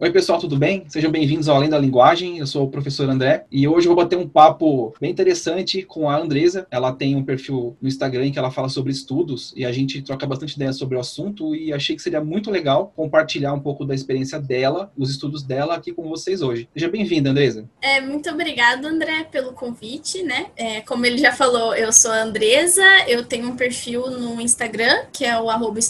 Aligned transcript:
Oi, 0.00 0.12
pessoal, 0.12 0.38
tudo 0.38 0.56
bem? 0.56 0.84
Sejam 0.86 1.10
bem-vindos 1.10 1.48
ao 1.48 1.56
Além 1.56 1.68
da 1.68 1.76
Linguagem. 1.76 2.38
Eu 2.38 2.46
sou 2.46 2.64
o 2.64 2.70
professor 2.70 3.10
André 3.10 3.44
e 3.50 3.66
hoje 3.66 3.88
eu 3.88 3.92
vou 3.92 4.04
bater 4.04 4.16
um 4.16 4.28
papo 4.28 4.94
bem 5.00 5.10
interessante 5.10 5.82
com 5.82 6.08
a 6.08 6.16
Andresa. 6.16 6.68
Ela 6.70 6.92
tem 6.92 7.16
um 7.16 7.24
perfil 7.24 7.76
no 7.82 7.88
Instagram 7.88 8.26
em 8.26 8.30
que 8.30 8.38
ela 8.38 8.52
fala 8.52 8.68
sobre 8.68 8.92
estudos 8.92 9.52
e 9.56 9.64
a 9.64 9.72
gente 9.72 10.00
troca 10.00 10.24
bastante 10.24 10.54
ideias 10.54 10.76
sobre 10.76 10.96
o 10.96 11.00
assunto 11.00 11.52
e 11.52 11.72
achei 11.72 11.96
que 11.96 12.02
seria 12.02 12.22
muito 12.22 12.48
legal 12.48 12.92
compartilhar 12.94 13.52
um 13.52 13.58
pouco 13.58 13.84
da 13.84 13.92
experiência 13.92 14.38
dela, 14.38 14.92
os 14.96 15.10
estudos 15.10 15.42
dela 15.42 15.74
aqui 15.74 15.92
com 15.92 16.08
vocês 16.08 16.42
hoje. 16.42 16.68
Seja 16.72 16.88
bem-vinda, 16.88 17.30
Andresa. 17.30 17.68
É, 17.82 18.00
muito 18.00 18.30
obrigada, 18.30 18.86
André, 18.86 19.24
pelo 19.24 19.52
convite, 19.52 20.22
né? 20.22 20.46
É, 20.56 20.80
como 20.82 21.06
ele 21.06 21.18
já 21.18 21.32
falou, 21.32 21.74
eu 21.74 21.92
sou 21.92 22.12
a 22.12 22.22
Andresa, 22.22 22.84
eu 23.08 23.24
tenho 23.24 23.48
um 23.48 23.56
perfil 23.56 24.08
no 24.12 24.40
Instagram, 24.40 25.06
que 25.12 25.24
é 25.24 25.36
o 25.40 25.50
arroba 25.50 25.80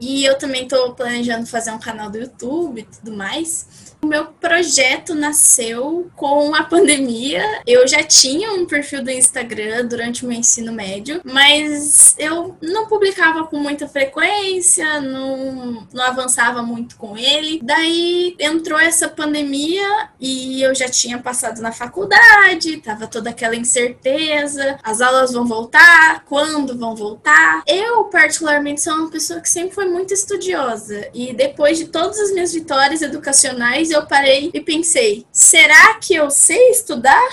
e 0.00 0.24
eu 0.24 0.38
também 0.38 0.62
estou 0.62 0.94
planejando 0.94 1.44
fazer 1.46 1.72
um 1.72 1.78
canal 1.80 2.08
do 2.08 2.18
YouTube 2.18 2.80
e 2.80 2.84
tudo 2.84 3.15
mais. 3.16 3.86
O 4.02 4.06
meu 4.06 4.26
projeto 4.26 5.14
nasceu 5.14 6.08
com 6.14 6.54
a 6.54 6.62
pandemia. 6.62 7.42
Eu 7.66 7.88
já 7.88 8.02
tinha 8.04 8.52
um 8.52 8.64
perfil 8.64 9.02
do 9.02 9.10
Instagram 9.10 9.86
durante 9.86 10.24
o 10.24 10.28
meu 10.28 10.38
ensino 10.38 10.72
médio, 10.72 11.20
mas 11.24 12.14
eu 12.18 12.56
não 12.62 12.86
publicava 12.86 13.46
com 13.46 13.58
muita 13.58 13.88
frequência, 13.88 15.00
não, 15.00 15.86
não 15.92 16.04
avançava 16.04 16.62
muito 16.62 16.96
com 16.96 17.16
ele. 17.16 17.60
Daí 17.62 18.36
entrou 18.38 18.78
essa 18.78 19.08
pandemia 19.08 20.10
e 20.20 20.62
eu 20.62 20.74
já 20.74 20.88
tinha 20.88 21.18
passado 21.18 21.60
na 21.60 21.72
faculdade, 21.72 22.76
tava 22.78 23.06
toda 23.06 23.30
aquela 23.30 23.56
incerteza: 23.56 24.78
as 24.84 25.00
aulas 25.00 25.32
vão 25.32 25.46
voltar, 25.46 26.22
quando 26.26 26.78
vão 26.78 26.94
voltar. 26.94 27.62
Eu, 27.66 28.04
particularmente, 28.04 28.82
sou 28.82 28.94
uma 28.94 29.10
pessoa 29.10 29.40
que 29.40 29.48
sempre 29.48 29.74
foi 29.74 29.86
muito 29.86 30.14
estudiosa 30.14 31.08
e 31.12 31.32
depois 31.32 31.78
de 31.78 31.86
todas 31.88 32.20
as 32.20 32.32
minhas 32.32 32.52
vitórias 32.52 33.02
educacionais, 33.06 33.90
eu 33.90 34.06
parei 34.06 34.50
e 34.52 34.60
pensei: 34.60 35.26
será 35.32 35.94
que 35.94 36.14
eu 36.14 36.30
sei 36.30 36.70
estudar? 36.70 37.28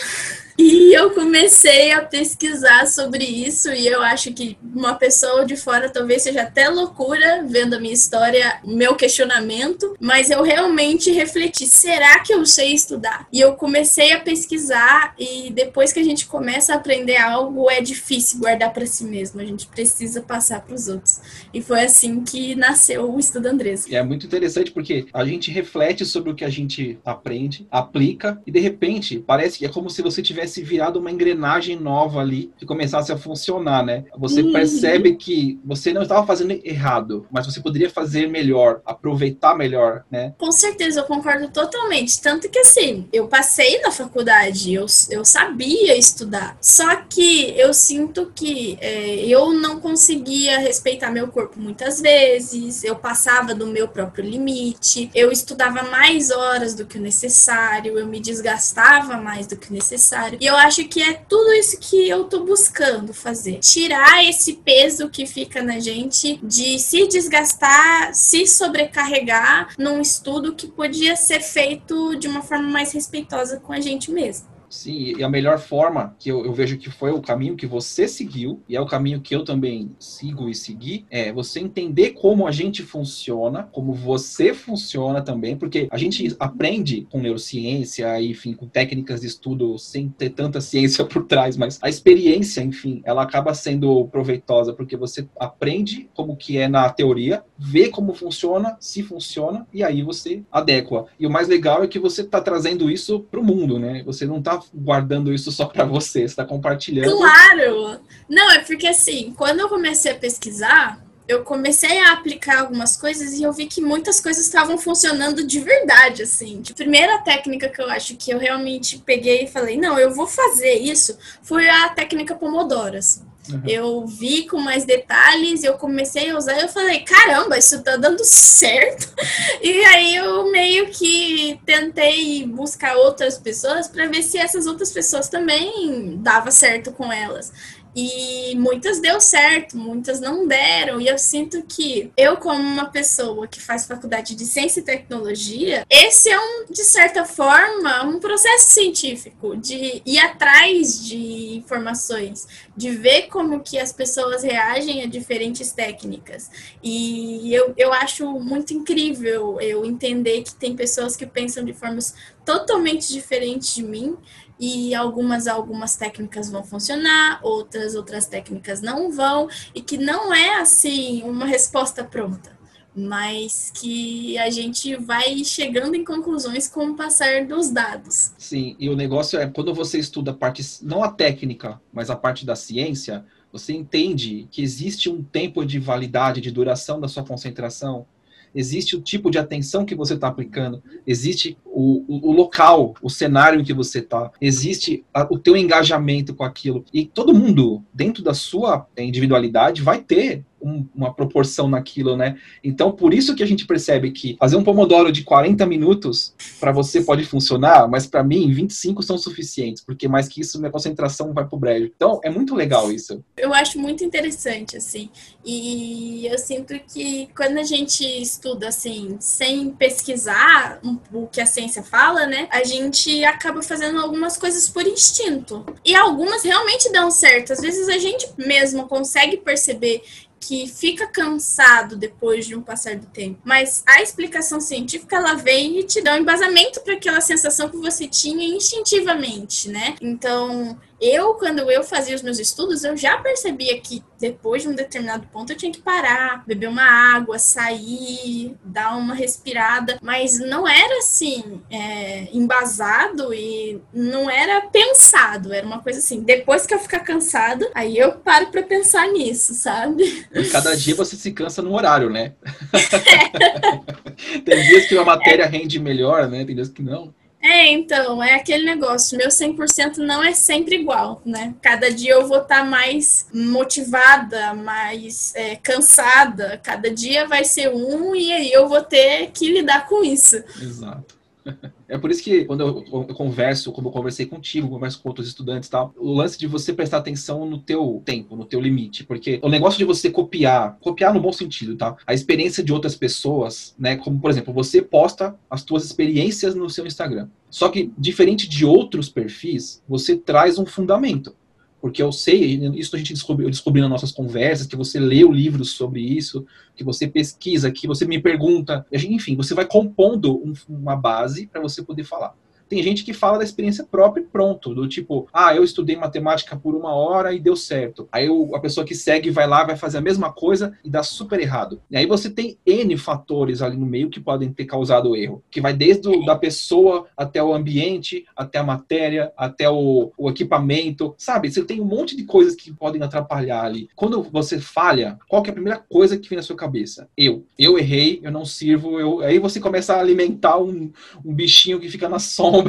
E 0.57 0.93
eu 0.93 1.11
comecei 1.11 1.91
a 1.91 2.01
pesquisar 2.01 2.85
sobre 2.87 3.23
isso, 3.23 3.71
e 3.71 3.87
eu 3.87 4.01
acho 4.01 4.31
que 4.33 4.57
uma 4.63 4.93
pessoa 4.93 5.45
de 5.45 5.55
fora 5.55 5.89
talvez 5.89 6.21
seja 6.21 6.43
até 6.43 6.69
loucura 6.69 7.43
vendo 7.47 7.73
a 7.73 7.79
minha 7.79 7.93
história, 7.93 8.59
meu 8.63 8.95
questionamento, 8.95 9.95
mas 9.99 10.29
eu 10.29 10.43
realmente 10.43 11.11
refleti: 11.11 11.65
será 11.65 12.19
que 12.19 12.33
eu 12.33 12.45
sei 12.45 12.73
estudar? 12.73 13.27
E 13.31 13.39
eu 13.39 13.55
comecei 13.55 14.11
a 14.11 14.19
pesquisar, 14.19 15.15
e 15.17 15.51
depois 15.51 15.91
que 15.91 15.99
a 15.99 16.03
gente 16.03 16.27
começa 16.27 16.73
a 16.73 16.75
aprender 16.75 17.17
algo, 17.17 17.69
é 17.69 17.81
difícil 17.81 18.39
guardar 18.39 18.71
para 18.71 18.85
si 18.85 19.03
mesmo, 19.03 19.41
a 19.41 19.45
gente 19.45 19.65
precisa 19.67 20.21
passar 20.21 20.61
para 20.61 20.75
os 20.75 20.87
outros. 20.87 21.19
E 21.53 21.61
foi 21.61 21.83
assim 21.83 22.23
que 22.23 22.55
nasceu 22.55 23.11
o 23.11 23.19
Estudo 23.19 23.47
Andresa. 23.47 23.87
É 23.91 24.03
muito 24.03 24.25
interessante 24.25 24.71
porque 24.71 25.07
a 25.13 25.25
gente 25.25 25.49
reflete 25.49 26.05
sobre 26.05 26.31
o 26.31 26.35
que 26.35 26.45
a 26.45 26.49
gente 26.49 26.99
aprende, 27.03 27.67
aplica, 27.71 28.39
e 28.45 28.51
de 28.51 28.59
repente 28.59 29.19
parece 29.19 29.57
que 29.57 29.65
é 29.65 29.69
como 29.69 29.89
se 29.89 30.01
você 30.01 30.21
tivesse 30.21 30.42
tivesse 30.43 30.61
virado 30.61 30.99
uma 30.99 31.11
engrenagem 31.11 31.79
nova 31.79 32.19
ali 32.19 32.51
que 32.57 32.65
começasse 32.65 33.11
a 33.11 33.17
funcionar, 33.17 33.83
né? 33.83 34.05
Você 34.17 34.41
uhum. 34.41 34.51
percebe 34.51 35.15
que 35.15 35.59
você 35.63 35.93
não 35.93 36.03
estava 36.03 36.25
fazendo 36.25 36.59
errado, 36.63 37.25
mas 37.31 37.45
você 37.45 37.61
poderia 37.61 37.89
fazer 37.89 38.27
melhor, 38.27 38.81
aproveitar 38.85 39.55
melhor, 39.55 40.03
né? 40.11 40.33
Com 40.37 40.51
certeza, 40.51 40.99
eu 40.99 41.05
concordo 41.05 41.47
totalmente. 41.49 42.21
Tanto 42.21 42.49
que 42.49 42.59
assim, 42.59 43.07
eu 43.11 43.27
passei 43.27 43.81
na 43.81 43.91
faculdade, 43.91 44.73
eu, 44.73 44.85
eu 45.09 45.23
sabia 45.23 45.97
estudar. 45.97 46.57
Só 46.61 46.95
que 46.97 47.53
eu 47.57 47.73
sinto 47.73 48.31
que 48.35 48.77
é, 48.81 49.25
eu 49.25 49.53
não 49.53 49.79
conseguia 49.79 50.59
respeitar 50.59 51.09
meu 51.09 51.27
corpo 51.27 51.59
muitas 51.59 52.01
vezes, 52.01 52.83
eu 52.83 52.95
passava 52.95 53.55
do 53.55 53.67
meu 53.67 53.87
próprio 53.87 54.25
limite, 54.25 55.09
eu 55.15 55.31
estudava 55.31 55.83
mais 55.83 56.31
horas 56.31 56.73
do 56.73 56.85
que 56.85 56.97
o 56.97 57.01
necessário, 57.01 57.97
eu 57.97 58.07
me 58.07 58.19
desgastava 58.19 59.17
mais 59.17 59.47
do 59.47 59.55
que 59.55 59.69
o 59.69 59.73
necessário. 59.73 60.32
E 60.39 60.45
eu 60.45 60.55
acho 60.55 60.83
que 60.85 61.01
é 61.01 61.13
tudo 61.13 61.53
isso 61.53 61.79
que 61.79 62.07
eu 62.07 62.25
tô 62.25 62.43
buscando 62.43 63.13
fazer. 63.13 63.59
Tirar 63.59 64.23
esse 64.23 64.53
peso 64.53 65.09
que 65.09 65.25
fica 65.25 65.61
na 65.61 65.79
gente 65.79 66.39
de 66.43 66.79
se 66.79 67.07
desgastar, 67.07 68.13
se 68.13 68.45
sobrecarregar 68.45 69.73
num 69.77 70.01
estudo 70.01 70.55
que 70.55 70.67
podia 70.67 71.15
ser 71.15 71.41
feito 71.41 72.15
de 72.15 72.27
uma 72.27 72.41
forma 72.41 72.69
mais 72.69 72.91
respeitosa 72.91 73.59
com 73.59 73.73
a 73.73 73.79
gente 73.79 74.11
mesmo. 74.11 74.52
Sim, 74.73 75.13
e 75.19 75.23
a 75.23 75.29
melhor 75.29 75.59
forma 75.59 76.15
que 76.17 76.29
eu, 76.29 76.43
eu, 76.43 76.51
vejo 76.51 76.79
que 76.79 76.89
foi 76.89 77.11
o 77.11 77.21
caminho 77.21 77.55
que 77.55 77.67
você 77.67 78.07
seguiu, 78.07 78.63
e 78.67 78.75
é 78.75 78.81
o 78.81 78.87
caminho 78.87 79.21
que 79.21 79.35
eu 79.35 79.45
também 79.45 79.91
sigo 79.99 80.49
e 80.49 80.55
segui, 80.55 81.05
é 81.11 81.31
você 81.31 81.59
entender 81.59 82.13
como 82.13 82.47
a 82.47 82.51
gente 82.51 82.81
funciona, 82.81 83.69
como 83.71 83.93
você 83.93 84.51
funciona 84.51 85.21
também, 85.21 85.55
porque 85.55 85.87
a 85.91 85.97
gente 85.97 86.35
aprende 86.39 87.07
com 87.11 87.21
neurociência, 87.21 88.19
enfim, 88.19 88.53
com 88.53 88.67
técnicas 88.67 89.21
de 89.21 89.27
estudo 89.27 89.77
sem 89.77 90.09
ter 90.09 90.31
tanta 90.31 90.59
ciência 90.59 91.05
por 91.05 91.27
trás, 91.27 91.55
mas 91.55 91.77
a 91.79 91.87
experiência, 91.87 92.61
enfim, 92.61 92.99
ela 93.05 93.21
acaba 93.21 93.53
sendo 93.53 94.07
proveitosa, 94.07 94.73
porque 94.73 94.97
você 94.97 95.29
aprende 95.39 96.09
como 96.15 96.35
que 96.35 96.57
é 96.57 96.67
na 96.67 96.89
teoria, 96.89 97.43
vê 97.59 97.89
como 97.89 98.15
funciona, 98.15 98.75
se 98.79 99.03
funciona, 99.03 99.67
e 99.71 99.83
aí 99.83 100.01
você 100.01 100.41
adequa. 100.51 101.05
E 101.19 101.27
o 101.27 101.29
mais 101.29 101.47
legal 101.47 101.83
é 101.83 101.87
que 101.87 101.99
você 101.99 102.21
está 102.21 102.41
trazendo 102.41 102.89
isso 102.89 103.19
para 103.19 103.39
o 103.39 103.43
mundo, 103.43 103.77
né? 103.77 104.01
Você 104.03 104.25
não 104.25 104.39
está 104.39 104.62
guardando 104.73 105.33
isso 105.33 105.51
só 105.51 105.65
para 105.65 105.85
você, 105.85 106.19
você 106.19 106.25
está 106.25 106.45
compartilhando. 106.45 107.17
Claro! 107.17 107.99
Não, 108.29 108.51
é 108.51 108.59
porque 108.59 108.87
assim, 108.87 109.33
quando 109.35 109.61
eu 109.61 109.69
comecei 109.69 110.11
a 110.11 110.15
pesquisar, 110.15 111.03
eu 111.27 111.43
comecei 111.43 111.99
a 111.99 112.13
aplicar 112.13 112.59
algumas 112.59 112.97
coisas 112.97 113.33
e 113.33 113.43
eu 113.43 113.53
vi 113.53 113.65
que 113.65 113.81
muitas 113.81 114.19
coisas 114.19 114.45
estavam 114.45 114.77
funcionando 114.77 115.45
de 115.45 115.59
verdade, 115.59 116.23
assim. 116.23 116.61
A 116.69 116.73
primeira 116.73 117.19
técnica 117.19 117.69
que 117.69 117.81
eu 117.81 117.89
acho 117.89 118.15
que 118.15 118.31
eu 118.31 118.37
realmente 118.37 118.97
peguei 118.99 119.43
e 119.43 119.47
falei, 119.47 119.77
não, 119.77 119.97
eu 119.97 120.13
vou 120.13 120.27
fazer 120.27 120.73
isso, 120.73 121.17
foi 121.41 121.69
a 121.69 121.89
técnica 121.89 122.35
Pomodoro, 122.35 122.97
assim. 122.97 123.21
Uhum. 123.49 123.61
Eu 123.67 124.05
vi 124.07 124.47
com 124.47 124.57
mais 124.57 124.85
detalhes, 124.85 125.63
eu 125.63 125.73
comecei 125.73 126.29
a 126.29 126.37
usar 126.37 126.59
eu 126.61 126.69
falei, 126.69 126.99
caramba, 126.99 127.57
isso 127.57 127.81
tá 127.83 127.97
dando 127.97 128.23
certo. 128.23 129.11
E 129.61 129.85
aí 129.85 130.15
eu 130.15 130.51
meio 130.51 130.87
que 130.89 131.59
tentei 131.65 132.45
buscar 132.45 132.95
outras 132.97 133.37
pessoas 133.37 133.87
para 133.87 134.07
ver 134.07 134.21
se 134.21 134.37
essas 134.37 134.67
outras 134.67 134.91
pessoas 134.91 135.29
também 135.29 136.17
dava 136.21 136.51
certo 136.51 136.91
com 136.91 137.11
elas. 137.11 137.51
E 137.95 138.55
muitas 138.55 138.99
deu 138.99 139.21
certo, 139.21 139.77
muitas 139.77 140.19
não 140.19 140.47
deram. 140.47 140.99
E 140.99 141.07
eu 141.07 141.17
sinto 141.17 141.63
que 141.63 142.11
eu, 142.17 142.37
como 142.37 142.59
uma 142.59 142.85
pessoa 142.85 143.47
que 143.47 143.61
faz 143.61 143.85
faculdade 143.85 144.35
de 144.35 144.45
ciência 144.45 144.79
e 144.79 144.83
tecnologia, 144.83 145.85
esse 145.89 146.29
é 146.29 146.39
um, 146.39 146.65
de 146.69 146.83
certa 146.83 147.25
forma, 147.25 148.03
um 148.03 148.19
processo 148.19 148.71
científico 148.71 149.55
de 149.55 150.01
ir 150.05 150.19
atrás 150.19 151.03
de 151.03 151.55
informações, 151.55 152.47
de 152.75 152.89
ver 152.91 153.27
como 153.27 153.59
que 153.59 153.77
as 153.77 153.91
pessoas 153.91 154.43
reagem 154.43 155.03
a 155.03 155.05
diferentes 155.05 155.71
técnicas. 155.71 156.49
E 156.81 157.53
eu, 157.53 157.73
eu 157.77 157.93
acho 157.93 158.27
muito 158.39 158.73
incrível 158.73 159.59
eu 159.61 159.85
entender 159.85 160.43
que 160.43 160.55
tem 160.55 160.75
pessoas 160.75 161.15
que 161.15 161.25
pensam 161.25 161.63
de 161.63 161.73
formas 161.73 162.15
totalmente 162.45 163.11
diferentes 163.11 163.73
de 163.73 163.83
mim 163.83 164.17
e 164.63 164.95
algumas 164.95 165.45
algumas 165.45 165.97
técnicas 165.97 166.49
vão 166.49 166.63
funcionar, 166.63 167.41
outras 167.43 167.95
outras 167.95 168.25
técnicas 168.25 168.81
não 168.81 169.11
vão 169.11 169.49
e 169.75 169.81
que 169.81 169.97
não 169.97 170.33
é 170.33 170.61
assim 170.61 171.21
uma 171.23 171.45
resposta 171.45 172.01
pronta, 172.01 172.57
mas 172.95 173.73
que 173.75 174.37
a 174.37 174.49
gente 174.49 174.95
vai 174.95 175.43
chegando 175.43 175.95
em 175.95 176.05
conclusões 176.05 176.69
com 176.69 176.91
o 176.91 176.95
passar 176.95 177.45
dos 177.45 177.71
dados. 177.71 178.31
Sim, 178.37 178.77
e 178.79 178.89
o 178.89 178.95
negócio 178.95 179.37
é 179.37 179.45
quando 179.47 179.73
você 179.73 179.99
estuda 179.99 180.31
a 180.31 180.33
parte 180.33 180.63
não 180.81 181.03
a 181.03 181.11
técnica, 181.11 181.81
mas 181.91 182.09
a 182.09 182.15
parte 182.15 182.45
da 182.45 182.55
ciência, 182.55 183.25
você 183.51 183.73
entende 183.73 184.47
que 184.49 184.63
existe 184.63 185.09
um 185.09 185.21
tempo 185.21 185.65
de 185.65 185.77
validade, 185.77 186.39
de 186.39 186.51
duração 186.51 187.01
da 187.01 187.09
sua 187.09 187.25
concentração, 187.25 188.05
existe 188.53 188.95
o 188.95 189.01
tipo 189.01 189.29
de 189.29 189.37
atenção 189.37 189.85
que 189.85 189.95
você 189.95 190.13
está 190.13 190.27
aplicando, 190.27 190.81
existe 191.05 191.57
o, 191.65 192.03
o, 192.07 192.29
o, 192.29 192.31
local, 192.31 192.93
o 193.01 193.09
cenário 193.09 193.59
em 193.59 193.63
que 193.63 193.73
você 193.73 193.99
está, 193.99 194.31
existe 194.39 195.03
a, 195.13 195.27
o 195.31 195.37
teu 195.37 195.57
engajamento 195.57 196.33
com 196.33 196.43
aquilo. 196.43 196.85
E 196.93 197.05
todo 197.05 197.33
mundo, 197.33 197.83
dentro 197.93 198.23
da 198.23 198.33
sua 198.33 198.87
individualidade, 198.97 199.81
vai 199.81 200.01
ter 200.01 200.43
um, 200.63 200.87
uma 200.95 201.13
proporção 201.13 201.67
naquilo, 201.67 202.15
né? 202.15 202.37
Então, 202.63 202.91
por 202.91 203.13
isso 203.13 203.35
que 203.35 203.43
a 203.43 203.45
gente 203.45 203.67
percebe 203.67 204.11
que 204.11 204.37
fazer 204.39 204.55
um 204.55 204.63
pomodoro 204.63 205.11
de 205.11 205.23
40 205.23 205.65
minutos 205.65 206.33
para 206.59 206.71
você 206.71 207.01
pode 207.01 207.25
funcionar, 207.25 207.87
mas 207.87 208.07
para 208.07 208.23
mim 208.23 208.51
25 208.51 209.03
são 209.03 209.17
suficientes, 209.17 209.83
porque 209.83 210.07
mais 210.07 210.27
que 210.27 210.41
isso 210.41 210.59
minha 210.59 210.71
concentração 210.71 211.33
vai 211.33 211.45
pro 211.45 211.57
brejo. 211.57 211.91
Então, 211.95 212.19
é 212.23 212.29
muito 212.29 212.55
legal 212.55 212.91
isso. 212.91 213.23
Eu 213.37 213.53
acho 213.53 213.77
muito 213.77 214.03
interessante 214.03 214.77
assim. 214.77 215.09
E 215.45 216.25
eu 216.27 216.37
sinto 216.37 216.73
que 216.87 217.27
quando 217.35 217.57
a 217.57 217.63
gente 217.63 218.03
estuda 218.03 218.69
assim, 218.69 219.17
sem 219.19 219.71
pesquisar 219.71 220.79
o 221.11 221.27
que 221.27 221.41
a 221.41 221.45
ciência 221.45 221.83
fala, 221.83 222.25
né? 222.25 222.47
A 222.49 222.63
gente 222.63 223.23
acaba 223.25 223.61
fazendo 223.61 223.99
algumas 223.99 224.37
coisas 224.37 224.69
por 224.69 224.85
instinto. 224.87 225.65
E 225.83 225.95
algumas 225.95 226.43
realmente 226.43 226.91
dão 226.91 227.11
certo. 227.11 227.51
Às 227.51 227.61
vezes 227.61 227.89
a 227.89 227.97
gente 227.97 228.29
mesmo 228.37 228.87
consegue 228.87 229.37
perceber 229.37 230.03
que 230.45 230.67
fica 230.67 231.07
cansado 231.07 231.95
depois 231.95 232.45
de 232.45 232.55
um 232.55 232.61
passar 232.61 232.97
do 232.97 233.07
tempo. 233.07 233.39
Mas 233.45 233.81
a 233.87 234.01
explicação 234.01 234.59
científica 234.59 235.15
ela 235.15 235.35
vem 235.35 235.79
e 235.79 235.83
te 235.83 236.01
dá 236.01 236.15
um 236.15 236.17
embasamento 236.17 236.81
para 236.81 236.95
aquela 236.95 237.21
sensação 237.21 237.69
que 237.69 237.77
você 237.77 238.07
tinha 238.07 238.45
instintivamente, 238.45 239.69
né? 239.69 239.95
Então, 240.01 240.77
eu, 240.99 241.33
quando 241.35 241.69
eu 241.69 241.83
fazia 241.83 242.15
os 242.15 242.21
meus 242.21 242.39
estudos, 242.39 242.83
eu 242.83 242.95
já 242.95 243.17
percebia 243.17 243.79
que 243.79 244.03
depois 244.19 244.61
de 244.61 244.69
um 244.69 244.75
determinado 244.75 245.27
ponto 245.27 245.51
eu 245.51 245.57
tinha 245.57 245.71
que 245.71 245.81
parar, 245.81 246.43
beber 246.45 246.67
uma 246.67 246.83
água, 247.15 247.37
sair, 247.37 248.55
dar 248.63 248.95
uma 248.95 249.13
respirada, 249.13 249.99
mas 250.01 250.39
não 250.39 250.67
era 250.67 250.99
assim, 250.99 251.61
é, 251.69 252.29
embasado 252.33 253.33
e 253.33 253.81
não 253.93 254.29
era 254.29 254.61
pensado, 254.61 255.53
era 255.53 255.65
uma 255.65 255.79
coisa 255.79 255.99
assim, 255.99 256.21
depois 256.21 256.65
que 256.65 256.73
eu 256.73 256.79
ficar 256.79 256.99
cansado, 256.99 257.65
aí 257.75 257.97
eu 257.97 258.13
paro 258.13 258.47
para 258.47 258.63
pensar 258.63 259.07
nisso, 259.07 259.53
sabe? 259.53 260.25
E 260.33 260.45
cada 260.45 260.75
dia 260.75 260.95
você 260.95 261.15
se 261.15 261.31
cansa 261.31 261.61
no 261.61 261.73
horário, 261.73 262.09
né? 262.09 262.33
É. 262.71 264.03
Tem 264.45 264.61
dias 264.63 264.87
que 264.87 264.97
a 264.97 265.03
matéria 265.03 265.43
é. 265.43 265.47
rende 265.47 265.79
melhor, 265.79 266.27
né? 266.29 266.45
Tem 266.45 266.55
dias 266.55 266.69
que 266.69 266.81
não. 266.81 267.13
É, 267.43 267.69
então, 267.69 268.23
é 268.23 268.35
aquele 268.35 268.63
negócio. 268.63 269.17
Meu 269.17 269.27
100% 269.27 269.97
não 269.97 270.23
é 270.23 270.33
sempre 270.33 270.77
igual, 270.77 271.21
né? 271.25 271.53
Cada 271.61 271.91
dia 271.91 272.13
eu 272.13 272.25
vou 272.25 272.37
estar 272.37 272.59
tá 272.59 272.63
mais 272.63 273.27
motivada, 273.33 274.53
mais 274.53 275.35
é, 275.35 275.57
cansada. 275.57 276.57
Cada 276.63 276.89
dia 276.89 277.27
vai 277.27 277.43
ser 277.43 277.67
um 277.67 278.15
e 278.15 278.31
aí 278.31 278.49
eu 278.49 278.69
vou 278.69 278.81
ter 278.81 279.29
que 279.31 279.51
lidar 279.51 279.87
com 279.87 280.05
isso. 280.05 280.37
Exato. 280.57 281.17
É 281.87 281.97
por 281.97 282.11
isso 282.11 282.23
que 282.23 282.45
quando 282.45 282.61
eu, 282.61 283.05
eu, 283.07 283.15
converso, 283.15 283.71
como 283.71 283.89
eu 283.89 283.91
conversei 283.91 284.25
contigo, 284.25 284.69
converso 284.69 285.01
com 285.01 285.09
outros 285.09 285.27
estudantes 285.27 285.67
e 285.67 285.71
tal, 285.71 285.93
o 285.97 286.13
lance 286.13 286.37
de 286.37 286.47
você 286.47 286.73
prestar 286.73 286.97
atenção 286.97 287.45
no 287.45 287.57
teu 287.57 288.01
tempo, 288.05 288.35
no 288.35 288.45
teu 288.45 288.59
limite, 288.59 289.03
porque 289.03 289.39
o 289.41 289.49
negócio 289.49 289.77
de 289.77 289.85
você 289.85 290.09
copiar, 290.09 290.77
copiar 290.79 291.13
no 291.13 291.19
bom 291.19 291.31
sentido, 291.31 291.75
tá? 291.75 291.95
A 292.05 292.13
experiência 292.13 292.63
de 292.63 292.73
outras 292.73 292.95
pessoas, 292.95 293.75
né? 293.77 293.95
Como 293.95 294.19
por 294.19 294.29
exemplo, 294.29 294.53
você 294.53 294.81
posta 294.81 295.35
as 295.49 295.63
tuas 295.63 295.83
experiências 295.83 296.55
no 296.55 296.69
seu 296.69 296.85
Instagram. 296.85 297.27
Só 297.49 297.69
que 297.69 297.91
diferente 297.97 298.47
de 298.47 298.65
outros 298.65 299.09
perfis, 299.09 299.81
você 299.87 300.15
traz 300.15 300.57
um 300.57 300.65
fundamento 300.65 301.35
porque 301.83 302.01
eu 302.01 302.13
sei, 302.13 302.55
isso 302.75 302.95
a 302.95 302.97
gente 302.97 303.11
descobriu, 303.11 303.49
descobri 303.49 303.81
nas 303.81 303.89
nossas 303.89 304.09
conversas, 304.09 304.65
que 304.65 304.75
você 304.77 305.01
leu 305.01 305.29
livros 305.29 305.71
sobre 305.71 305.99
isso, 305.99 306.45
que 306.77 306.81
você 306.81 307.09
pesquisa, 307.09 307.69
que 307.69 307.85
você 307.85 308.07
me 308.07 308.21
pergunta, 308.21 308.85
enfim, 308.89 309.35
você 309.35 309.53
vai 309.53 309.65
compondo 309.65 310.37
um, 310.37 310.53
uma 310.69 310.95
base 310.95 311.45
para 311.45 311.59
você 311.59 311.83
poder 311.83 312.05
falar. 312.05 312.33
Tem 312.73 312.81
gente 312.81 313.03
que 313.03 313.13
fala 313.13 313.37
da 313.37 313.43
experiência 313.43 313.83
própria 313.83 314.23
e 314.23 314.25
pronto, 314.25 314.73
do 314.73 314.87
tipo, 314.87 315.27
ah, 315.31 315.55
eu 315.55 315.63
estudei 315.63 315.95
matemática 315.95 316.55
por 316.55 316.73
uma 316.73 316.91
hora 316.91 317.31
e 317.31 317.39
deu 317.39 317.55
certo. 317.55 318.09
Aí 318.11 318.27
a 318.51 318.59
pessoa 318.59 318.83
que 318.83 318.95
segue 318.95 319.29
vai 319.29 319.45
lá, 319.45 319.63
vai 319.63 319.77
fazer 319.77 319.99
a 319.99 320.01
mesma 320.01 320.33
coisa 320.33 320.75
e 320.83 320.89
dá 320.89 321.03
super 321.03 321.39
errado. 321.39 321.79
E 321.91 321.95
aí 321.95 322.07
você 322.07 322.31
tem 322.31 322.57
N 322.65 322.97
fatores 322.97 323.61
ali 323.61 323.77
no 323.77 323.85
meio 323.85 324.09
que 324.09 324.19
podem 324.19 324.51
ter 324.51 324.65
causado 324.65 325.11
o 325.11 325.15
erro, 325.15 325.43
que 325.51 325.61
vai 325.61 325.71
desde 325.71 326.09
o, 326.09 326.25
da 326.25 326.35
pessoa 326.35 327.05
até 327.15 327.43
o 327.43 327.53
ambiente, 327.53 328.25
até 328.35 328.57
a 328.57 328.63
matéria, 328.63 329.31
até 329.37 329.69
o, 329.69 330.11
o 330.17 330.31
equipamento, 330.31 331.13
sabe? 331.15 331.51
Você 331.51 331.63
tem 331.63 331.79
um 331.79 331.85
monte 331.85 332.17
de 332.17 332.23
coisas 332.23 332.55
que 332.55 332.73
podem 332.73 333.03
atrapalhar 333.03 333.63
ali. 333.63 333.87
Quando 333.95 334.23
você 334.23 334.59
falha, 334.59 335.19
qual 335.27 335.45
é 335.45 335.49
a 335.51 335.53
primeira 335.53 335.77
coisa 335.77 336.17
que 336.17 336.27
vem 336.27 336.37
na 336.37 336.41
sua 336.41 336.55
cabeça? 336.55 337.07
Eu. 337.15 337.45
Eu 337.55 337.77
errei, 337.77 338.19
eu 338.23 338.31
não 338.31 338.43
sirvo, 338.43 338.99
eu... 338.99 339.19
aí 339.19 339.37
você 339.37 339.59
começa 339.59 339.93
a 339.93 339.99
alimentar 339.99 340.57
um, 340.57 340.91
um 341.23 341.35
bichinho 341.35 341.79
que 341.79 341.87
fica 341.87 342.09
na 342.09 342.17
sombra 342.23 342.62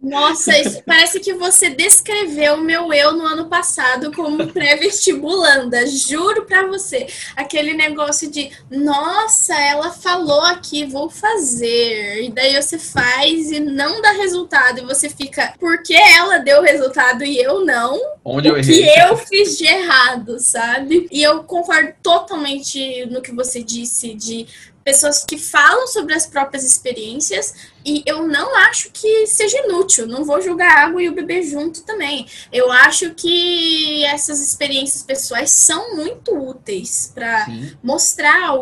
Nossa, 0.00 0.56
isso, 0.58 0.82
parece 0.86 1.18
que 1.18 1.34
você 1.34 1.70
descreveu 1.70 2.54
o 2.54 2.60
meu 2.60 2.92
eu 2.92 3.12
no 3.12 3.26
ano 3.26 3.48
passado 3.48 4.12
como 4.12 4.46
pré-vestibulanda. 4.52 5.86
Juro 5.86 6.44
pra 6.44 6.66
você. 6.66 7.06
Aquele 7.34 7.74
negócio 7.74 8.30
de, 8.30 8.50
nossa, 8.70 9.54
ela 9.60 9.90
falou 9.90 10.42
aqui, 10.42 10.84
vou 10.84 11.10
fazer. 11.10 12.22
E 12.22 12.30
daí 12.30 12.60
você 12.60 12.78
faz 12.78 13.50
e 13.50 13.58
não 13.58 14.00
dá 14.00 14.12
resultado. 14.12 14.78
E 14.78 14.84
você 14.84 15.08
fica, 15.08 15.54
por 15.58 15.82
que 15.82 15.94
ela 15.94 16.38
deu 16.38 16.62
resultado 16.62 17.24
e 17.24 17.38
eu 17.38 17.64
não? 17.64 18.00
Onde 18.24 18.48
eu 18.48 18.56
errei? 18.56 18.84
que 18.84 19.00
eu 19.00 19.16
fiz 19.16 19.58
de 19.58 19.66
errado, 19.66 20.38
sabe? 20.38 21.08
E 21.10 21.22
eu 21.22 21.42
concordo 21.44 21.92
totalmente 22.02 23.06
no 23.06 23.20
que 23.20 23.32
você 23.32 23.62
disse 23.62 24.14
de 24.14 24.46
pessoas 24.86 25.24
que 25.24 25.36
falam 25.36 25.88
sobre 25.88 26.14
as 26.14 26.28
próprias 26.28 26.62
experiências 26.62 27.52
e 27.84 28.04
eu 28.06 28.24
não 28.28 28.54
acho 28.54 28.88
que 28.92 29.26
seja 29.26 29.58
inútil. 29.64 30.06
Não 30.06 30.24
vou 30.24 30.40
julgar 30.40 30.70
a 30.70 30.84
água 30.84 31.02
e 31.02 31.08
o 31.08 31.12
bebê 31.12 31.42
junto 31.42 31.82
também. 31.82 32.24
Eu 32.52 32.70
acho 32.70 33.12
que 33.14 34.04
essas 34.04 34.40
experiências 34.40 35.02
pessoais 35.02 35.50
são 35.50 35.96
muito 35.96 36.38
úteis 36.38 37.10
para 37.12 37.48
mostrar 37.82 38.52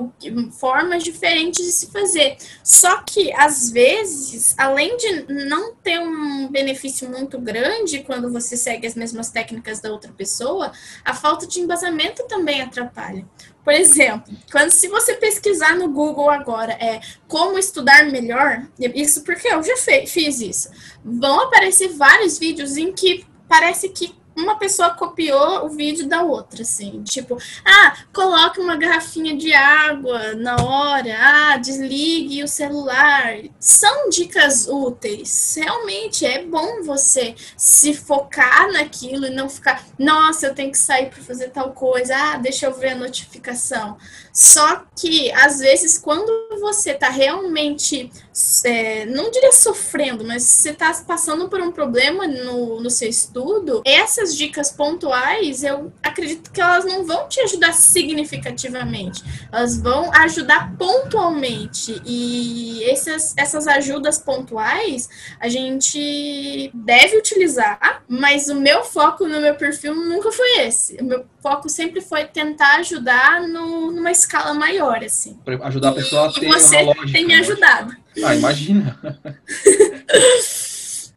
formas 0.59 1.05
diferentes 1.05 1.63
de 1.63 1.73
se 1.73 1.91
fazer. 1.91 2.39
Só 2.63 3.03
que 3.03 3.31
às 3.35 3.71
vezes, 3.71 4.55
além 4.57 4.97
de 4.97 5.27
não 5.29 5.75
ter 5.75 5.99
um 6.01 6.49
benefício 6.49 7.07
muito 7.11 7.39
grande 7.39 8.03
quando 8.03 8.33
você 8.33 8.57
segue 8.57 8.87
as 8.87 8.95
mesmas 8.95 9.29
técnicas 9.29 9.79
da 9.79 9.93
outra 9.93 10.11
pessoa, 10.13 10.73
a 11.05 11.13
falta 11.13 11.47
de 11.47 11.61
embasamento 11.61 12.25
também 12.25 12.63
atrapalha. 12.63 13.27
Por 13.65 13.73
exemplo, 13.73 14.33
quando 14.53 14.71
se 14.71 14.89
você 14.89 15.15
pesquisar 15.15 15.75
no 15.75 15.89
Google 15.89 16.29
agora 16.29 16.73
é 16.73 17.01
como 17.27 17.59
estudar 17.59 18.05
melhor, 18.05 18.67
isso 18.79 19.25
porque 19.25 19.49
eu 19.49 19.63
já 19.63 19.77
fiz 20.07 20.41
isso, 20.41 20.69
vão 21.03 21.41
aparecer 21.41 21.89
vários 21.89 22.39
vídeos 22.39 22.77
em 22.77 22.93
que 22.93 23.25
parece 23.49 23.89
que 23.89 24.15
uma 24.37 24.59
pessoa 24.59 24.91
copiou 24.91 25.65
o 25.65 25.69
vídeo 25.69 26.09
da 26.09 26.23
outra, 26.23 26.63
assim, 26.63 27.03
tipo, 27.03 27.39
ah, 27.65 27.97
coloque 28.13 28.61
uma 28.61 28.77
garrafinha 28.77 29.37
de 29.37 29.53
água 29.53 30.35
na 30.35 30.57
hora, 30.57 31.17
ah, 31.19 31.57
desligue 31.57 32.43
o 32.43 32.49
celular. 32.49 33.37
São 33.59 34.09
dicas 34.09 34.67
úteis. 34.69 35.55
Realmente 35.57 36.27
é 36.27 36.45
bom 36.45 36.83
você 36.83 37.35
se 37.57 37.95
focar 37.95 38.71
naquilo 38.73 39.27
e 39.27 39.31
não 39.31 39.49
ficar, 39.49 39.85
nossa, 39.99 40.47
eu 40.47 40.55
tenho 40.55 40.73
que 40.73 40.79
sair 40.79 41.11
para 41.11 41.23
fazer 41.23 41.51
tal 41.51 41.73
coisa, 41.73 42.15
ah, 42.17 42.37
deixa 42.37 42.67
eu 42.67 42.75
ver 42.75 42.91
a 42.91 42.97
notificação. 42.97 43.97
Só 44.33 44.85
que, 44.97 45.31
às 45.33 45.61
vezes, 45.61 45.97
quando 45.97 46.33
você 46.61 46.91
está 46.91 47.09
realmente, 47.09 48.11
é, 48.65 49.07
não 49.07 49.31
diria 49.31 49.53
sofrendo, 49.53 50.25
mas 50.25 50.43
você 50.43 50.71
está 50.71 50.93
passando 51.07 51.49
por 51.49 51.61
um 51.61 51.71
problema 51.71 52.27
no, 52.27 52.81
no 52.81 52.91
seu 52.91 53.09
estudo, 53.09 53.83
essas 54.25 54.37
dicas 54.37 54.73
pontuais, 54.73 55.63
eu 55.63 55.93
acredito 56.03 56.51
que 56.51 56.61
elas 56.61 56.85
não 56.85 57.05
vão 57.05 57.29
te 57.29 57.41
ajudar 57.41 57.73
significativamente. 57.75 59.23
Elas 59.53 59.77
vão 59.79 60.11
ajudar 60.15 60.75
pontualmente. 60.77 62.01
E 62.05 62.83
essas, 62.91 63.35
essas 63.37 63.67
ajudas 63.67 64.19
pontuais 64.19 65.09
a 65.39 65.49
gente 65.49 66.71
deve 66.73 67.19
utilizar, 67.19 68.03
mas 68.09 68.49
o 68.49 68.55
meu 68.55 68.83
foco 68.83 69.27
no 69.27 69.41
meu 69.41 69.55
perfil 69.55 69.95
nunca 69.95 70.33
foi 70.33 70.61
esse. 70.61 70.97
O 70.97 71.05
meu 71.05 71.27
foco 71.43 71.69
sempre 71.69 72.01
foi 72.01 72.25
tentar 72.25 72.77
ajudar 72.77 73.43
no, 73.43 73.93
numa 73.93 74.11
escala 74.11 74.55
maior, 74.55 75.05
assim. 75.05 75.39
Pra 75.45 75.67
ajudar 75.67 75.91
a 75.91 75.93
pessoa 75.93 76.29
a 76.29 76.33
ter 76.33 76.45
e 76.45 76.49
você 76.49 76.77
uma 76.77 76.95
lógica, 76.95 77.13
tem 77.13 77.27
me 77.27 77.35
ajudado. 77.35 77.95
Ah, 78.25 78.35
imagina. 78.35 78.99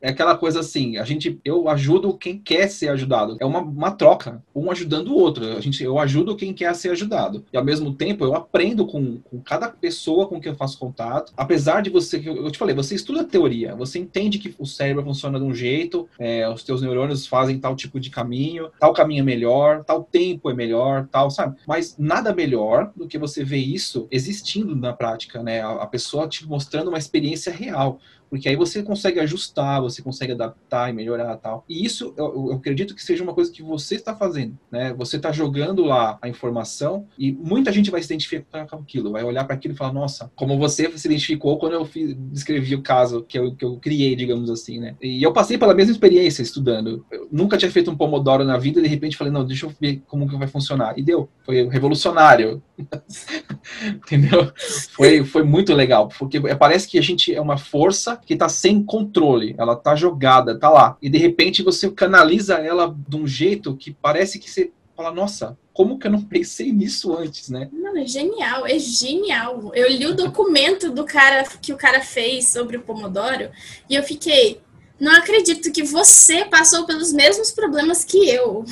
é 0.08 0.12
aquela 0.12 0.38
coisa 0.38 0.62
assim, 0.62 0.98
a 0.98 1.04
gente, 1.04 1.38
eu 1.44 1.68
ajudo 1.68 2.18
quem 2.18 2.40
quer 2.40 2.70
ser 2.70 2.88
ajudado. 2.88 3.36
É 3.42 3.46
uma, 3.46 3.60
uma 3.60 3.92
troca, 3.92 4.42
um 4.56 4.72
ajudando 4.72 5.10
o 5.10 5.16
outro. 5.16 5.58
A 5.58 5.60
gente, 5.60 5.84
eu 5.84 6.00
ajudo 6.00 6.38
quem 6.38 6.54
quer 6.54 6.74
ser 6.76 6.92
ajudado. 6.92 7.44
E 7.52 7.58
ao 7.58 7.64
mesmo 7.64 7.94
tempo 7.94 8.24
eu 8.24 8.34
aprendo 8.34 8.88
com, 8.88 9.18
com 9.18 9.42
cada 9.42 9.68
pessoa 9.68 10.26
com 10.26 10.40
quem 10.40 10.54
eu 10.54 10.58
faço 10.58 10.80
contato. 10.80 11.34
Apesar 11.36 11.82
de 11.82 11.90
você, 11.90 12.24
eu 12.26 12.50
te 12.50 12.58
falei, 12.58 12.74
você 12.74 12.96
estuda 12.96 13.26
teoria, 13.26 13.76
você 13.76 14.00
entende 14.00 14.40
que 14.40 14.56
o 14.58 14.66
cérebro 14.66 15.04
funciona 15.04 15.38
de 15.38 15.44
um 15.44 15.54
jeito, 15.54 16.08
é, 16.18 16.48
os 16.50 16.64
teus 16.64 16.82
neurônios 16.82 17.28
fazem 17.28 17.60
tal 17.60 17.76
tipo 17.76 18.00
de 18.00 18.10
caminho, 18.10 18.70
tal 18.80 18.94
caminho 18.94 19.20
é 19.20 19.26
melhor, 19.26 19.84
tal 19.84 20.04
tempo 20.04 20.50
é 20.50 20.54
melhor, 20.54 21.06
tal, 21.12 21.30
sabe? 21.30 21.58
Mas 21.68 21.98
nada 22.00 22.34
melhor 22.34 22.94
do 22.96 23.08
que 23.10 23.18
você 23.18 23.44
ver 23.44 23.58
isso 23.58 24.08
existindo 24.10 24.74
na 24.74 24.94
prática, 24.94 25.44
né? 25.44 25.60
A, 25.60 25.72
a 25.72 25.86
pessoa 25.86 26.30
te 26.30 26.48
mostrando 26.48 26.88
uma 26.88 26.98
experiência 26.98 27.52
real 27.52 28.00
porque 28.30 28.50
aí 28.50 28.56
você 28.56 28.84
consegue 28.84 29.20
ajustar, 29.20 29.82
você 29.82 29.97
consegue 30.02 30.34
adaptar 30.34 30.90
e 30.90 30.94
melhorar 30.94 31.36
tal. 31.38 31.64
E 31.68 31.86
isso 31.86 32.14
eu, 32.18 32.50
eu 32.50 32.52
acredito 32.54 32.96
que 32.96 33.04
seja 33.04 33.24
uma 33.24 33.34
coisa 33.34 33.52
que 33.52 33.62
você 33.62 33.96
está 33.96 34.16
fazendo, 34.16 34.58
né? 34.72 34.94
Você 34.94 35.18
está 35.18 35.32
jogando 35.32 35.84
lá 35.84 36.18
a 36.22 36.28
informação 36.28 37.06
e 37.18 37.32
muita 37.32 37.72
gente 37.72 37.92
vai 37.92 38.02
se 38.02 38.08
identificar 38.08 38.68
com 38.68 38.78
aquilo, 38.78 39.12
vai 39.12 39.24
olhar 39.24 39.44
para 39.46 39.56
aquilo 39.56 39.74
e 39.74 39.78
falar, 39.78 39.94
nossa, 39.94 40.32
como 40.36 40.58
você 40.58 40.90
se 40.98 41.08
identificou 41.08 41.58
quando 41.58 41.74
eu 41.74 41.86
fiz, 41.86 42.16
descrevi 42.32 42.76
o 42.76 42.82
caso 42.82 43.24
que 43.24 43.38
eu, 43.38 43.56
que 43.56 43.64
eu 43.64 43.78
criei, 43.78 44.16
digamos 44.16 44.50
assim, 44.50 44.80
né? 44.80 44.96
E 45.02 45.22
eu 45.22 45.34
passei 45.34 45.58
pela 45.58 45.74
mesma 45.74 45.92
experiência 45.92 46.42
estudando. 46.42 47.06
Eu 47.12 47.28
nunca 47.32 47.58
tinha 47.58 47.72
feito 47.72 47.92
um 47.92 47.98
pomodoro 47.98 48.44
na 48.44 48.58
vida 48.58 48.80
e 48.80 48.84
de 48.84 48.90
repente 48.90 49.18
falei, 49.18 49.32
não, 49.32 49.46
deixa 49.46 49.66
eu 49.66 49.74
ver 49.80 50.02
como 50.08 50.28
que 50.28 50.36
vai 50.36 50.48
funcionar. 50.48 50.98
E 50.98 51.04
deu. 51.04 51.30
Foi 51.44 51.68
revolucionário. 51.68 52.62
Entendeu? 53.84 54.52
Foi, 54.92 55.24
foi 55.24 55.44
muito 55.44 55.74
legal, 55.74 56.10
porque 56.18 56.40
parece 56.56 56.88
que 56.88 56.98
a 56.98 57.02
gente 57.02 57.34
é 57.34 57.42
uma 57.42 57.58
força 57.58 58.18
que 58.18 58.34
está 58.34 58.50
sem 58.50 58.84
controle, 58.84 59.56
ela 59.58 59.76
está 59.78 59.96
jogada, 59.96 60.54
está 60.54 60.70
lá. 60.70 60.98
E 61.02 61.10
de 61.10 61.18
repente 61.18 61.64
você 61.64 61.90
canaliza 61.90 62.56
ela 62.56 62.96
de 63.08 63.16
um 63.16 63.28
jeito 63.28 63.76
que 63.76 63.92
parece 63.92 64.40
que 64.40 64.50
você 64.50 64.72
fala, 64.96 65.12
nossa, 65.12 65.58
como 65.74 66.00
que 66.00 66.08
eu 66.08 66.12
não 66.12 66.24
pensei 66.24 66.74
nisso 66.74 67.16
antes, 67.16 67.50
né? 67.50 67.70
Não, 67.72 67.96
é 67.96 68.06
genial, 68.06 68.66
é 68.66 68.80
genial. 68.80 69.72
Eu 69.76 69.90
li 69.90 70.08
o 70.08 70.16
documento 70.16 70.92
do 70.92 71.06
cara 71.06 71.44
que 71.62 71.72
o 71.72 71.78
cara 71.78 72.02
fez 72.02 72.50
sobre 72.50 72.78
o 72.78 72.82
Pomodoro 72.82 73.52
e 73.88 73.94
eu 73.94 74.02
fiquei, 74.02 74.60
não 75.00 75.16
acredito 75.16 75.72
que 75.72 75.84
você 75.84 76.46
passou 76.46 76.86
pelos 76.86 77.14
mesmos 77.14 77.52
problemas 77.52 78.04
que 78.04 78.28
eu. 78.28 78.66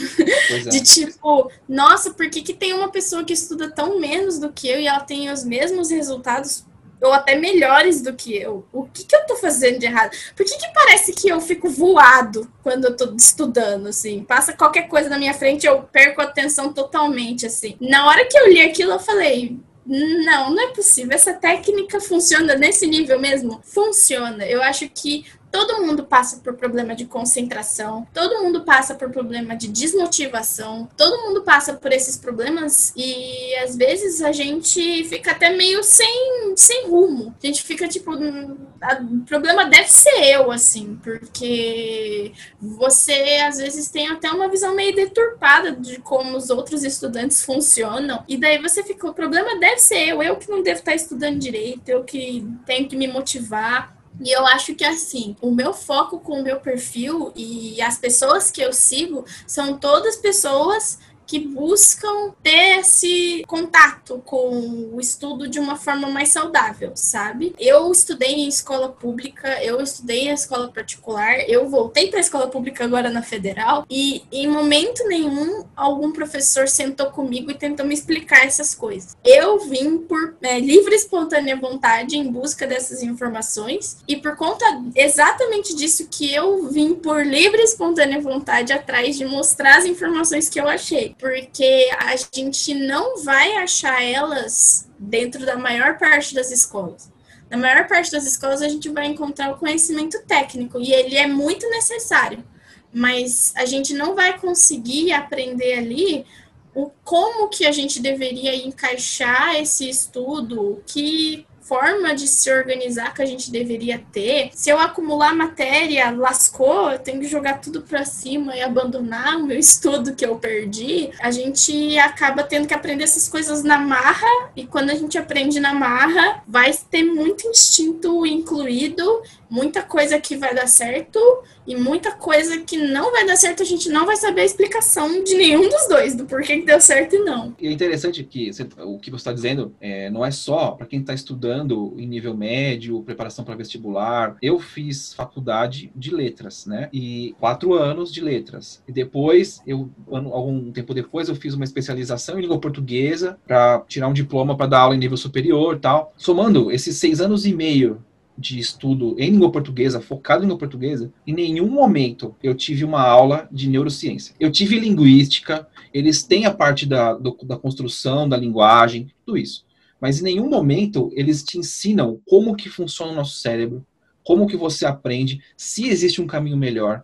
É. 0.50 0.60
De 0.70 0.82
tipo, 0.82 1.52
nossa, 1.70 2.12
por 2.12 2.30
que, 2.30 2.42
que 2.42 2.54
tem 2.54 2.74
uma 2.74 2.90
pessoa 2.90 3.24
que 3.24 3.34
estuda 3.34 3.70
tão 3.70 4.00
menos 4.00 4.40
do 4.40 4.52
que 4.52 4.68
eu 4.68 4.80
e 4.80 4.88
ela 4.88 5.02
tem 5.02 5.32
os 5.32 5.44
mesmos 5.44 5.92
resultados 5.92 6.66
ou 7.02 7.14
até 7.14 7.36
melhores 7.36 8.02
do 8.02 8.14
que 8.14 8.36
eu. 8.36 8.66
O 8.72 8.86
que, 8.86 9.04
que 9.04 9.16
eu 9.16 9.26
tô 9.26 9.36
fazendo 9.36 9.80
de 9.80 9.86
errado? 9.86 10.12
Por 10.36 10.46
que, 10.46 10.58
que 10.58 10.74
parece 10.74 11.14
que 11.14 11.30
eu 11.30 11.40
fico 11.42 11.70
voado 11.70 12.52
quando 12.64 12.86
eu 12.86 12.96
tô 12.96 13.14
estudando, 13.16 13.88
assim? 13.88 14.24
Passa 14.24 14.54
qualquer 14.54 14.88
coisa 14.88 15.10
na 15.10 15.18
minha 15.18 15.34
frente, 15.34 15.66
eu 15.66 15.84
perco 15.84 16.22
a 16.22 16.26
atenção 16.26 16.74
totalmente, 16.74 17.46
assim. 17.46 17.76
Na 17.80 18.08
hora 18.08 18.26
que 18.26 18.38
eu 18.38 18.48
li 18.48 18.62
aquilo, 18.62 18.92
eu 18.92 19.00
falei. 19.00 19.58
Não, 19.86 20.50
não 20.50 20.64
é 20.64 20.74
possível. 20.74 21.14
Essa 21.14 21.32
técnica 21.32 22.02
funciona 22.02 22.56
nesse 22.56 22.88
nível 22.88 23.20
mesmo? 23.20 23.62
Funciona. 23.64 24.44
Eu 24.44 24.64
acho 24.64 24.90
que 24.90 25.26
Todo 25.56 25.82
mundo 25.82 26.04
passa 26.04 26.42
por 26.44 26.56
problema 26.56 26.94
de 26.94 27.06
concentração, 27.06 28.06
todo 28.14 28.44
mundo 28.44 28.66
passa 28.66 28.94
por 28.94 29.10
problema 29.10 29.56
de 29.56 29.70
desmotivação, 29.70 30.90
todo 30.98 31.22
mundo 31.22 31.44
passa 31.44 31.74
por 31.74 31.94
esses 31.94 32.18
problemas 32.18 32.92
e 32.94 33.56
às 33.64 33.78
vezes 33.78 34.22
a 34.22 34.34
gente 34.34 35.06
fica 35.06 35.32
até 35.32 35.56
meio 35.56 35.82
sem, 35.82 36.54
sem 36.58 36.90
rumo. 36.90 37.34
A 37.42 37.48
gente 37.48 37.64
fica 37.64 37.88
tipo, 37.88 38.12
o 38.12 39.22
problema 39.26 39.64
deve 39.64 39.88
ser 39.88 40.26
eu, 40.26 40.52
assim, 40.52 41.00
porque 41.02 42.34
você 42.62 43.40
às 43.48 43.58
vezes 43.58 43.88
tem 43.88 44.10
até 44.10 44.30
uma 44.30 44.50
visão 44.50 44.76
meio 44.76 44.94
deturpada 44.94 45.72
de 45.72 46.02
como 46.02 46.36
os 46.36 46.50
outros 46.50 46.84
estudantes 46.84 47.46
funcionam, 47.46 48.26
e 48.28 48.36
daí 48.36 48.62
você 48.62 48.84
fica, 48.84 49.08
o 49.08 49.14
problema 49.14 49.58
deve 49.58 49.78
ser 49.78 50.10
eu, 50.10 50.22
eu 50.22 50.36
que 50.36 50.52
não 50.52 50.62
devo 50.62 50.80
estar 50.80 50.94
estudando 50.94 51.40
direito, 51.40 51.88
eu 51.88 52.04
que 52.04 52.46
tenho 52.66 52.90
que 52.90 52.98
me 52.98 53.08
motivar. 53.08 53.96
E 54.24 54.32
eu 54.32 54.46
acho 54.48 54.74
que 54.76 54.86
assim, 54.86 55.36
o 55.42 55.52
meu 55.52 55.74
foco 55.74 56.20
com 56.20 56.40
o 56.40 56.44
meu 56.44 56.60
perfil 56.60 57.32
e 57.36 57.82
as 57.82 57.98
pessoas 57.98 58.50
que 58.50 58.62
eu 58.62 58.72
sigo 58.72 59.26
são 59.46 59.78
todas 59.78 60.16
pessoas 60.16 61.00
que 61.26 61.40
buscam 61.40 62.32
ter 62.44 62.80
esse 62.80 63.44
contato 63.48 64.22
com 64.26 64.90
o 64.94 65.00
estudo 65.00 65.48
de 65.48 65.60
uma 65.60 65.76
forma 65.76 66.08
mais 66.08 66.30
saudável, 66.30 66.92
sabe? 66.96 67.54
Eu 67.60 67.92
estudei 67.92 68.34
em 68.34 68.48
escola 68.48 68.90
pública, 68.90 69.64
eu 69.64 69.82
estudei 69.82 70.28
em 70.28 70.34
escola 70.34 70.70
particular, 70.70 71.40
eu 71.48 71.70
voltei 71.70 72.08
para 72.10 72.20
a 72.20 72.22
escola 72.22 72.48
pública 72.48 72.84
agora 72.84 73.10
na 73.10 73.22
federal 73.22 73.86
e 73.90 74.24
em 74.32 74.48
momento 74.48 75.08
nenhum 75.08 75.64
algum 75.76 76.12
professor 76.12 76.68
sentou 76.68 77.08
comigo 77.08 77.52
e 77.52 77.56
tentou 77.56 77.86
me 77.86 77.94
explicar 77.94 78.46
essas 78.46 78.76
coisas. 78.76 79.16
Eu 79.24 79.60
vim 79.60 79.98
por 79.98 80.36
é, 80.42 80.60
livre 80.60 80.94
e 80.94 80.96
espontânea 80.96 81.56
vontade 81.56 82.18
em 82.18 82.32
busca 82.32 82.68
dessas 82.68 83.02
informações 83.02 83.98
e 84.08 84.16
por 84.16 84.36
conta 84.36 84.66
exatamente 84.96 85.76
disso 85.76 86.08
que 86.10 86.34
eu 86.34 86.68
vim 86.70 86.94
por 86.96 87.26
livre 87.26 87.62
e 87.62 87.66
espontânea 87.66 88.22
vontade 88.22 88.74
atrás 88.74 89.18
de 89.18 89.26
mostrar 89.26 89.78
as 89.78 89.86
informações 89.86 90.50
que 90.50 90.60
eu 90.60 90.68
achei 90.68 91.15
porque 91.18 91.90
a 91.98 92.16
gente 92.16 92.74
não 92.74 93.24
vai 93.24 93.56
achar 93.58 94.04
elas 94.04 94.90
dentro 95.00 95.46
da 95.46 95.58
maior 95.58 95.98
parte 95.98 96.34
das 96.34 96.52
escolas. 96.52 97.12
Na 97.50 97.58
maior 97.58 97.88
parte 97.88 98.12
das 98.12 98.26
escolas 98.26 98.62
a 98.62 98.68
gente 98.68 98.90
vai 98.90 99.08
encontrar 99.08 99.52
o 99.52 99.58
conhecimento 99.58 100.22
técnico 100.26 100.80
e 100.80 100.92
ele 100.92 101.16
é 101.16 101.28
muito 101.28 101.70
necessário, 101.70 102.44
mas 102.92 103.54
a 103.56 103.66
gente 103.66 103.94
não 103.94 104.16
vai 104.16 104.38
conseguir 104.40 105.14
aprender 105.14 105.74
ali 105.74 106.26
o 106.74 106.92
como 107.04 107.48
que 107.48 107.66
a 107.66 107.72
gente 107.72 108.02
deveria 108.02 108.54
encaixar 108.54 109.56
esse 109.56 109.90
estudo, 109.90 110.84
que 110.86 111.48
forma 111.66 112.14
de 112.14 112.28
se 112.28 112.52
organizar 112.52 113.14
que 113.14 113.22
a 113.22 113.26
gente 113.26 113.52
deveria 113.52 114.02
ter. 114.12 114.52
Se 114.54 114.70
eu 114.70 114.80
acumular 114.80 115.36
matéria, 115.36 116.12
lascou, 116.12 116.92
eu 116.92 117.00
tenho 117.00 117.20
que 117.20 117.28
jogar 117.28 117.60
tudo 117.60 117.82
para 117.82 118.06
cima 118.06 118.56
e 118.56 118.62
abandonar 118.62 119.38
o 119.38 119.46
meu 119.46 119.58
estudo 119.60 120.16
que 120.16 120.26
eu 120.26 120.38
perdi. 120.38 121.10
A 121.20 121.32
gente 121.32 121.98
acaba 121.98 122.44
tendo 122.44 122.68
que 122.68 122.74
aprender 122.74 123.04
essas 123.04 123.28
coisas 123.28 123.64
na 123.64 123.80
marra 123.80 124.52
e 124.56 124.66
quando 124.66 124.92
a 124.92 124.96
gente 124.96 125.18
aprende 125.18 125.60
na 125.60 125.74
marra, 125.74 126.44
vai 126.48 126.72
ter 126.90 127.04
muito 127.04 127.48
instinto 127.48 128.26
incluído, 128.26 129.24
muita 129.50 129.82
coisa 129.82 130.20
que 130.20 130.36
vai 130.36 130.54
dar 130.54 130.68
certo 130.68 131.20
e 131.68 131.76
muita 131.76 132.12
coisa 132.12 132.60
que 132.60 132.78
não 132.78 133.12
vai 133.12 133.26
dar 133.26 133.36
certo, 133.36 133.64
a 133.64 133.66
gente 133.66 133.90
não 133.90 134.06
vai 134.06 134.16
saber 134.16 134.42
a 134.42 134.46
explicação 134.46 135.24
de 135.24 135.36
nenhum 135.36 135.68
dos 135.68 135.88
dois, 135.88 136.16
do 136.16 136.26
porquê 136.26 136.60
que 136.60 136.66
deu 136.66 136.80
certo 136.80 137.16
e 137.16 137.20
não. 137.20 137.56
E 137.60 137.68
é 137.68 137.72
interessante 137.72 138.24
que 138.24 138.54
você, 138.54 138.68
o 138.84 139.00
que 139.00 139.10
você 139.10 139.18
está 139.18 139.34
dizendo 139.34 139.74
é, 139.82 140.10
não 140.10 140.24
é 140.24 140.32
só 140.32 140.72
para 140.72 140.86
quem 140.86 141.00
está 141.00 141.14
estudando 141.14 141.94
em 141.98 142.08
nível 142.08 142.36
médio, 142.36 143.02
preparação 143.04 143.44
para 143.44 143.56
vestibular. 143.56 144.38
Eu 144.42 144.60
fiz 144.60 145.14
faculdade 145.14 145.92
de 145.96 146.14
letras, 146.14 146.66
né? 146.66 146.90
E 146.94 147.36
quatro 147.40 147.74
anos 147.74 148.14
de 148.14 148.22
letras. 148.22 148.84
E 148.88 148.92
depois, 148.92 149.62
eu, 149.66 149.90
algum 150.08 150.72
tempo 150.72 150.94
depois, 150.94 151.30
eu 151.30 151.36
fiz 151.36 151.54
uma 151.54 151.64
especialização 151.64 152.38
em 152.38 152.42
língua 152.42 152.60
portuguesa 152.60 153.38
para 153.46 153.84
tirar 153.88 154.08
um 154.08 154.14
diploma 154.14 154.56
para 154.56 154.68
dar 154.68 154.80
aula 154.80 154.96
em 154.96 155.00
nível 155.00 155.18
superior 155.18 155.80
tal. 155.80 156.14
Somando 156.18 156.72
esses 156.72 156.98
seis 156.98 157.22
anos 157.22 157.46
e 157.46 157.54
meio 157.54 158.04
de 158.38 158.60
estudo 158.60 159.16
em 159.18 159.32
língua 159.32 159.52
portuguesa, 159.52 160.02
focado 160.02 160.42
em 160.42 160.46
língua 160.46 160.60
portuguesa, 160.60 161.12
em 161.26 161.34
nenhum 161.34 161.70
momento 161.70 162.36
eu 162.44 162.54
tive 162.54 162.84
uma 162.84 163.02
aula 163.02 163.48
de 163.52 163.70
neurociência. 163.70 164.36
Eu 164.40 164.52
tive 164.52 164.80
linguística, 164.80 165.68
eles 165.94 166.24
têm 166.24 166.46
a 166.46 166.54
parte 166.54 166.86
da, 166.86 167.14
do, 167.14 167.38
da 167.44 167.58
construção 167.58 168.28
da 168.28 168.38
linguagem, 168.38 169.08
tudo 169.26 169.38
isso. 169.38 169.66
Mas 170.00 170.20
em 170.20 170.24
nenhum 170.24 170.50
momento 170.50 171.10
eles 171.14 171.44
te 171.44 171.58
ensinam 171.58 172.20
como 172.26 172.56
que 172.56 172.70
funciona 172.70 173.12
o 173.12 173.16
nosso 173.16 173.38
cérebro, 173.38 173.86
como 174.24 174.48
que 174.48 174.58
você 174.58 174.86
aprende, 174.86 175.42
se 175.56 175.88
existe 175.88 176.22
um 176.22 176.28
caminho 176.28 176.58
melhor, 176.58 177.04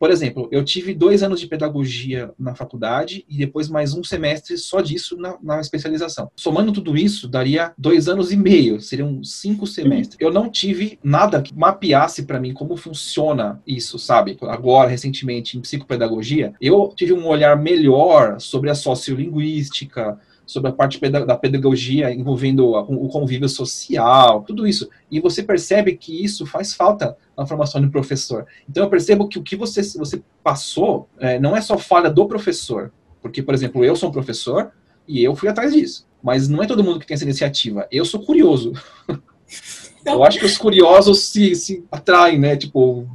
por 0.00 0.10
exemplo, 0.10 0.48
eu 0.50 0.64
tive 0.64 0.94
dois 0.94 1.22
anos 1.22 1.38
de 1.38 1.46
pedagogia 1.46 2.32
na 2.38 2.54
faculdade 2.54 3.22
e 3.28 3.36
depois 3.36 3.68
mais 3.68 3.92
um 3.92 4.02
semestre 4.02 4.56
só 4.56 4.80
disso 4.80 5.14
na, 5.14 5.36
na 5.42 5.60
especialização. 5.60 6.30
Somando 6.34 6.72
tudo 6.72 6.96
isso, 6.96 7.28
daria 7.28 7.74
dois 7.76 8.08
anos 8.08 8.32
e 8.32 8.36
meio, 8.36 8.80
seriam 8.80 9.22
cinco 9.22 9.66
semestres. 9.66 10.16
Eu 10.18 10.32
não 10.32 10.48
tive 10.48 10.98
nada 11.04 11.42
que 11.42 11.54
mapeasse 11.54 12.22
para 12.22 12.40
mim 12.40 12.54
como 12.54 12.78
funciona 12.78 13.60
isso, 13.66 13.98
sabe? 13.98 14.38
Agora, 14.40 14.88
recentemente, 14.88 15.58
em 15.58 15.60
psicopedagogia, 15.60 16.54
eu 16.62 16.94
tive 16.96 17.12
um 17.12 17.26
olhar 17.26 17.54
melhor 17.58 18.40
sobre 18.40 18.70
a 18.70 18.74
sociolinguística, 18.74 20.18
sobre 20.50 20.68
a 20.68 20.72
parte 20.72 20.98
da 20.98 21.36
pedagogia 21.36 22.12
envolvendo 22.12 22.70
o 22.70 23.08
convívio 23.08 23.48
social, 23.48 24.42
tudo 24.42 24.66
isso. 24.66 24.90
E 25.08 25.20
você 25.20 25.44
percebe 25.44 25.96
que 25.96 26.24
isso 26.24 26.44
faz 26.44 26.74
falta 26.74 27.16
na 27.36 27.46
formação 27.46 27.80
do 27.80 27.88
professor. 27.88 28.44
Então 28.68 28.82
eu 28.82 28.90
percebo 28.90 29.28
que 29.28 29.38
o 29.38 29.44
que 29.44 29.54
você, 29.54 29.80
você 29.96 30.20
passou 30.42 31.08
é, 31.20 31.38
não 31.38 31.56
é 31.56 31.60
só 31.60 31.78
falha 31.78 32.10
do 32.10 32.26
professor, 32.26 32.92
porque, 33.22 33.44
por 33.44 33.54
exemplo, 33.54 33.84
eu 33.84 33.94
sou 33.94 34.08
um 34.08 34.12
professor 34.12 34.72
e 35.06 35.22
eu 35.22 35.36
fui 35.36 35.48
atrás 35.48 35.72
disso. 35.72 36.04
Mas 36.20 36.48
não 36.48 36.60
é 36.60 36.66
todo 36.66 36.82
mundo 36.82 36.98
que 36.98 37.06
tem 37.06 37.14
essa 37.14 37.24
iniciativa. 37.24 37.86
Eu 37.92 38.04
sou 38.04 38.20
curioso. 38.20 38.72
Então... 40.00 40.14
Eu 40.14 40.24
acho 40.24 40.38
que 40.38 40.46
os 40.46 40.56
curiosos 40.56 41.24
se, 41.24 41.54
se 41.54 41.84
atraem, 41.90 42.38
né? 42.38 42.56
Tipo, 42.56 43.06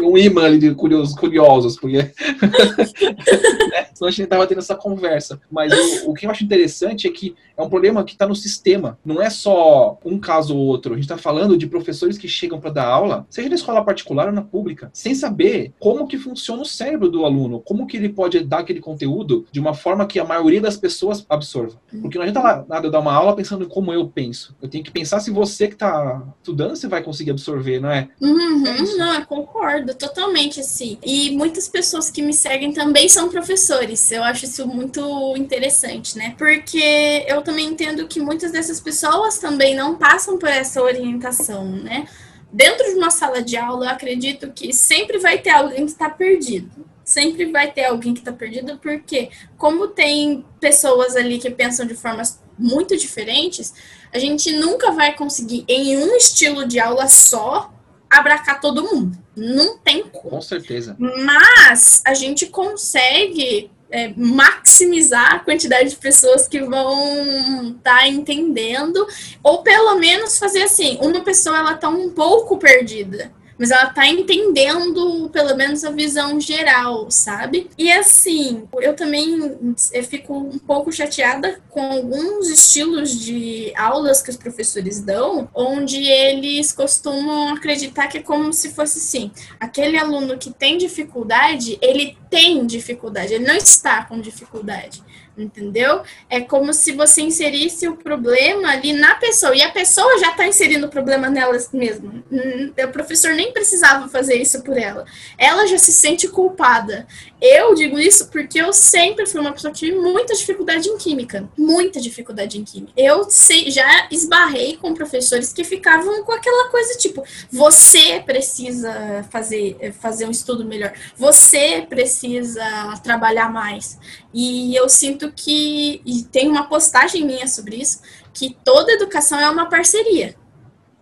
um 0.00 0.16
imã 0.16 0.44
ali 0.44 0.58
de 0.58 0.74
curiosos, 0.74 1.14
curiosos, 1.14 1.78
porque. 1.78 1.98
né? 3.70 3.86
Senão 3.94 4.08
a 4.08 4.10
gente 4.10 4.26
tava 4.26 4.46
tendo 4.46 4.58
essa 4.58 4.74
conversa. 4.74 5.40
Mas 5.50 5.72
o, 5.72 6.10
o, 6.10 6.14
que 6.14 6.26
eu 6.26 6.30
acho 6.30 6.44
interessante 6.44 7.06
é 7.06 7.10
que 7.10 7.34
é 7.56 7.62
um 7.62 7.68
problema 7.68 8.04
que 8.04 8.12
está 8.12 8.26
no 8.26 8.34
sistema. 8.34 8.98
Não 9.04 9.20
é 9.20 9.30
só 9.30 9.98
um 10.04 10.18
caso 10.18 10.56
ou 10.56 10.66
outro. 10.66 10.92
A 10.92 10.96
gente 10.96 11.04
está 11.04 11.18
falando 11.18 11.56
de 11.56 11.66
professores 11.66 12.16
que 12.16 12.28
chegam 12.28 12.60
para 12.60 12.70
dar 12.70 12.86
aula, 12.86 13.26
seja 13.28 13.48
na 13.48 13.54
escola 13.54 13.84
particular 13.84 14.26
ou 14.26 14.32
na 14.32 14.42
pública, 14.42 14.90
sem 14.92 15.14
saber 15.14 15.72
como 15.78 16.06
que 16.06 16.18
funciona 16.18 16.62
o 16.62 16.66
cérebro 16.66 17.10
do 17.10 17.24
aluno, 17.24 17.60
como 17.60 17.86
que 17.86 17.96
ele 17.96 18.08
pode 18.08 18.40
dar 18.40 18.60
aquele 18.60 18.80
conteúdo 18.80 19.46
de 19.52 19.60
uma 19.60 19.74
forma 19.74 20.06
que 20.06 20.18
a 20.18 20.24
maioria 20.24 20.60
das 20.60 20.76
pessoas 20.76 21.24
absorva. 21.28 21.78
Porque 22.00 22.18
não 22.18 22.24
adianta 22.24 22.64
nada 22.68 22.90
dar 22.90 23.00
uma 23.00 23.14
aula 23.14 23.36
pensando 23.36 23.64
em 23.64 23.68
como 23.68 23.92
eu 23.92 24.08
penso. 24.08 24.56
Eu 24.60 24.68
tenho 24.68 24.84
que 24.84 24.90
pensar 24.90 25.20
se 25.20 25.30
você 25.30 25.68
que 25.68 25.74
está 25.74 26.09
estudando 26.38 26.76
você 26.76 26.88
vai 26.88 27.02
conseguir 27.02 27.30
absorver, 27.30 27.80
não 27.80 27.90
é? 27.90 28.08
Uhum, 28.20 28.66
é 28.66 28.82
não, 28.96 29.14
eu 29.14 29.26
concordo 29.26 29.94
totalmente, 29.94 30.60
assim. 30.60 30.98
E 31.04 31.30
muitas 31.36 31.68
pessoas 31.68 32.10
que 32.10 32.22
me 32.22 32.32
seguem 32.32 32.72
também 32.72 33.08
são 33.08 33.28
professores. 33.28 34.10
Eu 34.10 34.22
acho 34.22 34.44
isso 34.44 34.66
muito 34.66 35.34
interessante, 35.36 36.16
né? 36.16 36.34
Porque 36.38 37.24
eu 37.26 37.42
também 37.42 37.66
entendo 37.66 38.06
que 38.06 38.20
muitas 38.20 38.52
dessas 38.52 38.80
pessoas 38.80 39.38
também 39.38 39.74
não 39.74 39.96
passam 39.96 40.38
por 40.38 40.48
essa 40.48 40.82
orientação, 40.82 41.64
né? 41.64 42.06
Dentro 42.52 42.84
de 42.84 42.94
uma 42.94 43.10
sala 43.10 43.42
de 43.42 43.56
aula, 43.56 43.86
eu 43.86 43.90
acredito 43.90 44.50
que 44.52 44.72
sempre 44.72 45.18
vai 45.18 45.38
ter 45.38 45.50
alguém 45.50 45.84
que 45.84 45.92
está 45.92 46.08
perdido 46.08 46.90
sempre 47.10 47.46
vai 47.46 47.70
ter 47.72 47.86
alguém 47.86 48.14
que 48.14 48.20
está 48.20 48.32
perdido, 48.32 48.78
porque 48.78 49.30
como 49.58 49.88
tem 49.88 50.44
pessoas 50.60 51.16
ali 51.16 51.38
que 51.38 51.50
pensam 51.50 51.84
de 51.84 51.94
formas 51.94 52.40
muito 52.60 52.96
diferentes, 52.96 53.74
a 54.12 54.18
gente 54.18 54.52
nunca 54.52 54.92
vai 54.92 55.14
conseguir, 55.16 55.64
em 55.66 55.96
um 55.96 56.14
estilo 56.16 56.66
de 56.66 56.78
aula 56.78 57.08
só, 57.08 57.72
abracar 58.08 58.60
todo 58.60 58.84
mundo. 58.84 59.18
Não 59.36 59.78
tem 59.78 60.02
como. 60.02 60.30
Com 60.30 60.42
certeza. 60.42 60.96
Mas 60.98 62.02
a 62.04 62.12
gente 62.12 62.46
consegue 62.46 63.70
é, 63.90 64.12
maximizar 64.16 65.34
a 65.34 65.38
quantidade 65.38 65.90
de 65.90 65.96
pessoas 65.96 66.46
que 66.46 66.60
vão 66.60 67.70
estar 67.76 68.00
tá 68.00 68.08
entendendo, 68.08 69.06
ou 69.42 69.62
pelo 69.62 69.96
menos 69.96 70.38
fazer 70.38 70.62
assim, 70.62 70.98
uma 71.00 71.20
pessoa 71.20 71.58
ela 71.58 71.74
tá 71.74 71.88
um 71.88 72.10
pouco 72.10 72.58
perdida 72.58 73.32
mas 73.60 73.70
ela 73.70 73.90
tá 73.90 74.06
entendendo 74.06 75.28
pelo 75.30 75.54
menos 75.54 75.84
a 75.84 75.90
visão 75.90 76.40
geral, 76.40 77.10
sabe? 77.10 77.68
E 77.76 77.92
assim, 77.92 78.66
eu 78.80 78.96
também 78.96 79.76
fico 80.08 80.34
um 80.34 80.58
pouco 80.58 80.90
chateada 80.90 81.60
com 81.68 81.92
alguns 81.92 82.48
estilos 82.48 83.20
de 83.20 83.70
aulas 83.76 84.22
que 84.22 84.30
os 84.30 84.36
professores 84.38 85.00
dão, 85.00 85.46
onde 85.54 86.02
eles 86.02 86.72
costumam 86.72 87.52
acreditar 87.52 88.08
que 88.08 88.16
é 88.16 88.22
como 88.22 88.50
se 88.50 88.70
fosse 88.70 88.96
assim, 88.96 89.30
aquele 89.60 89.98
aluno 89.98 90.38
que 90.38 90.50
tem 90.50 90.78
dificuldade, 90.78 91.76
ele 91.82 92.16
tem 92.30 92.64
dificuldade, 92.64 93.34
ele 93.34 93.46
não 93.46 93.56
está 93.56 94.06
com 94.06 94.18
dificuldade 94.22 95.02
entendeu? 95.36 96.02
É 96.28 96.40
como 96.40 96.72
se 96.72 96.92
você 96.92 97.22
inserisse 97.22 97.88
o 97.88 97.96
problema 97.96 98.70
ali 98.70 98.92
na 98.92 99.14
pessoa, 99.14 99.54
e 99.54 99.62
a 99.62 99.70
pessoa 99.70 100.18
já 100.18 100.30
está 100.30 100.46
inserindo 100.46 100.86
o 100.86 100.90
problema 100.90 101.28
nela 101.28 101.56
mesma. 101.72 102.22
Hum, 102.30 102.72
o 102.76 102.88
professor 102.92 103.32
nem 103.32 103.52
precisava 103.52 104.08
fazer 104.08 104.36
isso 104.36 104.62
por 104.62 104.76
ela. 104.76 105.04
Ela 105.38 105.66
já 105.66 105.78
se 105.78 105.92
sente 105.92 106.28
culpada. 106.28 107.06
Eu 107.40 107.74
digo 107.74 107.98
isso 107.98 108.28
porque 108.28 108.60
eu 108.60 108.72
sempre 108.72 109.24
fui 109.24 109.40
uma 109.40 109.52
pessoa 109.52 109.72
que 109.72 109.78
tive 109.78 109.98
muita 109.98 110.34
dificuldade 110.34 110.88
em 110.88 110.98
química. 110.98 111.48
Muita 111.56 112.00
dificuldade 112.00 112.58
em 112.58 112.64
química. 112.64 112.92
Eu 112.96 113.30
sei, 113.30 113.70
já 113.70 114.08
esbarrei 114.10 114.76
com 114.76 114.92
professores 114.92 115.52
que 115.52 115.64
ficavam 115.64 116.22
com 116.24 116.32
aquela 116.32 116.68
coisa 116.70 116.98
tipo: 116.98 117.24
você 117.50 118.20
precisa 118.20 119.26
fazer, 119.30 119.94
fazer 120.00 120.26
um 120.26 120.30
estudo 120.30 120.64
melhor, 120.64 120.92
você 121.16 121.86
precisa 121.88 122.62
trabalhar 123.02 123.50
mais. 123.50 123.98
E 124.34 124.74
eu 124.76 124.88
sinto 124.88 125.32
que, 125.32 126.02
e 126.04 126.22
tem 126.24 126.48
uma 126.48 126.68
postagem 126.68 127.24
minha 127.24 127.48
sobre 127.48 127.76
isso, 127.76 128.00
que 128.32 128.56
toda 128.64 128.92
educação 128.92 129.38
é 129.38 129.48
uma 129.48 129.68
parceria. 129.68 130.36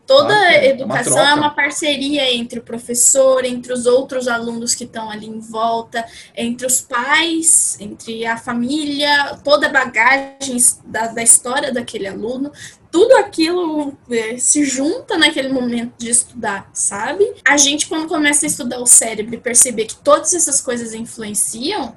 Toda 0.08 0.34
ah, 0.34 0.54
é 0.54 0.70
educação 0.70 1.12
uma 1.12 1.30
é 1.30 1.34
uma 1.34 1.50
parceria 1.50 2.34
entre 2.34 2.60
o 2.60 2.62
professor, 2.62 3.44
entre 3.44 3.74
os 3.74 3.84
outros 3.84 4.26
alunos 4.26 4.74
que 4.74 4.84
estão 4.84 5.10
ali 5.10 5.26
em 5.26 5.38
volta, 5.38 6.02
entre 6.34 6.66
os 6.66 6.80
pais, 6.80 7.76
entre 7.78 8.24
a 8.24 8.38
família, 8.38 9.38
toda 9.44 9.66
a 9.66 9.70
bagagem 9.70 10.56
da, 10.86 11.08
da 11.08 11.22
história 11.22 11.70
daquele 11.70 12.06
aluno. 12.06 12.50
Tudo 12.90 13.18
aquilo 13.18 13.92
é, 14.10 14.38
se 14.38 14.64
junta 14.64 15.18
naquele 15.18 15.50
momento 15.50 15.92
de 15.98 16.08
estudar, 16.08 16.70
sabe? 16.72 17.30
A 17.46 17.58
gente, 17.58 17.86
quando 17.86 18.08
começa 18.08 18.46
a 18.46 18.48
estudar 18.48 18.80
o 18.80 18.86
cérebro 18.86 19.34
e 19.34 19.38
perceber 19.38 19.84
que 19.84 19.96
todas 19.96 20.32
essas 20.32 20.62
coisas 20.62 20.94
influenciam, 20.94 21.94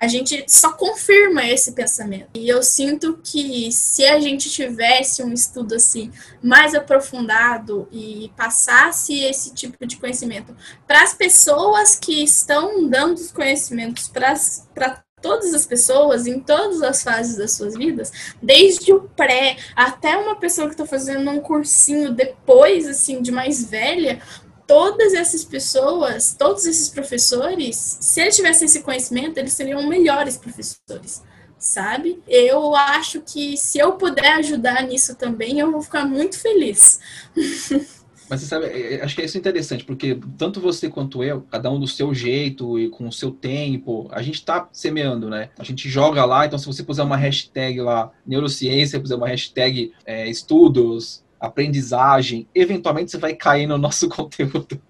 a 0.00 0.06
gente 0.08 0.44
só 0.48 0.72
confirma 0.72 1.46
esse 1.46 1.72
pensamento. 1.72 2.28
E 2.34 2.48
eu 2.48 2.62
sinto 2.62 3.18
que 3.22 3.70
se 3.72 4.04
a 4.06 4.20
gente 4.20 4.50
tivesse 4.50 5.22
um 5.22 5.32
estudo 5.32 5.74
assim 5.74 6.10
mais 6.42 6.74
aprofundado 6.74 7.88
e 7.90 8.30
passasse 8.36 9.20
esse 9.20 9.54
tipo 9.54 9.86
de 9.86 9.96
conhecimento 9.96 10.56
para 10.86 11.02
as 11.02 11.14
pessoas 11.14 11.96
que 11.96 12.22
estão 12.22 12.88
dando 12.88 13.18
os 13.18 13.32
conhecimentos 13.32 14.08
para 14.08 15.04
todas 15.24 15.54
as 15.54 15.64
pessoas, 15.64 16.26
em 16.26 16.38
todas 16.38 16.82
as 16.82 17.02
fases 17.02 17.38
das 17.38 17.52
suas 17.52 17.74
vidas, 17.74 18.12
desde 18.42 18.92
o 18.92 19.08
pré 19.16 19.56
até 19.74 20.18
uma 20.18 20.36
pessoa 20.36 20.66
que 20.66 20.74
está 20.74 20.84
fazendo 20.84 21.30
um 21.30 21.40
cursinho 21.40 22.12
depois, 22.12 22.86
assim, 22.86 23.22
de 23.22 23.32
mais 23.32 23.64
velha, 23.64 24.20
todas 24.66 25.14
essas 25.14 25.44
pessoas, 25.44 26.34
todos 26.38 26.64
esses 26.66 26.88
professores, 26.88 27.76
se 28.00 28.20
eles 28.20 28.36
tivessem 28.36 28.66
esse 28.66 28.82
conhecimento, 28.82 29.38
eles 29.38 29.52
seriam 29.52 29.86
melhores 29.86 30.36
professores, 30.36 31.22
sabe? 31.58 32.22
Eu 32.26 32.74
acho 32.74 33.20
que 33.20 33.56
se 33.56 33.78
eu 33.78 33.92
puder 33.92 34.34
ajudar 34.34 34.82
nisso 34.82 35.14
também, 35.14 35.58
eu 35.58 35.70
vou 35.70 35.82
ficar 35.82 36.04
muito 36.04 36.38
feliz. 36.38 37.00
Mas 38.28 38.40
você 38.40 38.46
sabe, 38.46 38.66
é, 38.66 38.94
é, 38.94 39.02
acho 39.02 39.14
que 39.14 39.22
é 39.22 39.24
isso 39.24 39.36
interessante, 39.36 39.84
porque 39.84 40.18
tanto 40.38 40.60
você 40.60 40.88
quanto 40.88 41.22
eu, 41.22 41.42
cada 41.42 41.70
um 41.70 41.78
do 41.78 41.86
seu 41.86 42.14
jeito 42.14 42.78
e 42.78 42.88
com 42.88 43.06
o 43.06 43.12
seu 43.12 43.30
tempo, 43.30 44.08
a 44.10 44.22
gente 44.22 44.36
está 44.36 44.68
semeando, 44.72 45.28
né? 45.28 45.50
A 45.58 45.64
gente 45.64 45.88
joga 45.88 46.24
lá, 46.24 46.46
então 46.46 46.58
se 46.58 46.66
você 46.66 46.82
puser 46.82 47.04
uma 47.04 47.16
hashtag 47.16 47.80
lá, 47.80 48.10
neurociência, 48.26 48.98
puser 48.98 49.16
uma 49.16 49.28
hashtag 49.28 49.92
é, 50.06 50.28
estudos, 50.28 51.22
aprendizagem, 51.46 52.48
eventualmente 52.54 53.10
você 53.10 53.18
vai 53.18 53.34
cair 53.34 53.66
no 53.66 53.78
nosso 53.78 54.08
conteúdo. 54.10 54.80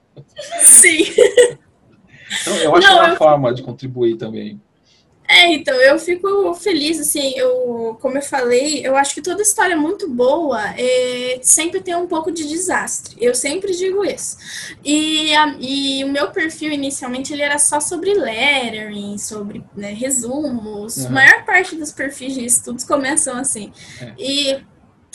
Sim. 0.62 1.04
Então, 2.40 2.56
eu 2.56 2.74
acho 2.74 2.88
Não, 2.88 2.98
uma 2.98 3.08
eu... 3.10 3.16
forma 3.16 3.54
de 3.54 3.62
contribuir 3.62 4.16
também. 4.16 4.60
É, 5.26 5.46
então, 5.54 5.74
eu 5.76 5.98
fico 5.98 6.52
feliz, 6.54 7.00
assim, 7.00 7.32
eu, 7.34 7.96
como 8.00 8.18
eu 8.18 8.22
falei, 8.22 8.86
eu 8.86 8.94
acho 8.94 9.14
que 9.14 9.22
toda 9.22 9.40
história 9.40 9.74
muito 9.74 10.08
boa 10.08 10.60
é, 10.76 11.38
sempre 11.42 11.80
tem 11.80 11.94
um 11.94 12.06
pouco 12.06 12.30
de 12.30 12.46
desastre. 12.46 13.16
Eu 13.18 13.34
sempre 13.34 13.74
digo 13.74 14.04
isso. 14.04 14.36
E, 14.84 15.34
a, 15.34 15.56
e 15.58 16.04
o 16.04 16.08
meu 16.08 16.30
perfil, 16.30 16.72
inicialmente, 16.72 17.32
ele 17.32 17.40
era 17.40 17.58
só 17.58 17.80
sobre 17.80 18.12
lettering, 18.12 19.16
sobre 19.16 19.64
né, 19.74 19.94
resumos. 19.94 20.98
Uhum. 20.98 21.06
A 21.06 21.10
maior 21.10 21.44
parte 21.46 21.74
dos 21.74 21.90
perfis 21.90 22.34
de 22.34 22.44
estudos 22.44 22.84
começam 22.84 23.34
assim. 23.38 23.72
É. 24.02 24.12
E 24.18 24.64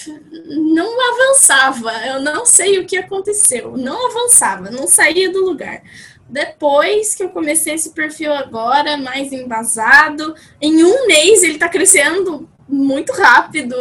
não 0.08 1.14
avançava. 1.14 1.92
Eu 2.06 2.22
não 2.22 2.46
sei 2.46 2.80
o 2.80 2.86
que 2.86 2.98
aconteceu. 2.98 3.76
Não 3.78 4.08
avançava, 4.08 4.70
não 4.70 4.88
saía 4.88 5.32
do 5.32 5.46
lugar. 5.46 5.82
Depois 6.28 7.16
que 7.16 7.24
eu 7.24 7.30
comecei 7.30 7.74
esse 7.74 7.92
perfil 7.92 8.32
agora, 8.32 8.98
mais 8.98 9.34
embasado, 9.34 10.36
em 10.62 10.84
um 10.84 11.08
mês 11.08 11.42
ele 11.42 11.54
está 11.54 11.68
crescendo 11.68 12.48
muito 12.68 13.12
rápido 13.14 13.76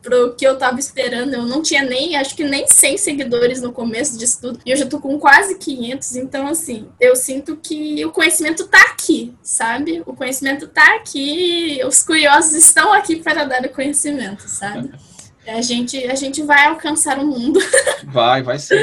pro 0.00 0.34
que 0.34 0.46
eu 0.46 0.56
tava 0.56 0.78
esperando. 0.78 1.34
Eu 1.34 1.44
não 1.44 1.62
tinha 1.62 1.82
nem, 1.82 2.16
acho 2.16 2.36
que 2.36 2.44
nem 2.44 2.66
100 2.66 2.96
seguidores 2.96 3.60
no 3.60 3.72
começo 3.72 4.16
disso 4.16 4.40
tudo. 4.40 4.60
E 4.64 4.70
eu 4.70 4.76
já 4.76 4.86
tô 4.86 5.00
com 5.00 5.18
quase 5.18 5.56
500. 5.58 6.16
Então, 6.16 6.46
assim, 6.46 6.88
eu 7.00 7.16
sinto 7.16 7.56
que 7.56 8.04
o 8.04 8.12
conhecimento 8.12 8.66
tá 8.66 8.80
aqui, 8.92 9.34
sabe? 9.42 10.02
O 10.06 10.14
conhecimento 10.14 10.68
tá 10.68 10.94
aqui. 10.94 11.80
Os 11.84 12.02
curiosos 12.02 12.54
estão 12.54 12.92
aqui 12.92 13.16
para 13.16 13.44
dar 13.44 13.64
o 13.64 13.68
conhecimento, 13.70 14.48
sabe? 14.48 14.90
A 15.46 15.62
gente, 15.62 15.96
a 16.04 16.14
gente 16.14 16.42
vai 16.42 16.66
alcançar 16.66 17.18
o 17.18 17.26
mundo. 17.26 17.58
Vai, 18.04 18.42
vai 18.42 18.58
sim. 18.58 18.74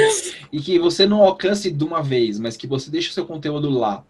E 0.52 0.60
que 0.60 0.78
você 0.78 1.06
não 1.06 1.22
alcance 1.22 1.70
de 1.70 1.84
uma 1.84 2.02
vez, 2.02 2.38
mas 2.38 2.56
que 2.56 2.66
você 2.66 2.90
deixe 2.90 3.10
o 3.10 3.12
seu 3.12 3.26
conteúdo 3.26 3.68
lá. 3.68 4.02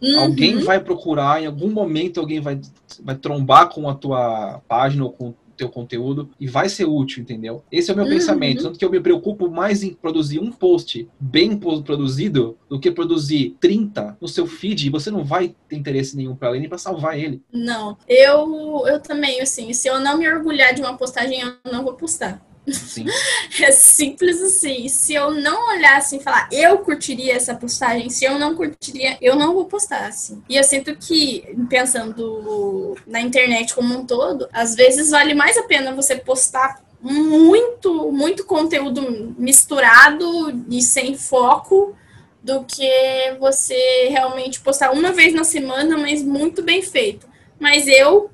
Uhum. 0.00 0.20
Alguém 0.20 0.58
vai 0.58 0.78
procurar, 0.78 1.42
em 1.42 1.46
algum 1.46 1.70
momento 1.70 2.20
alguém 2.20 2.40
vai, 2.40 2.60
vai 3.02 3.16
trombar 3.16 3.70
com 3.70 3.88
a 3.88 3.94
tua 3.94 4.60
página 4.68 5.04
ou 5.04 5.10
com 5.10 5.34
teu 5.56 5.68
conteúdo 5.68 6.30
e 6.38 6.46
vai 6.46 6.68
ser 6.68 6.84
útil, 6.84 7.22
entendeu? 7.22 7.64
Esse 7.70 7.90
é 7.90 7.94
o 7.94 7.96
meu 7.96 8.06
uhum. 8.06 8.12
pensamento. 8.12 8.62
Tanto 8.62 8.78
que 8.78 8.84
eu 8.84 8.90
me 8.90 9.00
preocupo 9.00 9.50
mais 9.50 9.82
em 9.82 9.94
produzir 9.94 10.38
um 10.38 10.50
post 10.50 11.08
bem 11.18 11.56
produzido 11.56 12.56
do 12.68 12.78
que 12.78 12.90
produzir 12.90 13.56
30 13.60 14.18
no 14.20 14.28
seu 14.28 14.46
feed 14.46 14.86
e 14.86 14.90
você 14.90 15.10
não 15.10 15.24
vai 15.24 15.54
ter 15.68 15.76
interesse 15.76 16.16
nenhum 16.16 16.34
para 16.34 16.50
ler 16.50 16.60
nem 16.60 16.68
para 16.68 16.78
salvar 16.78 17.18
ele. 17.18 17.42
Não, 17.52 17.96
eu, 18.08 18.84
eu 18.86 19.00
também, 19.00 19.40
assim, 19.40 19.72
se 19.72 19.88
eu 19.88 20.00
não 20.00 20.18
me 20.18 20.28
orgulhar 20.28 20.74
de 20.74 20.80
uma 20.80 20.96
postagem, 20.96 21.40
eu 21.40 21.72
não 21.72 21.84
vou 21.84 21.94
postar. 21.94 22.44
Sim. 22.68 23.06
É 23.62 23.70
simples 23.70 24.42
assim. 24.42 24.88
Se 24.88 25.14
eu 25.14 25.30
não 25.30 25.68
olhar 25.68 25.96
assim 25.96 26.16
e 26.16 26.22
falar, 26.22 26.48
eu 26.50 26.78
curtiria 26.78 27.34
essa 27.34 27.54
postagem, 27.54 28.10
se 28.10 28.24
eu 28.24 28.38
não 28.38 28.54
curtiria, 28.54 29.16
eu 29.20 29.36
não 29.36 29.54
vou 29.54 29.66
postar 29.66 30.06
assim. 30.06 30.42
E 30.48 30.56
eu 30.56 30.64
sinto 30.64 30.94
que, 30.96 31.44
pensando 31.68 32.96
na 33.06 33.20
internet 33.20 33.74
como 33.74 33.96
um 33.96 34.04
todo, 34.04 34.48
às 34.52 34.74
vezes 34.74 35.10
vale 35.10 35.34
mais 35.34 35.56
a 35.56 35.62
pena 35.62 35.94
você 35.94 36.16
postar 36.16 36.82
muito, 37.00 38.10
muito 38.10 38.44
conteúdo 38.44 39.34
misturado 39.38 40.64
e 40.68 40.82
sem 40.82 41.16
foco 41.16 41.94
do 42.42 42.64
que 42.64 43.36
você 43.38 44.08
realmente 44.10 44.60
postar 44.60 44.90
uma 44.90 45.12
vez 45.12 45.32
na 45.32 45.44
semana, 45.44 45.96
mas 45.96 46.22
muito 46.22 46.62
bem 46.62 46.82
feito. 46.82 47.26
Mas 47.58 47.86
eu 47.86 48.30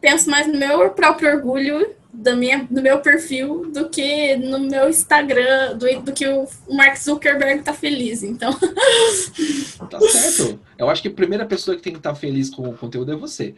penso 0.00 0.30
mais 0.30 0.46
no 0.46 0.58
meu 0.58 0.90
próprio 0.90 1.34
orgulho 1.34 1.95
da 2.16 2.34
minha, 2.34 2.66
do 2.70 2.80
meu 2.80 3.00
perfil 3.00 3.70
do 3.70 3.88
que 3.88 4.36
no 4.36 4.58
meu 4.58 4.88
Instagram, 4.88 5.76
do, 5.76 6.00
do 6.00 6.12
que 6.12 6.26
o 6.26 6.46
Mark 6.70 6.96
Zuckerberg 6.96 7.62
tá 7.62 7.74
feliz, 7.74 8.22
então. 8.22 8.56
Tá 9.90 10.00
certo. 10.00 10.58
Eu 10.78 10.88
acho 10.88 11.02
que 11.02 11.08
a 11.08 11.12
primeira 11.12 11.44
pessoa 11.46 11.76
que 11.76 11.82
tem 11.82 11.92
que 11.92 11.98
estar 11.98 12.12
tá 12.12 12.16
feliz 12.16 12.50
com 12.50 12.68
o 12.68 12.76
conteúdo 12.76 13.12
é 13.12 13.16
você. 13.16 13.54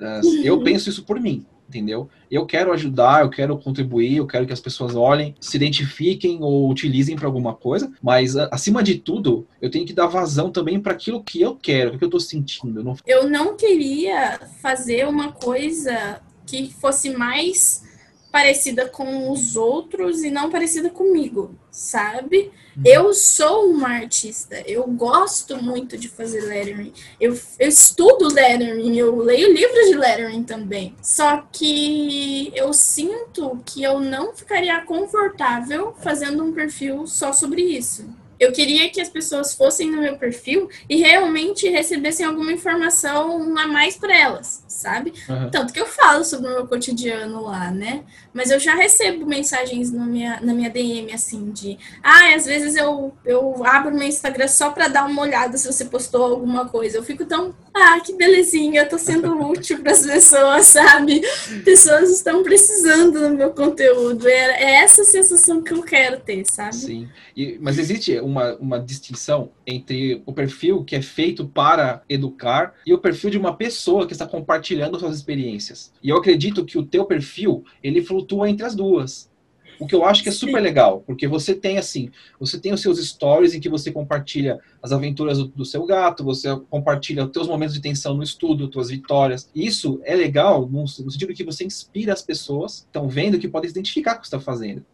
É, 0.00 0.20
eu 0.44 0.62
penso 0.62 0.88
isso 0.88 1.04
por 1.04 1.20
mim, 1.20 1.44
entendeu? 1.68 2.08
Eu 2.30 2.46
quero 2.46 2.72
ajudar, 2.72 3.22
eu 3.22 3.30
quero 3.30 3.58
contribuir, 3.58 4.16
eu 4.16 4.26
quero 4.26 4.46
que 4.46 4.52
as 4.52 4.60
pessoas 4.60 4.94
olhem, 4.94 5.34
se 5.40 5.56
identifiquem 5.56 6.38
ou 6.40 6.70
utilizem 6.70 7.16
para 7.16 7.26
alguma 7.26 7.54
coisa, 7.54 7.92
mas 8.02 8.36
acima 8.36 8.82
de 8.82 8.96
tudo, 8.98 9.46
eu 9.60 9.70
tenho 9.70 9.84
que 9.84 9.92
dar 9.92 10.06
vazão 10.06 10.50
também 10.50 10.80
para 10.80 10.92
aquilo 10.92 11.22
que 11.22 11.40
eu 11.40 11.54
quero, 11.54 11.94
o 11.94 11.98
que 11.98 12.04
eu 12.04 12.10
tô 12.10 12.20
sentindo. 12.20 12.82
Não... 12.82 12.96
Eu 13.06 13.28
não 13.28 13.56
queria 13.56 14.38
fazer 14.62 15.06
uma 15.06 15.32
coisa 15.32 16.20
que 16.46 16.72
fosse 16.72 17.10
mais 17.10 17.84
parecida 18.30 18.86
com 18.86 19.30
os 19.30 19.56
outros 19.56 20.22
e 20.22 20.30
não 20.30 20.50
parecida 20.50 20.90
comigo, 20.90 21.54
sabe? 21.70 22.50
Uhum. 22.76 22.82
Eu 22.84 23.14
sou 23.14 23.70
uma 23.70 23.88
artista, 23.88 24.62
eu 24.66 24.86
gosto 24.86 25.62
muito 25.62 25.96
de 25.96 26.08
fazer 26.08 26.42
lettering. 26.42 26.92
Eu, 27.20 27.38
eu 27.58 27.68
estudo 27.68 28.32
lettering, 28.32 28.96
eu 28.96 29.16
leio 29.16 29.52
livros 29.52 29.88
de 29.88 29.96
lettering 29.96 30.42
também. 30.42 30.94
Só 31.00 31.46
que 31.50 32.52
eu 32.54 32.72
sinto 32.72 33.58
que 33.64 33.82
eu 33.82 34.00
não 34.00 34.34
ficaria 34.34 34.80
confortável 34.82 35.94
fazendo 36.02 36.44
um 36.44 36.52
perfil 36.52 37.06
só 37.06 37.32
sobre 37.32 37.62
isso. 37.62 38.06
Eu 38.38 38.52
queria 38.52 38.88
que 38.90 39.00
as 39.00 39.08
pessoas 39.08 39.54
fossem 39.54 39.90
no 39.90 40.00
meu 40.00 40.16
perfil 40.16 40.68
e 40.88 40.96
realmente 40.96 41.68
recebessem 41.68 42.24
alguma 42.24 42.52
informação 42.52 43.56
a 43.58 43.66
mais 43.66 43.96
para 43.96 44.16
elas, 44.16 44.64
sabe? 44.68 45.12
Uhum. 45.28 45.50
Tanto 45.50 45.72
que 45.72 45.80
eu 45.80 45.86
falo 45.86 46.24
sobre 46.24 46.48
o 46.48 46.54
meu 46.54 46.66
cotidiano 46.66 47.42
lá, 47.42 47.70
né? 47.70 48.04
Mas 48.32 48.50
eu 48.50 48.60
já 48.60 48.74
recebo 48.74 49.24
mensagens 49.24 49.90
no 49.90 50.04
minha, 50.04 50.38
na 50.42 50.52
minha 50.52 50.68
DM, 50.68 51.12
assim, 51.12 51.50
de... 51.50 51.78
Ah, 52.02 52.34
às 52.34 52.44
vezes 52.44 52.76
eu, 52.76 53.14
eu 53.24 53.64
abro 53.64 53.94
meu 53.94 54.06
Instagram 54.06 54.48
só 54.48 54.70
para 54.70 54.88
dar 54.88 55.06
uma 55.06 55.22
olhada 55.22 55.56
se 55.56 55.66
você 55.66 55.86
postou 55.86 56.22
alguma 56.22 56.68
coisa. 56.68 56.98
Eu 56.98 57.02
fico 57.02 57.24
tão... 57.24 57.54
Ah, 57.72 57.98
que 58.00 58.12
belezinha, 58.12 58.82
eu 58.82 58.88
tô 58.88 58.98
sendo 58.98 59.32
útil 59.48 59.80
para 59.80 59.92
as 59.92 60.04
pessoas, 60.04 60.66
sabe? 60.66 61.22
Pessoas 61.64 62.10
estão 62.10 62.42
precisando 62.42 63.20
do 63.20 63.30
meu 63.30 63.50
conteúdo. 63.50 64.28
É, 64.28 64.62
é 64.62 64.74
essa 64.82 65.04
sensação 65.04 65.62
que 65.62 65.72
eu 65.72 65.82
quero 65.82 66.20
ter, 66.20 66.44
sabe? 66.44 66.74
Sim. 66.74 67.08
E, 67.36 67.58
mas 67.60 67.78
existe 67.78 68.18
uma, 68.26 68.54
uma 68.56 68.80
distinção 68.80 69.50
entre 69.66 70.22
o 70.26 70.32
perfil 70.32 70.84
que 70.84 70.96
é 70.96 71.02
feito 71.02 71.46
para 71.46 72.02
educar 72.08 72.74
e 72.86 72.92
o 72.92 72.98
perfil 72.98 73.30
de 73.30 73.38
uma 73.38 73.56
pessoa 73.56 74.06
que 74.06 74.12
está 74.12 74.26
compartilhando 74.26 74.98
suas 74.98 75.16
experiências. 75.16 75.92
E 76.02 76.08
eu 76.10 76.16
acredito 76.16 76.64
que 76.64 76.78
o 76.78 76.84
teu 76.84 77.04
perfil, 77.04 77.64
ele 77.82 78.02
flutua 78.02 78.50
entre 78.50 78.66
as 78.66 78.74
duas. 78.74 79.30
O 79.78 79.86
que 79.86 79.94
eu 79.94 80.04
acho 80.04 80.22
que 80.22 80.28
é 80.30 80.32
super 80.32 80.60
legal, 80.60 81.02
porque 81.06 81.28
você 81.28 81.54
tem 81.54 81.76
assim, 81.76 82.10
você 82.40 82.58
tem 82.58 82.72
os 82.72 82.80
seus 82.80 82.98
stories 82.98 83.54
em 83.54 83.60
que 83.60 83.68
você 83.68 83.92
compartilha 83.92 84.58
as 84.82 84.90
aventuras 84.90 85.36
do, 85.38 85.48
do 85.48 85.64
seu 85.64 85.84
gato, 85.84 86.24
você 86.24 86.48
compartilha 86.70 87.24
os 87.24 87.30
teus 87.30 87.46
momentos 87.46 87.74
de 87.74 87.82
tensão 87.82 88.14
no 88.14 88.22
estudo, 88.22 88.70
suas 88.72 88.88
vitórias. 88.88 89.50
Isso 89.54 90.00
é 90.04 90.14
legal 90.14 90.66
no, 90.66 90.82
no 90.82 90.88
sentido 90.88 91.34
que 91.34 91.44
você 91.44 91.64
inspira 91.64 92.12
as 92.12 92.22
pessoas, 92.22 92.86
estão 92.86 93.06
vendo 93.06 93.38
que 93.38 93.48
podem 93.48 93.68
se 93.68 93.74
identificar 93.74 94.14
com 94.14 94.18
o 94.18 94.20
que 94.22 94.26
está 94.28 94.40
fazendo. 94.40 94.84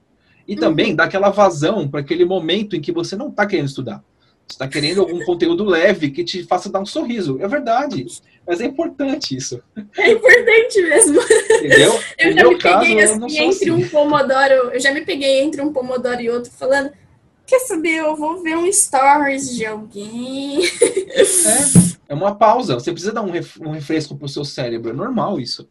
E 0.46 0.56
também 0.56 0.90
uhum. 0.90 0.96
dá 0.96 1.04
aquela 1.04 1.30
vazão 1.30 1.88
para 1.88 2.00
aquele 2.00 2.24
momento 2.24 2.76
em 2.76 2.80
que 2.80 2.92
você 2.92 3.16
não 3.16 3.28
está 3.28 3.46
querendo 3.46 3.68
estudar. 3.68 4.02
Você 4.46 4.54
está 4.54 4.68
querendo 4.68 5.00
algum 5.00 5.22
conteúdo 5.24 5.64
leve 5.64 6.10
que 6.10 6.24
te 6.24 6.42
faça 6.44 6.70
dar 6.70 6.80
um 6.80 6.86
sorriso. 6.86 7.38
É 7.40 7.48
verdade. 7.48 8.06
Mas 8.46 8.60
é 8.60 8.66
importante 8.66 9.36
isso. 9.36 9.62
É 9.96 10.10
importante 10.10 10.82
mesmo. 10.82 11.20
Entendeu? 11.20 12.00
Eu 12.18 12.30
no 12.30 12.38
já 12.38 12.48
me 12.48 12.58
caso, 12.58 12.80
peguei 12.80 13.02
assim, 13.02 13.38
entre 13.38 13.46
assim. 13.46 13.70
um 13.70 13.88
pomodoro. 13.88 14.54
Eu 14.72 14.80
já 14.80 14.92
me 14.92 15.02
peguei 15.02 15.40
entre 15.40 15.60
um 15.62 15.72
pomodoro 15.72 16.20
e 16.20 16.30
outro 16.30 16.50
falando. 16.50 16.90
Quer 17.46 17.60
saber? 17.60 17.98
Eu 17.98 18.16
vou 18.16 18.42
ver 18.42 18.56
um 18.56 18.70
stories 18.70 19.54
de 19.54 19.66
alguém. 19.66 20.64
É, 20.64 22.12
é 22.12 22.14
uma 22.14 22.34
pausa. 22.34 22.74
Você 22.74 22.92
precisa 22.92 23.12
dar 23.12 23.22
um, 23.22 23.32
um 23.60 23.70
refresco 23.70 24.16
pro 24.16 24.28
seu 24.28 24.44
cérebro. 24.44 24.90
É 24.90 24.94
normal 24.94 25.40
isso. 25.40 25.68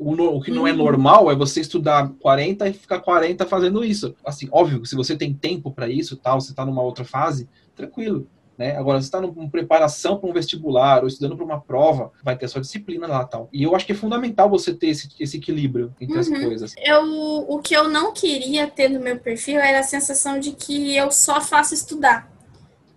O, 0.00 0.14
o, 0.14 0.40
que 0.40 0.50
não 0.50 0.66
é 0.66 0.70
uhum. 0.70 0.78
normal 0.78 1.30
é 1.30 1.34
você 1.34 1.60
estudar 1.60 2.10
40 2.20 2.66
e 2.70 2.72
ficar 2.72 3.00
40 3.00 3.44
fazendo 3.44 3.84
isso. 3.84 4.14
Assim, 4.24 4.48
óbvio, 4.50 4.86
se 4.86 4.96
você 4.96 5.14
tem 5.14 5.34
tempo 5.34 5.70
para 5.70 5.90
isso, 5.90 6.16
tal, 6.16 6.40
você 6.40 6.52
está 6.52 6.64
numa 6.64 6.82
outra 6.82 7.04
fase, 7.04 7.46
tranquilo. 7.76 8.26
Né? 8.56 8.76
Agora, 8.76 8.98
você 8.98 9.08
está 9.08 9.22
em 9.22 9.48
preparação 9.50 10.16
para 10.16 10.30
um 10.30 10.32
vestibular 10.32 11.02
ou 11.02 11.06
estudando 11.06 11.36
para 11.36 11.44
uma 11.44 11.60
prova, 11.60 12.10
vai 12.24 12.34
ter 12.34 12.46
a 12.46 12.48
sua 12.48 12.62
disciplina 12.62 13.06
lá 13.06 13.24
tal. 13.26 13.50
E 13.52 13.62
eu 13.62 13.76
acho 13.76 13.84
que 13.84 13.92
é 13.92 13.94
fundamental 13.94 14.48
você 14.48 14.72
ter 14.72 14.88
esse, 14.88 15.06
esse 15.20 15.36
equilíbrio 15.36 15.94
entre 16.00 16.14
uhum. 16.14 16.20
as 16.20 16.28
coisas. 16.28 16.74
Eu, 16.82 17.04
o 17.48 17.58
que 17.58 17.76
eu 17.76 17.86
não 17.86 18.12
queria 18.12 18.66
ter 18.66 18.88
no 18.88 19.00
meu 19.00 19.18
perfil 19.18 19.60
era 19.60 19.80
a 19.80 19.82
sensação 19.82 20.40
de 20.40 20.52
que 20.52 20.96
eu 20.96 21.12
só 21.12 21.42
faço 21.42 21.74
estudar 21.74 22.30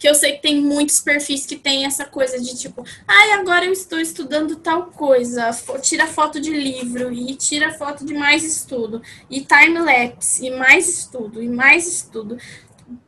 que 0.03 0.09
eu 0.09 0.13
sei 0.13 0.33
que 0.33 0.41
tem 0.41 0.59
muitos 0.59 0.99
perfis 0.99 1.45
que 1.45 1.55
tem 1.55 1.85
essa 1.85 2.03
coisa 2.03 2.37
de 2.37 2.59
tipo, 2.59 2.83
ai, 3.07 3.31
agora 3.39 3.63
eu 3.63 3.71
estou 3.71 4.01
estudando 4.01 4.57
tal 4.57 4.87
coisa, 4.87 5.49
tira 5.81 6.05
foto 6.07 6.41
de 6.41 6.49
livro 6.49 7.09
e 7.13 7.33
tira 7.35 7.71
foto 7.71 8.05
de 8.05 8.13
mais 8.13 8.43
estudo, 8.43 9.01
e 9.29 9.39
time-lapse, 9.39 10.45
e 10.45 10.51
mais 10.51 10.89
estudo, 10.89 11.41
e 11.41 11.47
mais 11.47 11.87
estudo. 11.87 12.37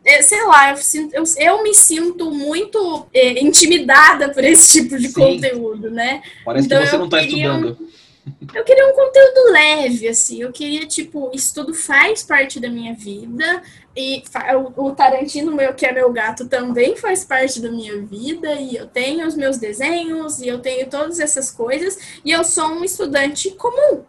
É, 0.05 0.21
sei 0.21 0.41
lá, 0.45 0.71
eu, 0.71 0.77
eu, 1.12 1.23
eu 1.38 1.63
me 1.63 1.73
sinto 1.73 2.31
muito 2.31 3.05
é, 3.13 3.43
intimidada 3.43 4.29
por 4.29 4.45
esse 4.45 4.81
tipo 4.81 4.97
de 4.97 5.10
Sim. 5.10 5.13
conteúdo, 5.15 5.91
né? 5.91 6.23
Parece 6.45 6.65
então, 6.65 6.81
que 6.81 6.88
você 6.88 6.97
não 6.97 7.05
está 7.05 7.21
estudando. 7.21 7.77
Eu 8.53 8.63
queria 8.63 8.88
um 8.88 8.93
conteúdo 8.93 9.51
leve, 9.51 10.07
assim. 10.07 10.41
Eu 10.41 10.51
queria, 10.51 10.85
tipo, 10.88 11.29
isso 11.33 11.53
tudo 11.53 11.73
faz 11.73 12.23
parte 12.23 12.59
da 12.59 12.69
minha 12.69 12.93
vida. 12.93 13.61
E 13.95 14.23
o 14.75 14.91
Tarantino, 14.91 15.53
meu, 15.53 15.73
que 15.73 15.85
é 15.85 15.91
meu 15.91 16.11
gato, 16.11 16.47
também 16.47 16.95
faz 16.95 17.23
parte 17.23 17.61
da 17.61 17.71
minha 17.71 18.01
vida. 18.01 18.53
E 18.53 18.75
eu 18.75 18.88
tenho 18.88 19.27
os 19.27 19.35
meus 19.35 19.57
desenhos, 19.57 20.39
e 20.39 20.47
eu 20.47 20.59
tenho 20.59 20.89
todas 20.89 21.19
essas 21.19 21.51
coisas. 21.51 21.97
E 22.23 22.31
eu 22.31 22.43
sou 22.43 22.67
um 22.67 22.83
estudante 22.83 23.51
comum. 23.51 24.03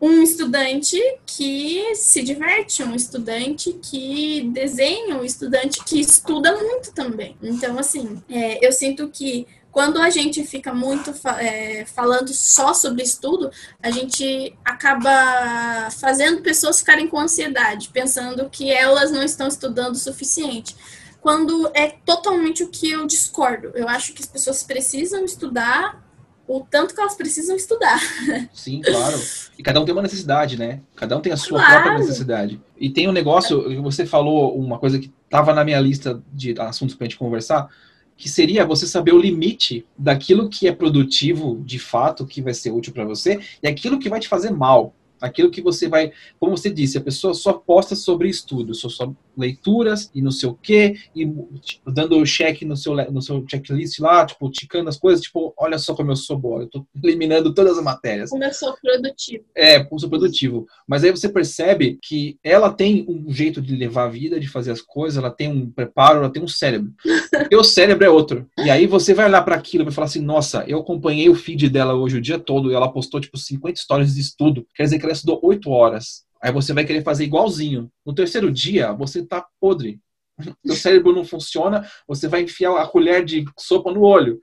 Um 0.00 0.22
estudante 0.22 0.96
que 1.26 1.92
se 1.96 2.22
diverte, 2.22 2.84
um 2.84 2.94
estudante 2.94 3.72
que 3.72 4.48
desenha, 4.52 5.16
um 5.16 5.24
estudante 5.24 5.82
que 5.84 5.98
estuda 5.98 6.56
muito 6.56 6.92
também. 6.92 7.36
Então, 7.42 7.76
assim, 7.76 8.22
é, 8.30 8.64
eu 8.64 8.70
sinto 8.70 9.08
que 9.08 9.44
quando 9.78 10.00
a 10.00 10.10
gente 10.10 10.42
fica 10.42 10.74
muito 10.74 11.14
é, 11.38 11.84
falando 11.84 12.32
só 12.34 12.74
sobre 12.74 13.04
estudo, 13.04 13.48
a 13.80 13.92
gente 13.92 14.52
acaba 14.64 15.88
fazendo 15.92 16.42
pessoas 16.42 16.80
ficarem 16.80 17.06
com 17.06 17.16
ansiedade, 17.16 17.88
pensando 17.90 18.50
que 18.50 18.72
elas 18.72 19.12
não 19.12 19.22
estão 19.22 19.46
estudando 19.46 19.94
o 19.94 19.98
suficiente. 19.98 20.74
Quando 21.20 21.70
é 21.74 21.90
totalmente 22.04 22.64
o 22.64 22.68
que 22.68 22.90
eu 22.90 23.06
discordo. 23.06 23.70
Eu 23.72 23.88
acho 23.88 24.14
que 24.14 24.20
as 24.20 24.26
pessoas 24.26 24.64
precisam 24.64 25.24
estudar 25.24 26.04
o 26.48 26.58
tanto 26.68 26.92
que 26.92 27.00
elas 27.00 27.14
precisam 27.14 27.54
estudar. 27.54 28.00
Sim, 28.52 28.80
claro. 28.80 29.22
E 29.56 29.62
cada 29.62 29.80
um 29.80 29.84
tem 29.84 29.94
uma 29.94 30.02
necessidade, 30.02 30.58
né? 30.58 30.80
Cada 30.96 31.16
um 31.16 31.20
tem 31.20 31.32
a 31.32 31.36
sua 31.36 31.60
claro. 31.60 31.82
própria 31.82 31.98
necessidade. 31.98 32.60
E 32.76 32.90
tem 32.90 33.08
um 33.08 33.12
negócio, 33.12 33.80
você 33.80 34.04
falou 34.04 34.58
uma 34.58 34.76
coisa 34.76 34.98
que 34.98 35.12
estava 35.24 35.54
na 35.54 35.64
minha 35.64 35.78
lista 35.78 36.20
de 36.32 36.60
assuntos 36.60 36.96
para 36.96 37.04
a 37.04 37.08
gente 37.08 37.18
conversar, 37.18 37.68
que 38.18 38.28
seria 38.28 38.66
você 38.66 38.84
saber 38.84 39.12
o 39.12 39.18
limite 39.18 39.86
daquilo 39.96 40.48
que 40.48 40.66
é 40.66 40.72
produtivo 40.72 41.62
de 41.64 41.78
fato, 41.78 42.26
que 42.26 42.42
vai 42.42 42.52
ser 42.52 42.72
útil 42.72 42.92
para 42.92 43.04
você, 43.04 43.38
e 43.62 43.68
aquilo 43.68 43.98
que 43.98 44.10
vai 44.10 44.18
te 44.18 44.26
fazer 44.26 44.50
mal. 44.50 44.92
Aquilo 45.20 45.50
que 45.50 45.62
você 45.62 45.88
vai, 45.88 46.12
como 46.38 46.56
você 46.56 46.68
disse, 46.68 46.98
a 46.98 47.00
pessoa 47.00 47.32
só 47.32 47.52
posta 47.52 47.94
sobre 47.94 48.28
estudo, 48.28 48.74
só, 48.74 48.88
só 48.88 49.12
leituras 49.38 50.10
e 50.14 50.20
não 50.20 50.30
sei 50.30 50.48
o 50.48 50.54
quê, 50.54 50.96
e 51.14 51.24
tipo, 51.60 51.90
dando 51.90 52.22
check 52.24 52.62
no 52.62 52.76
seu, 52.76 52.94
no 53.10 53.22
seu 53.22 53.44
checklist 53.48 53.98
lá, 54.00 54.26
tipo, 54.26 54.50
ticando 54.50 54.88
as 54.88 54.98
coisas, 54.98 55.22
tipo, 55.22 55.54
olha 55.56 55.78
só 55.78 55.94
como 55.94 56.10
eu 56.10 56.16
sou 56.16 56.38
boa, 56.38 56.62
eu 56.62 56.68
tô 56.68 56.86
eliminando 57.02 57.54
todas 57.54 57.78
as 57.78 57.84
matérias. 57.84 58.30
Como 58.30 58.44
eu 58.44 58.52
sou 58.52 58.76
produtivo. 58.80 59.44
É, 59.54 59.78
como 59.80 59.96
eu 59.96 60.00
sou 60.00 60.08
produtivo. 60.10 60.66
Mas 60.86 61.04
aí 61.04 61.10
você 61.10 61.28
percebe 61.28 61.98
que 62.02 62.38
ela 62.42 62.70
tem 62.70 63.06
um 63.08 63.32
jeito 63.32 63.60
de 63.60 63.74
levar 63.76 64.04
a 64.04 64.08
vida, 64.08 64.40
de 64.40 64.48
fazer 64.48 64.72
as 64.72 64.80
coisas, 64.80 65.18
ela 65.18 65.30
tem 65.30 65.48
um 65.48 65.70
preparo, 65.70 66.18
ela 66.18 66.30
tem 66.30 66.42
um 66.42 66.48
cérebro. 66.48 66.92
o 67.44 67.48
teu 67.48 67.64
cérebro 67.64 68.04
é 68.04 68.10
outro. 68.10 68.48
E 68.58 68.70
aí 68.70 68.86
você 68.86 69.14
vai 69.14 69.26
olhar 69.26 69.42
para 69.42 69.54
aquilo 69.54 69.82
e 69.82 69.86
vai 69.86 69.94
falar 69.94 70.06
assim, 70.06 70.22
nossa, 70.22 70.64
eu 70.66 70.78
acompanhei 70.78 71.28
o 71.28 71.34
feed 71.34 71.68
dela 71.68 71.94
hoje 71.94 72.16
o 72.16 72.20
dia 72.20 72.38
todo 72.38 72.70
e 72.70 72.74
ela 72.74 72.92
postou, 72.92 73.20
tipo, 73.20 73.36
50 73.36 73.78
histórias 73.78 74.14
de 74.14 74.20
estudo. 74.20 74.66
Quer 74.74 74.84
dizer 74.84 74.98
que 74.98 75.04
ela 75.04 75.12
estudou 75.12 75.40
8 75.42 75.70
horas. 75.70 76.27
Aí 76.42 76.52
você 76.52 76.72
vai 76.72 76.84
querer 76.84 77.02
fazer 77.02 77.24
igualzinho. 77.24 77.90
No 78.04 78.14
terceiro 78.14 78.50
dia, 78.50 78.92
você 78.92 79.24
tá 79.24 79.46
podre. 79.60 80.00
Seu 80.64 80.76
cérebro 80.76 81.12
não 81.12 81.24
funciona, 81.24 81.88
você 82.06 82.28
vai 82.28 82.42
enfiar 82.42 82.76
a 82.76 82.86
colher 82.86 83.24
de 83.24 83.44
sopa 83.58 83.92
no 83.92 84.02
olho. 84.02 84.40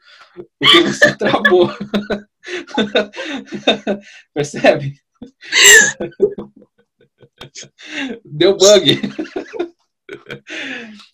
Porque 0.59 0.81
você 0.81 1.15
travou. 1.17 1.69
Percebe? 4.33 4.95
Deu 8.23 8.57
bug. 8.57 8.99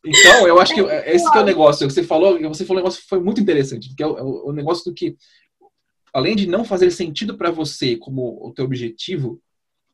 Então, 0.05 0.47
eu 0.47 0.59
acho 0.59 0.73
que 0.73 0.81
esse 0.81 1.31
que 1.31 1.37
é 1.37 1.41
o 1.41 1.45
negócio. 1.45 1.89
Você 1.89 2.03
falou, 2.03 2.39
você 2.41 2.65
falou 2.65 2.81
um 2.81 2.83
negócio 2.83 3.01
que 3.01 3.07
foi 3.07 3.19
muito 3.19 3.39
interessante, 3.39 3.93
que 3.95 4.03
é 4.03 4.07
o, 4.07 4.49
o 4.49 4.51
negócio 4.51 4.83
do 4.85 4.93
que, 4.93 5.15
além 6.13 6.35
de 6.35 6.47
não 6.47 6.65
fazer 6.65 6.91
sentido 6.91 7.37
para 7.37 7.51
você 7.51 7.95
como 7.95 8.45
o 8.45 8.51
teu 8.53 8.65
objetivo, 8.65 9.41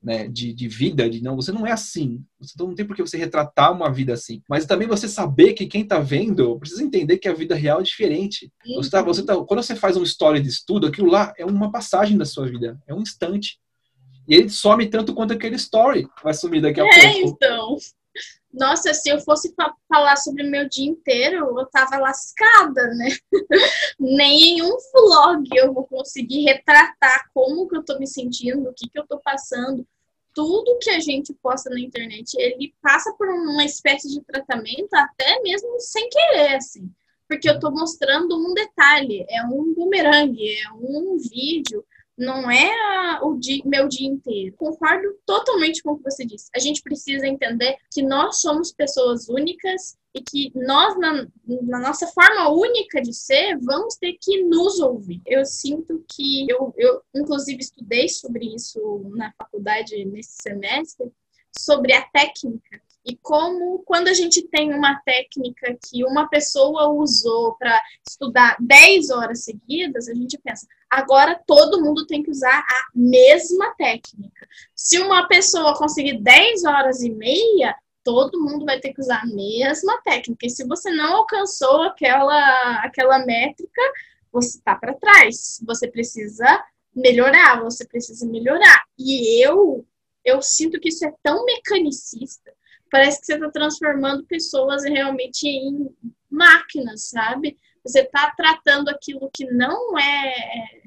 né, 0.02 0.28
de, 0.28 0.54
de 0.54 0.68
vida, 0.68 1.10
de 1.10 1.22
não, 1.22 1.36
você 1.36 1.52
não 1.52 1.66
é 1.66 1.72
assim. 1.72 2.24
Você 2.40 2.54
não 2.58 2.74
tem 2.76 2.86
por 2.86 2.96
que 2.96 3.02
você 3.02 3.18
retratar 3.18 3.74
uma 3.74 3.92
vida 3.92 4.14
assim. 4.14 4.42
Mas 4.50 4.66
também 4.66 4.88
você 4.88 5.08
saber 5.08 5.54
que 5.54 5.66
quem 5.66 5.82
está 5.82 6.00
vendo 6.00 6.58
precisa 6.60 6.84
entender 6.84 7.18
que 7.18 7.28
a 7.28 7.34
vida 7.34 7.56
real 7.56 7.80
é 7.80 7.84
diferente. 7.84 8.52
Você 8.76 8.90
tá, 8.90 9.02
você 9.02 9.24
tá, 9.24 9.36
quando 9.44 9.64
você 9.64 9.76
faz 9.76 9.96
uma 9.96 10.06
história 10.06 10.42
de 10.42 10.48
estudo, 10.48 10.88
aquilo 10.88 11.10
lá 11.10 11.34
é 11.38 11.46
uma 11.46 11.72
passagem 11.72 12.18
da 12.18 12.26
sua 12.26 12.48
vida, 12.48 12.80
é 12.88 12.94
um 12.94 13.02
instante. 13.02 13.60
E 14.28 14.36
ele 14.36 14.50
some 14.50 14.86
tanto 14.88 15.14
quanto 15.14 15.34
aquele 15.34 15.56
story 15.56 16.08
vai 16.24 16.34
sumir 16.34 16.62
daqui 16.62 16.82
a 16.82 16.86
é, 16.86 16.90
pouco. 16.90 17.06
É, 17.06 17.22
então. 17.22 17.78
Nossa, 18.58 18.92
se 18.92 19.08
eu 19.08 19.20
fosse 19.20 19.54
falar 19.88 20.16
sobre 20.16 20.44
o 20.44 20.50
meu 20.50 20.68
dia 20.68 20.90
inteiro, 20.90 21.60
eu 21.60 21.66
tava 21.68 21.98
lascada, 21.98 22.88
né? 22.96 23.10
Nem 24.00 24.58
em 24.58 24.62
um 24.64 24.76
vlog 24.92 25.48
eu 25.56 25.72
vou 25.72 25.86
conseguir 25.86 26.44
retratar 26.44 27.30
como 27.36 27.68
que 27.68 27.78
eu 27.78 27.86
tô 27.86 28.00
me 28.00 28.08
sentindo, 28.08 28.68
o 28.68 28.74
que 28.74 28.90
que 28.90 29.00
eu 29.00 29.06
tô 29.06 29.20
passando, 29.20 29.86
tudo 30.34 30.80
que 30.80 30.90
a 30.90 31.00
gente 31.00 31.36
posta 31.36 31.70
na 31.70 31.80
internet, 31.80 32.34
ele 32.40 32.74
passa 32.82 33.14
por 33.14 33.30
uma 33.30 33.64
espécie 33.64 34.10
de 34.10 34.22
tratamento, 34.24 34.94
até 34.94 35.40
mesmo 35.42 35.80
sem 35.80 36.10
querer, 36.10 36.56
assim. 36.56 36.90
Porque 37.28 37.48
eu 37.48 37.60
tô 37.60 37.70
mostrando 37.70 38.36
um 38.38 38.56
detalhe, 38.56 39.24
é 39.30 39.44
um 39.44 39.72
bumerangue, 39.76 40.50
é 40.50 40.72
um 40.74 41.18
vídeo, 41.18 41.86
não 42.18 42.50
é 42.50 43.20
o 43.22 43.36
dia, 43.36 43.62
meu 43.64 43.88
dia 43.88 44.08
inteiro. 44.08 44.56
Concordo 44.56 45.08
totalmente 45.26 45.84
com 45.84 45.92
o 45.92 45.98
que 45.98 46.04
você 46.04 46.26
disse. 46.26 46.50
A 46.56 46.60
gente 46.60 46.82
precisa 46.82 47.28
entender 47.28 47.78
que 47.94 48.02
nós 48.02 48.42
somos 48.42 48.72
pessoas 48.72 49.30
únicas 49.30 49.98
e 50.16 50.22
que 50.22 50.52
nós, 50.56 50.98
na, 50.98 51.28
na, 51.46 51.80
nossa 51.80 52.08
forma 52.08 52.50
única 52.50 53.00
de 53.02 53.14
ser, 53.14 53.58
vamos 53.60 53.96
ter 53.96 54.18
que 54.20 54.44
nos 54.44 54.80
ouvir. 54.80 55.22
Eu 55.26 55.46
sinto 55.46 56.04
que 56.10 56.50
eu, 56.50 56.74
eu, 56.76 57.02
inclusive, 57.16 57.60
estudei 57.60 58.10
sobre 58.10 58.56
isso 58.56 58.80
na 59.16 59.32
faculdade 59.38 60.04
nesse 60.06 60.38
semestre, 60.42 61.12
sobre 61.56 61.94
a 61.94 62.02
técnica 62.02 62.82
e 63.08 63.16
como, 63.22 63.80
quando 63.86 64.10
a 64.10 64.14
gente 64.14 64.46
tem 64.50 64.74
uma 64.74 65.00
técnica 65.06 65.78
que 65.88 66.04
uma 66.04 66.28
pessoa 66.28 66.90
usou 66.90 67.56
para 67.56 67.82
estudar 68.06 68.58
10 68.60 69.12
horas 69.12 69.46
seguidas, 69.46 70.10
a 70.10 70.14
gente 70.14 70.38
pensa, 70.38 70.68
agora 70.90 71.42
todo 71.48 71.82
mundo 71.82 72.06
tem 72.06 72.22
que 72.22 72.30
usar 72.30 72.60
a 72.60 72.90
mesma 72.94 73.74
técnica. 73.76 74.46
Se 74.76 75.00
uma 75.00 75.26
pessoa 75.26 75.78
conseguir 75.78 76.22
10 76.22 76.66
horas 76.66 77.02
e 77.02 77.10
meia, 77.10 77.74
todo 78.04 78.44
mundo 78.44 78.66
vai 78.66 78.78
ter 78.82 78.94
que 78.94 79.00
usar 79.00 79.22
a 79.22 79.28
mesma 79.28 80.02
técnica. 80.02 80.46
E 80.46 80.50
se 80.50 80.68
você 80.68 80.92
não 80.92 81.16
alcançou 81.16 81.84
aquela, 81.84 82.82
aquela 82.84 83.20
métrica, 83.26 83.82
você 84.34 84.58
está 84.58 84.76
para 84.76 84.96
trás. 84.96 85.62
Você 85.66 85.88
precisa 85.88 86.46
melhorar, 86.94 87.64
você 87.64 87.88
precisa 87.88 88.26
melhorar. 88.28 88.84
E 89.00 89.42
eu 89.42 89.86
eu 90.26 90.42
sinto 90.42 90.78
que 90.78 90.90
isso 90.90 91.06
é 91.06 91.14
tão 91.24 91.46
mecanicista 91.46 92.52
parece 92.90 93.20
que 93.20 93.26
você 93.26 93.36
está 93.36 93.50
transformando 93.50 94.26
pessoas 94.26 94.84
realmente 94.84 95.48
em 95.48 95.90
máquinas, 96.30 97.10
sabe? 97.10 97.58
Você 97.86 98.02
está 98.02 98.34
tratando 98.36 98.90
aquilo 98.90 99.30
que 99.34 99.46
não 99.46 99.98
é 99.98 100.34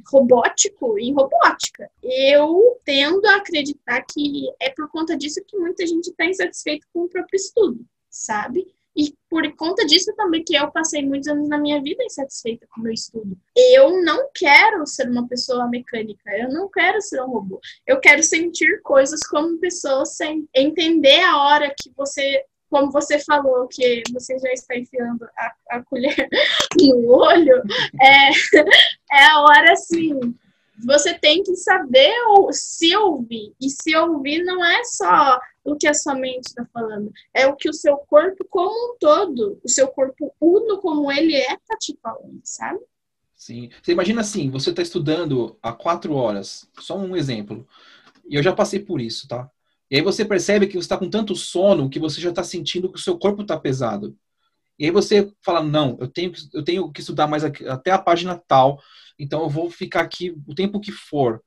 robótico 0.07 0.99
em 0.99 1.15
robótica. 1.15 1.91
Eu 2.03 2.79
tendo 2.85 3.27
a 3.27 3.37
acreditar 3.37 4.03
que 4.03 4.51
é 4.61 4.71
por 4.71 4.91
conta 4.91 5.17
disso 5.17 5.43
que 5.47 5.57
muita 5.57 5.87
gente 5.87 6.09
está 6.09 6.27
insatisfeito 6.27 6.87
com 6.93 7.05
o 7.05 7.09
próprio 7.09 7.37
estudo, 7.37 7.87
sabe? 8.11 8.67
Por 9.31 9.49
conta 9.55 9.87
disso 9.87 10.13
também 10.17 10.43
que 10.43 10.57
eu 10.57 10.69
passei 10.73 11.07
muitos 11.07 11.29
anos 11.29 11.49
na 11.49 11.57
minha 11.57 11.81
vida 11.81 12.03
insatisfeita 12.03 12.67
com 12.69 12.81
o 12.81 12.83
meu 12.83 12.93
estudo. 12.93 13.39
Eu 13.57 14.03
não 14.03 14.29
quero 14.35 14.85
ser 14.85 15.09
uma 15.09 15.29
pessoa 15.29 15.69
mecânica, 15.69 16.37
eu 16.37 16.49
não 16.49 16.69
quero 16.69 17.01
ser 17.01 17.23
um 17.23 17.31
robô. 17.31 17.61
Eu 17.87 18.01
quero 18.01 18.25
sentir 18.25 18.83
coisas 18.83 19.21
como 19.21 19.61
pessoa 19.61 20.05
sem 20.05 20.49
entender 20.53 21.21
a 21.21 21.39
hora 21.39 21.73
que 21.81 21.93
você, 21.97 22.45
como 22.69 22.91
você 22.91 23.21
falou, 23.21 23.69
que 23.69 24.03
você 24.13 24.37
já 24.41 24.53
está 24.53 24.77
enfiando 24.77 25.25
a, 25.39 25.55
a 25.77 25.85
colher 25.85 26.29
no 26.83 27.09
olho, 27.09 27.63
é, 28.03 28.31
é 29.17 29.25
a 29.27 29.43
hora 29.43 29.73
assim 29.73 30.19
você 30.85 31.15
tem 31.15 31.43
que 31.43 31.55
saber 31.57 32.15
se 32.53 32.97
ouvir. 32.97 33.55
E 33.61 33.69
se 33.69 33.95
ouvir 33.97 34.43
não 34.43 34.65
é 34.65 34.83
só 34.85 35.39
o 35.73 35.77
que 35.77 35.87
a 35.87 35.95
sua 35.95 36.15
mente 36.15 36.47
está 36.49 36.67
falando, 36.73 37.13
é 37.35 37.47
o 37.47 37.57
que 37.57 37.69
o 37.69 37.73
seu 37.73 37.97
corpo 37.97 38.45
como 38.49 38.95
um 38.95 38.97
todo, 38.99 39.61
o 39.63 39.69
seu 39.69 39.89
corpo 39.89 40.35
uno 40.41 40.79
como 40.79 41.11
ele 41.11 41.35
é, 41.35 41.55
está 41.55 41.77
te 41.79 41.99
falando, 42.03 42.41
sabe? 42.45 42.81
Sim. 43.35 43.71
Você 43.83 43.93
imagina 43.93 44.21
assim, 44.21 44.51
você 44.51 44.71
está 44.71 44.83
estudando 44.83 45.59
há 45.63 45.73
quatro 45.73 46.15
horas, 46.15 46.69
só 46.79 46.99
um 46.99 47.17
exemplo, 47.17 47.67
e 48.29 48.35
eu 48.35 48.43
já 48.43 48.53
passei 48.53 48.81
por 48.81 49.01
isso, 49.01 49.27
tá? 49.27 49.51
E 49.91 49.97
aí 49.97 50.03
você 50.03 50.25
percebe 50.25 50.67
que 50.67 50.75
você 50.75 50.81
está 50.81 50.97
com 50.97 51.11
tanto 51.11 51.35
sono 51.35 51.91
que 51.91 51.99
você 51.99 52.21
já 52.21 52.31
está 52.31 52.45
sentindo 52.45 52.93
que 52.93 52.99
o 52.99 53.03
seu 53.03 53.19
corpo 53.19 53.43
está 53.43 53.59
pesado. 53.59 54.17
E 54.79 54.85
aí 54.85 54.91
você 54.91 55.31
fala, 55.43 55.63
não, 55.63 55.99
eu 56.01 56.07
tenho, 56.07 56.33
eu 56.55 56.63
tenho 56.63 56.93
que 56.93 57.01
estudar 57.01 57.27
mais 57.27 57.45
aqui, 57.45 57.67
até 57.67 57.91
a 57.91 57.99
página 57.99 58.41
tal, 58.47 58.81
então 59.19 59.43
eu 59.43 59.49
vou 59.49 59.71
ficar 59.71 60.01
aqui 60.01 60.35
o 60.47 60.55
tempo 60.55 60.81
que 60.81 60.93
for. 60.93 61.43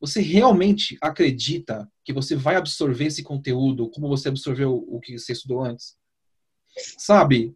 Você 0.00 0.20
realmente 0.20 0.96
acredita 1.00 1.88
que 2.04 2.12
você 2.12 2.34
vai 2.34 2.56
absorver 2.56 3.06
esse 3.06 3.22
conteúdo 3.22 3.90
como 3.90 4.08
você 4.08 4.28
absorveu 4.28 4.84
o 4.88 4.98
que 4.98 5.18
você 5.18 5.32
estudou 5.32 5.62
antes? 5.62 5.94
Sabe? 6.98 7.54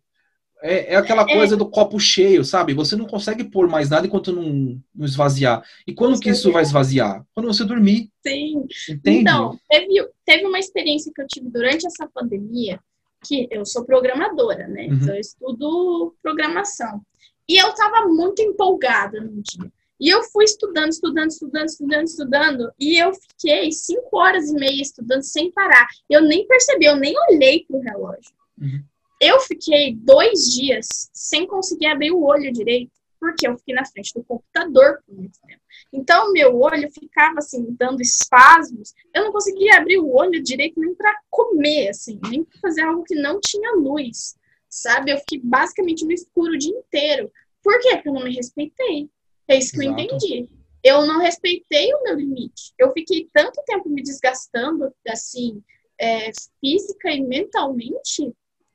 É, 0.63 0.95
é 0.95 0.97
aquela 0.97 1.23
é. 1.23 1.35
coisa 1.35 1.55
é. 1.55 1.59
do 1.59 1.69
copo 1.69 2.01
cheio, 2.01 2.45
sabe? 2.45 2.73
Você 2.73 2.97
não 2.97 3.07
consegue 3.07 3.45
pôr 3.45 3.69
mais 3.69 3.91
nada 3.91 4.07
enquanto 4.07 4.33
não, 4.33 4.81
não 4.95 5.05
esvaziar. 5.05 5.63
E 5.87 5.93
quando 5.93 6.19
que 6.19 6.31
isso 6.31 6.51
vai 6.51 6.63
esvaziar? 6.63 7.23
Quando 7.35 7.47
você 7.47 7.65
dormir. 7.65 8.11
Sim. 8.27 8.67
Entende? 8.89 9.21
Então, 9.21 9.59
teve, 9.69 10.09
teve 10.25 10.47
uma 10.47 10.59
experiência 10.59 11.13
que 11.15 11.21
eu 11.21 11.27
tive 11.27 11.51
durante 11.51 11.87
essa 11.87 12.09
pandemia, 12.09 12.81
que 13.27 13.47
eu 13.51 13.67
sou 13.67 13.85
programadora, 13.85 14.67
né? 14.67 14.87
Uhum. 14.87 14.95
Então 14.95 15.15
eu 15.15 15.21
estudo 15.21 16.15
programação. 16.23 17.03
E 17.47 17.61
eu 17.61 17.69
estava 17.69 18.07
muito 18.07 18.41
empolgada 18.41 19.21
no 19.21 19.43
dia. 19.43 19.71
E 20.01 20.09
eu 20.09 20.23
fui 20.25 20.45
estudando, 20.45 20.91
estudando, 20.91 21.31
estudando, 21.31 21.67
estudando, 21.67 22.05
estudando, 22.07 22.73
e 22.79 22.99
eu 22.99 23.13
fiquei 23.15 23.71
cinco 23.71 24.19
horas 24.19 24.51
e 24.51 24.55
meia 24.55 24.83
estudando 24.83 25.23
sem 25.23 25.53
parar. 25.53 25.87
Eu 26.09 26.23
nem 26.23 26.47
percebi, 26.47 26.87
eu 26.87 26.97
nem 26.97 27.15
olhei 27.31 27.65
pro 27.67 27.81
relógio. 27.81 28.33
Uhum. 28.61 28.83
Eu 29.21 29.41
fiquei 29.41 29.95
dois 29.95 30.53
dias 30.53 31.11
sem 31.13 31.47
conseguir 31.47 31.87
abrir 31.87 32.11
o 32.11 32.25
olho 32.25 32.53
direito, 32.53 32.93
porque 33.21 33.47
eu 33.47 33.57
fiquei 33.57 33.75
na 33.75 33.87
frente 33.87 34.13
do 34.15 34.25
computador 34.25 34.99
por 35.07 35.15
muito 35.15 35.39
tempo. 35.47 35.63
Então, 35.93 36.33
meu 36.33 36.61
olho 36.61 36.91
ficava 36.91 37.39
assim, 37.39 37.65
dando 37.79 38.03
espasmos. 38.03 38.93
Eu 39.15 39.25
não 39.25 39.33
conseguia 39.33 39.79
abrir 39.79 39.99
o 39.99 40.13
olho 40.13 40.43
direito 40.43 40.79
nem 40.81 40.95
para 40.95 41.17
comer, 41.31 41.89
assim, 41.89 42.19
nem 42.29 42.45
para 42.45 42.59
fazer 42.61 42.83
algo 42.83 43.05
que 43.05 43.15
não 43.15 43.41
tinha 43.41 43.73
luz 43.77 44.35
sabe? 44.75 45.13
Eu 45.13 45.19
fiquei 45.19 45.41
basicamente 45.43 46.05
no 46.05 46.13
escuro 46.13 46.53
o 46.53 46.59
dia 46.59 46.77
inteiro. 46.77 47.31
Por 47.63 47.79
quê? 47.81 47.91
Porque 47.95 48.09
eu 48.09 48.15
não 48.15 48.25
me 48.25 48.35
respeitei. 48.35 49.09
É 49.49 49.59
isso 49.59 49.73
que 49.73 49.85
Exato. 49.85 50.01
eu 50.01 50.05
entendi. 50.05 50.49
Eu 50.83 51.07
não 51.07 51.21
respeitei 51.21 51.93
o 51.95 52.03
meu 52.03 52.15
limite. 52.15 52.73
Eu 52.79 52.93
fiquei 52.93 53.29
tanto 53.33 53.63
tempo 53.65 53.89
me 53.89 54.03
desgastando, 54.03 54.93
assim, 55.09 55.63
é, 55.99 56.31
física 56.61 57.11
e 57.11 57.23
mentalmente, 57.23 58.33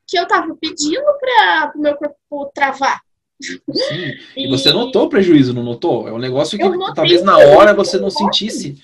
que 0.08 0.18
eu 0.18 0.28
tava 0.28 0.56
pedindo 0.56 1.06
para 1.20 1.74
o 1.76 1.80
meu 1.80 1.96
corpo 1.96 2.52
travar. 2.54 3.02
Sim. 3.42 4.14
E, 4.36 4.46
e, 4.46 4.50
você 4.50 4.72
notou 4.72 5.06
o 5.06 5.10
prejuízo, 5.10 5.54
não 5.54 5.64
notou? 5.64 6.08
É 6.08 6.14
um 6.14 6.18
negócio 6.18 6.58
que 6.58 6.94
talvez 6.96 7.24
na 7.24 7.38
hora 7.38 7.74
você 7.74 8.00
não 8.00 8.10
sentisse, 8.10 8.82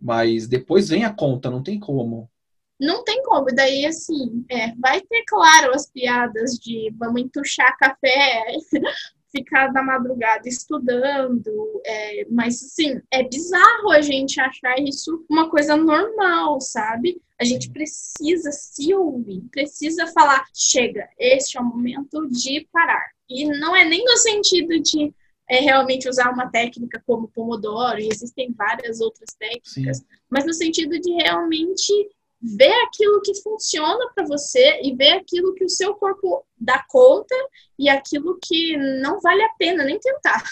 mas 0.00 0.46
depois 0.46 0.88
vem 0.88 1.04
a 1.04 1.12
conta, 1.12 1.50
não 1.50 1.62
tem 1.62 1.78
como. 1.78 2.28
Não 2.80 3.04
tem 3.04 3.22
como. 3.22 3.46
Daí, 3.54 3.86
assim, 3.86 4.44
é, 4.50 4.74
vai 4.76 5.00
ter, 5.02 5.22
claro, 5.28 5.72
as 5.74 5.88
piadas 5.88 6.58
de 6.58 6.92
vamos 6.98 7.20
entuchar 7.20 7.76
café, 7.78 8.44
ficar 9.32 9.72
na 9.72 9.82
madrugada 9.82 10.48
estudando. 10.48 11.80
É, 11.84 12.26
mas, 12.30 12.62
assim, 12.62 13.00
é 13.10 13.22
bizarro 13.24 13.90
a 13.90 14.00
gente 14.00 14.40
achar 14.40 14.78
isso 14.78 15.24
uma 15.28 15.50
coisa 15.50 15.76
normal, 15.76 16.60
sabe? 16.60 17.20
A 17.40 17.44
gente 17.44 17.70
precisa 17.70 18.52
se 18.52 18.94
ouvir, 18.94 19.42
precisa 19.50 20.06
falar: 20.08 20.44
chega, 20.54 21.08
este 21.18 21.58
é 21.58 21.60
o 21.60 21.64
momento 21.64 22.28
de 22.28 22.68
parar. 22.70 23.10
E 23.28 23.46
não 23.46 23.74
é 23.74 23.84
nem 23.84 24.04
no 24.04 24.16
sentido 24.18 24.78
de 24.80 25.12
é 25.48 25.60
realmente 25.60 26.08
usar 26.08 26.30
uma 26.30 26.48
técnica 26.50 27.02
como 27.06 27.28
Pomodoro, 27.28 27.98
e 27.98 28.08
existem 28.08 28.52
várias 28.52 29.00
outras 29.00 29.34
técnicas, 29.38 29.98
Sim. 29.98 30.04
mas 30.30 30.46
no 30.46 30.54
sentido 30.54 30.98
de 30.98 31.12
realmente 31.12 31.92
ver 32.42 32.72
aquilo 32.84 33.22
que 33.22 33.40
funciona 33.40 34.10
para 34.14 34.26
você 34.26 34.80
e 34.82 34.94
ver 34.96 35.12
aquilo 35.12 35.54
que 35.54 35.64
o 35.64 35.68
seu 35.68 35.94
corpo 35.94 36.44
dá 36.58 36.84
conta 36.88 37.34
e 37.78 37.88
aquilo 37.88 38.38
que 38.42 38.76
não 39.00 39.20
vale 39.20 39.42
a 39.42 39.50
pena 39.56 39.84
nem 39.84 39.98
tentar. 40.00 40.42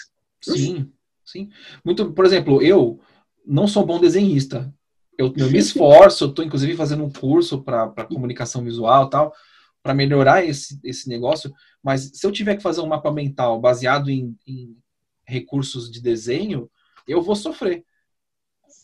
Sim, 0.40 0.92
sim. 1.24 1.50
Muito, 1.84 2.12
por 2.12 2.24
exemplo, 2.24 2.62
eu 2.62 3.00
não 3.44 3.66
sou 3.66 3.84
bom 3.84 3.98
desenhista. 3.98 4.72
Eu, 5.18 5.34
eu 5.36 5.50
me 5.50 5.58
esforço, 5.58 6.24
eu 6.24 6.28
estou 6.30 6.44
inclusive 6.44 6.76
fazendo 6.76 7.04
um 7.04 7.12
curso 7.12 7.62
para 7.62 8.06
comunicação 8.06 8.62
visual 8.62 9.10
tal, 9.10 9.34
para 9.82 9.92
melhorar 9.92 10.44
esse, 10.44 10.78
esse 10.84 11.08
negócio. 11.08 11.52
Mas 11.82 12.12
se 12.14 12.24
eu 12.24 12.30
tiver 12.30 12.56
que 12.56 12.62
fazer 12.62 12.82
um 12.82 12.86
mapa 12.86 13.10
mental 13.10 13.60
baseado 13.60 14.10
em, 14.10 14.36
em 14.46 14.76
recursos 15.24 15.90
de 15.90 16.00
desenho, 16.00 16.70
eu 17.06 17.20
vou 17.20 17.34
sofrer. 17.34 17.84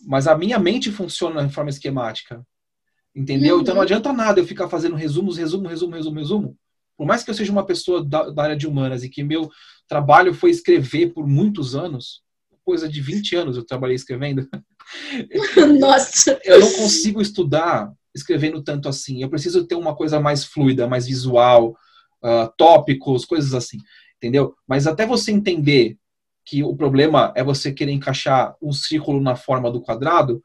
Mas 0.05 0.27
a 0.27 0.37
minha 0.37 0.59
mente 0.59 0.91
funciona 0.91 1.47
de 1.47 1.55
forma 1.55 1.71
esquemática. 1.71 2.45
Entendeu? 3.17 3.57
Uhum. 3.57 3.63
Então 3.63 3.75
não 3.75 3.81
adianta 3.81 4.13
nada 4.13 4.39
eu 4.39 4.47
ficar 4.47 4.69
fazendo 4.69 4.95
resumos, 4.95 5.39
resumo, 5.39 5.67
resumo, 5.67 5.95
resumo, 5.95 6.19
resumo. 6.19 6.59
Por 6.99 7.07
mais 7.07 7.25
que 7.25 7.31
eu 7.31 7.35
seja 7.35 7.51
uma 7.51 7.65
pessoa 7.65 8.05
da, 8.05 8.29
da, 8.29 8.43
área 8.43 8.57
de 8.57 8.67
humanas 8.67 9.03
e 9.03 9.09
que 9.09 9.25
meu 9.25 9.49
trabalho 9.89 10.35
foi 10.35 10.51
escrever 10.51 11.15
por 11.15 11.27
muitos 11.27 11.75
anos, 11.75 12.23
coisa 12.63 12.87
de 12.87 13.01
20 13.01 13.37
anos 13.37 13.57
eu 13.57 13.65
trabalhei 13.65 13.97
escrevendo. 13.97 14.47
Nossa! 15.81 16.39
eu 16.45 16.61
não 16.61 16.73
consigo 16.75 17.23
estudar 17.23 17.91
escrevendo 18.15 18.63
tanto 18.63 18.87
assim. 18.87 19.23
Eu 19.23 19.31
preciso 19.31 19.67
ter 19.67 19.77
uma 19.77 19.97
coisa 19.97 20.21
mais 20.21 20.45
fluida, 20.45 20.87
mais 20.87 21.07
visual, 21.07 21.71
uh, 22.23 22.53
tópicos, 22.59 23.25
coisas 23.25 23.55
assim. 23.55 23.79
Entendeu? 24.19 24.55
Mas 24.69 24.87
até 24.87 25.07
você 25.07 25.33
entender 25.33 25.97
que 26.45 26.63
o 26.63 26.77
problema 26.77 27.33
é 27.35 27.43
você 27.43 27.73
querer 27.73 27.93
encaixar 27.93 28.55
um 28.61 28.73
círculo 28.73 29.21
na 29.23 29.37
forma 29.37 29.71
do 29.71 29.81
quadrado, 29.81 30.43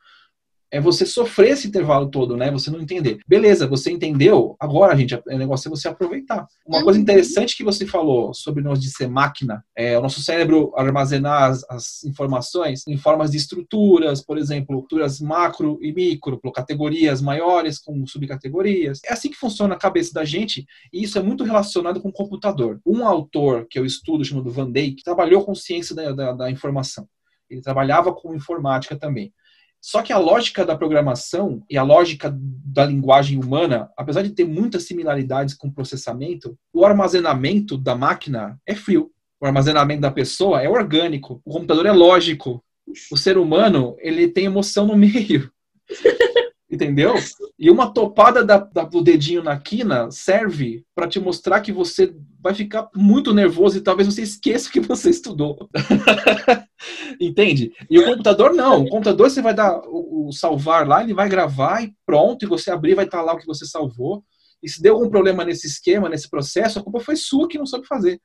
é 0.72 0.80
você 0.80 1.06
sofrer 1.06 1.52
esse 1.52 1.68
intervalo 1.68 2.10
todo, 2.10 2.38
né? 2.38 2.50
Você 2.52 2.72
não 2.72 2.80
entender. 2.80 3.20
Beleza, 3.28 3.68
você 3.68 3.92
entendeu, 3.92 4.56
agora, 4.60 4.96
gente, 4.96 5.16
o 5.16 5.38
negócio 5.38 5.68
é 5.68 5.70
você 5.70 5.88
aproveitar. 5.88 6.48
Uma 6.66 6.80
uhum. 6.80 6.84
coisa 6.86 7.00
interessante 7.00 7.58
que 7.58 7.64
você 7.64 7.86
falou 7.86 8.34
sobre 8.34 8.64
nós 8.64 8.80
de 8.80 8.90
ser 8.90 9.10
máquina, 9.10 9.64
é 9.76 9.98
o 9.98 10.02
nosso 10.02 10.22
cérebro 10.22 10.72
armazenar 10.76 11.52
as, 11.52 11.64
as 11.70 12.04
informações 12.06 12.88
em 12.88 12.98
formas 12.98 13.32
de 13.32 13.38
estruturas, 13.38 14.22
por 14.22 14.38
exemplo, 14.38 14.78
estruturas 14.78 15.20
macro 15.20 15.78
e 15.82 15.92
micro, 15.92 16.40
categorias 16.54 17.22
maiores 17.22 17.78
com 17.78 18.06
subcategorias. 18.06 19.02
É 19.06 19.14
assim 19.14 19.30
que 19.30 19.38
funciona 19.38 19.76
a 19.76 19.80
cabeça 19.80 20.14
da 20.14 20.24
gente 20.24 20.66
e 20.94 21.04
isso 21.04 21.18
é 21.18 21.22
muito 21.22 21.44
relacionado 21.44 22.00
com 22.00 22.10
o 22.10 22.14
computador. 22.14 22.80
Um 22.86 23.06
autor 23.06 23.68
que 23.70 23.78
eu 23.78 23.86
estudo, 23.86 24.24
chamado 24.24 24.52
Van 24.52 24.72
Dijk, 24.72 25.04
trabalhou 25.04 25.44
com 25.44 25.54
ciência 25.54 25.94
da, 25.96 26.12
da, 26.12 26.34
da 26.34 26.52
informação. 26.52 27.08
Ele 27.50 27.62
trabalhava 27.62 28.14
com 28.14 28.34
informática 28.34 28.96
também. 28.96 29.34
Só 29.82 30.04
que 30.04 30.14
a 30.14 30.18
lógica 30.20 30.64
da 30.64 30.78
programação 30.78 31.64
e 31.68 31.76
a 31.76 31.82
lógica 31.82 32.32
da 32.38 32.86
linguagem 32.86 33.40
humana, 33.40 33.90
apesar 33.98 34.22
de 34.22 34.30
ter 34.30 34.46
muitas 34.46 34.84
similaridades 34.84 35.56
com 35.56 35.68
o 35.68 35.74
processamento, 35.74 36.56
o 36.72 36.86
armazenamento 36.86 37.78
da 37.78 37.96
máquina 37.96 38.60
é 38.66 38.76
frio. 38.76 39.12
O 39.42 39.46
armazenamento 39.46 40.02
da 40.02 40.12
pessoa 40.12 40.62
é 40.62 40.70
orgânico. 40.70 41.42
O 41.44 41.52
computador 41.52 41.88
é 41.88 41.92
lógico. 41.92 42.64
O 43.12 43.18
ser 43.18 43.40
humano, 43.40 43.96
ele 44.00 44.28
tem 44.28 44.46
emoção 44.46 44.86
no 44.86 44.96
meio. 44.96 45.52
Entendeu? 46.72 47.16
E 47.60 47.70
uma 47.70 47.94
topada 47.94 48.46
da, 48.46 48.58
da, 48.58 48.84
do 48.84 49.02
dedinho 49.02 49.44
na 49.44 49.60
quina 49.60 50.10
serve 50.10 50.86
para 50.96 51.08
te 51.08 51.20
mostrar 51.20 51.60
que 51.60 51.72
você 51.72 52.16
vai 52.40 52.54
ficar 52.54 52.90
muito 52.96 53.34
nervoso 53.34 53.78
e 53.78 53.82
talvez 53.82 54.08
você 54.08 54.22
esqueça 54.22 54.70
o 54.70 54.72
que 54.72 54.80
você 54.80 55.10
estudou. 55.10 55.70
Entende? 57.20 57.74
E 57.90 58.00
o 58.00 58.06
computador 58.06 58.54
não. 58.54 58.84
O 58.84 58.90
computador 58.90 59.30
você 59.30 59.42
vai 59.42 59.54
dar 59.54 59.82
o, 59.86 60.30
o, 60.30 60.32
salvar 60.32 60.88
lá, 60.88 61.04
ele 61.04 61.14
vai 61.14 61.28
gravar 61.28 61.84
e 61.84 61.94
pronto, 62.06 62.46
e 62.46 62.48
você 62.48 62.72
abrir 62.72 62.96
vai 62.96 63.06
estar 63.06 63.22
lá 63.22 63.34
o 63.34 63.38
que 63.38 63.46
você 63.46 63.66
salvou. 63.66 64.24
E 64.64 64.70
se 64.70 64.82
deu 64.82 64.94
algum 64.94 65.10
problema 65.10 65.44
nesse 65.44 65.68
esquema, 65.68 66.08
nesse 66.08 66.30
processo, 66.30 66.80
a 66.80 66.84
culpa 66.84 67.02
foi 67.02 67.18
sua 67.18 67.50
que 67.50 67.58
não 67.58 67.66
soube 67.66 67.86
fazer. 67.86 68.22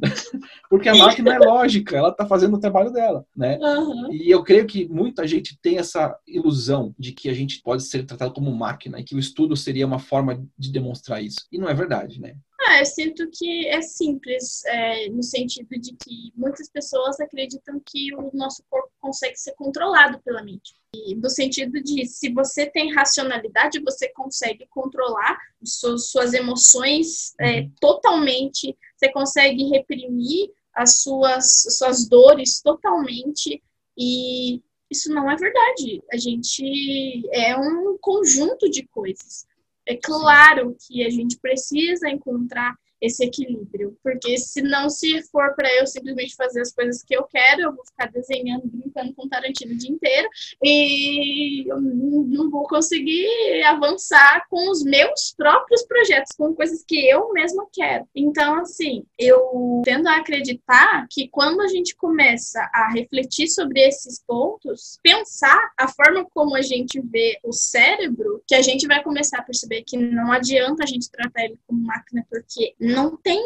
Porque 0.70 0.88
a 0.88 0.94
máquina 0.94 1.34
é 1.34 1.38
lógica, 1.38 1.96
ela 1.96 2.10
está 2.10 2.26
fazendo 2.26 2.56
o 2.56 2.60
trabalho 2.60 2.90
dela, 2.90 3.24
né? 3.34 3.58
Uhum. 3.58 4.12
E 4.12 4.30
eu 4.30 4.42
creio 4.42 4.66
que 4.66 4.88
muita 4.88 5.26
gente 5.26 5.58
tem 5.60 5.78
essa 5.78 6.18
ilusão 6.26 6.94
de 6.98 7.12
que 7.12 7.28
a 7.28 7.34
gente 7.34 7.62
pode 7.62 7.84
ser 7.84 8.04
tratado 8.04 8.32
como 8.32 8.54
máquina 8.54 9.00
e 9.00 9.04
que 9.04 9.14
o 9.14 9.18
estudo 9.18 9.56
seria 9.56 9.86
uma 9.86 9.98
forma 9.98 10.44
de 10.58 10.72
demonstrar 10.72 11.22
isso. 11.22 11.46
E 11.50 11.58
não 11.58 11.68
é 11.68 11.74
verdade, 11.74 12.20
né? 12.20 12.36
Ah, 12.60 12.80
eu 12.80 12.86
sinto 12.86 13.26
que 13.32 13.66
é 13.68 13.80
simples, 13.80 14.64
é, 14.66 15.08
no 15.08 15.22
sentido 15.22 15.70
de 15.80 15.92
que 15.92 16.32
muitas 16.36 16.68
pessoas 16.68 17.18
acreditam 17.18 17.80
que 17.84 18.14
o 18.14 18.30
nosso 18.34 18.62
corpo 18.68 18.90
consegue 19.00 19.36
ser 19.36 19.52
controlado 19.52 20.20
pela 20.22 20.42
mente. 20.42 20.74
E 20.94 21.14
no 21.14 21.30
sentido 21.30 21.80
de, 21.82 22.06
se 22.06 22.32
você 22.32 22.66
tem 22.66 22.92
racionalidade, 22.92 23.80
você 23.80 24.08
consegue 24.08 24.66
controlar 24.68 25.38
suas, 25.64 26.10
suas 26.10 26.34
emoções 26.34 27.34
é, 27.40 27.60
uhum. 27.60 27.72
totalmente 27.80 28.76
você 28.98 29.10
consegue 29.12 29.64
reprimir 29.68 30.50
as 30.74 31.02
suas, 31.02 31.64
suas 31.70 32.08
dores 32.08 32.60
totalmente 32.60 33.62
e 33.96 34.60
isso 34.90 35.12
não 35.12 35.30
é 35.30 35.36
verdade. 35.36 36.02
A 36.12 36.16
gente 36.16 37.22
é 37.32 37.56
um 37.56 37.96
conjunto 38.00 38.70
de 38.70 38.86
coisas. 38.86 39.46
É 39.86 39.96
claro 39.96 40.76
que 40.78 41.04
a 41.04 41.10
gente 41.10 41.38
precisa 41.38 42.08
encontrar 42.08 42.76
esse 43.00 43.24
equilíbrio. 43.24 43.96
Porque 44.02 44.36
se 44.38 44.62
não 44.62 44.88
se 44.88 45.22
for 45.30 45.54
para 45.54 45.72
eu 45.76 45.86
simplesmente 45.86 46.34
fazer 46.34 46.60
as 46.60 46.72
coisas 46.72 47.02
que 47.02 47.14
eu 47.14 47.24
quero, 47.24 47.62
eu 47.62 47.74
vou 47.74 47.84
ficar 47.84 48.10
desenhando, 48.10 48.62
brincando 48.66 49.14
com 49.14 49.28
Tarantino 49.28 49.74
o 49.74 49.78
dia 49.78 49.90
inteiro 49.90 50.28
e 50.62 51.70
eu 51.70 51.80
não 51.80 52.50
vou 52.50 52.64
conseguir 52.64 53.62
avançar 53.64 54.46
com 54.48 54.70
os 54.70 54.82
meus 54.82 55.34
próprios 55.36 55.82
projetos, 55.82 56.36
com 56.36 56.54
coisas 56.54 56.84
que 56.86 57.08
eu 57.08 57.32
mesma 57.32 57.66
quero. 57.72 58.06
Então, 58.14 58.60
assim, 58.60 59.04
eu 59.18 59.82
tendo 59.84 60.08
a 60.08 60.16
acreditar 60.16 61.06
que 61.10 61.28
quando 61.28 61.60
a 61.60 61.68
gente 61.68 61.96
começa 61.96 62.60
a 62.72 62.90
refletir 62.92 63.48
sobre 63.48 63.80
esses 63.80 64.22
pontos, 64.26 64.98
pensar 65.02 65.72
a 65.78 65.88
forma 65.88 66.24
como 66.32 66.56
a 66.56 66.62
gente 66.62 67.00
vê 67.00 67.38
o 67.44 67.52
cérebro, 67.52 68.42
que 68.46 68.54
a 68.54 68.62
gente 68.62 68.86
vai 68.86 69.02
começar 69.02 69.38
a 69.38 69.42
perceber 69.42 69.82
que 69.82 69.96
não 69.96 70.32
adianta 70.32 70.84
a 70.84 70.86
gente 70.86 71.10
tratar 71.10 71.44
ele 71.44 71.58
como 71.66 71.80
máquina 71.80 72.26
porque 72.28 72.74
não 72.88 73.16
tem, 73.16 73.42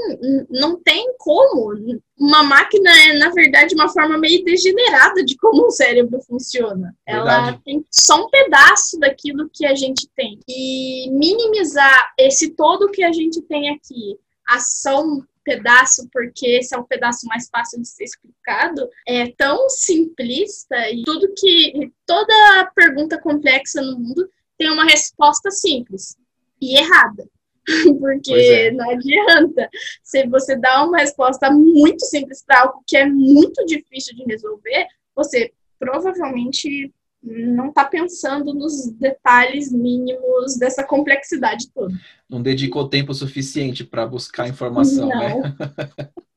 não 0.51 0.81
tem 0.81 1.15
como. 1.19 1.75
Uma 2.19 2.43
máquina 2.43 2.91
é, 2.91 3.19
na 3.19 3.31
verdade, 3.31 3.75
uma 3.75 3.89
forma 3.89 4.17
meio 4.19 4.45
degenerada 4.45 5.25
de 5.25 5.37
como 5.37 5.67
um 5.67 5.71
cérebro 5.71 6.21
funciona. 6.21 6.95
Verdade. 7.07 7.49
Ela 7.49 7.61
tem 7.65 7.85
só 7.91 8.25
um 8.25 8.31
pedaço 8.31 8.99
daquilo 8.99 9.51
que 9.53 9.67
a 9.67 9.75
gente 9.75 10.09
tem. 10.15 10.39
E 10.49 11.11
minimizar 11.11 12.13
esse 12.19 12.51
todo 12.51 12.91
que 12.91 13.03
a 13.03 13.13
gente 13.13 13.43
tem 13.43 13.71
aqui, 13.71 14.19
ação 14.47 15.25
pedaço, 15.45 16.09
porque 16.13 16.47
esse 16.47 16.75
é 16.75 16.79
o 16.79 16.85
pedaço 16.85 17.27
mais 17.27 17.49
fácil 17.49 17.81
de 17.81 17.89
ser 17.89 18.05
explicado, 18.05 18.89
é 19.07 19.31
tão 19.33 19.69
simplista 19.69 20.89
e 20.91 21.03
tudo 21.03 21.35
que 21.37 21.93
toda 22.07 22.71
pergunta 22.75 23.21
complexa 23.21 23.83
no 23.83 23.99
mundo 23.99 24.29
tem 24.57 24.71
uma 24.71 24.85
resposta 24.85 25.51
simples 25.51 26.17
e 26.61 26.77
errada. 26.79 27.29
porque 27.98 28.33
é. 28.33 28.70
não 28.72 28.90
adianta. 28.90 29.68
Se 30.03 30.27
você 30.27 30.57
dá 30.57 30.85
uma 30.85 30.98
resposta 30.98 31.51
muito 31.51 32.05
simples 32.07 32.44
para 32.44 32.62
algo 32.62 32.83
que 32.87 32.96
é 32.96 33.07
muito 33.07 33.64
difícil 33.66 34.16
de 34.16 34.25
resolver, 34.25 34.87
você 35.14 35.53
provavelmente 35.79 36.92
não 37.22 37.68
está 37.68 37.85
pensando 37.85 38.53
nos 38.53 38.90
detalhes 38.98 39.70
mínimos 39.70 40.57
dessa 40.59 40.83
complexidade 40.83 41.70
toda. 41.72 41.94
Não 42.29 42.42
dedicou 42.42 42.88
tempo 42.88 43.14
suficiente 43.14 43.85
para 43.85 44.07
buscar 44.07 44.48
informação, 44.48 45.09
né? 45.09 45.35
não. 45.35 45.42
né? 45.42 45.57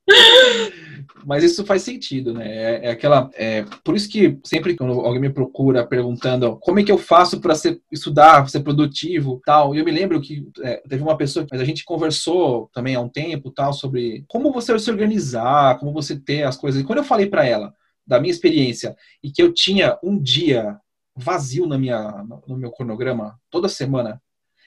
Mas 1.26 1.44
isso 1.44 1.66
faz 1.66 1.82
sentido, 1.82 2.34
né? 2.34 2.48
É, 2.48 2.86
é 2.86 2.92
aquela. 2.92 3.30
É, 3.34 3.66
por 3.84 3.96
isso 3.96 4.08
que 4.08 4.38
sempre 4.44 4.76
quando 4.76 4.94
alguém 5.00 5.20
me 5.20 5.30
procura 5.30 5.86
perguntando 5.86 6.58
como 6.58 6.80
é 6.80 6.84
que 6.84 6.92
eu 6.92 7.00
faço 7.00 7.42
para 7.42 7.54
estudar, 7.92 8.48
ser 8.48 8.60
produtivo, 8.60 9.42
tal, 9.44 9.74
e 9.74 9.80
eu 9.80 9.86
me 9.86 9.92
lembro 9.92 10.22
que 10.22 10.48
é, 10.62 10.84
teve 10.88 11.02
uma 11.02 11.18
pessoa, 11.18 11.46
mas 11.50 11.60
a 11.60 11.66
gente 11.66 11.84
conversou 11.84 12.70
também 12.72 12.94
há 12.96 13.02
um 13.02 13.10
tempo, 13.10 13.50
tal, 13.50 13.74
sobre 13.74 14.24
como 14.28 14.52
você 14.52 14.78
se 14.78 14.92
organizar, 14.92 15.80
como 15.80 15.92
você 15.92 16.16
ter 16.16 16.44
as 16.44 16.58
coisas. 16.58 16.82
E 16.82 16.84
quando 16.84 17.00
eu 17.00 17.04
falei 17.04 17.26
para 17.28 17.46
ela 17.46 17.74
da 18.06 18.20
minha 18.20 18.32
experiência 18.32 18.96
e 19.24 19.32
que 19.32 19.42
eu 19.42 19.52
tinha 19.52 19.98
um 20.04 20.22
dia 20.22 20.80
vazio 21.16 21.66
na 21.66 21.78
minha, 21.78 22.24
no 22.48 22.58
meu 22.58 22.72
cronograma 22.72 23.40
toda 23.50 23.70
semana 23.70 24.22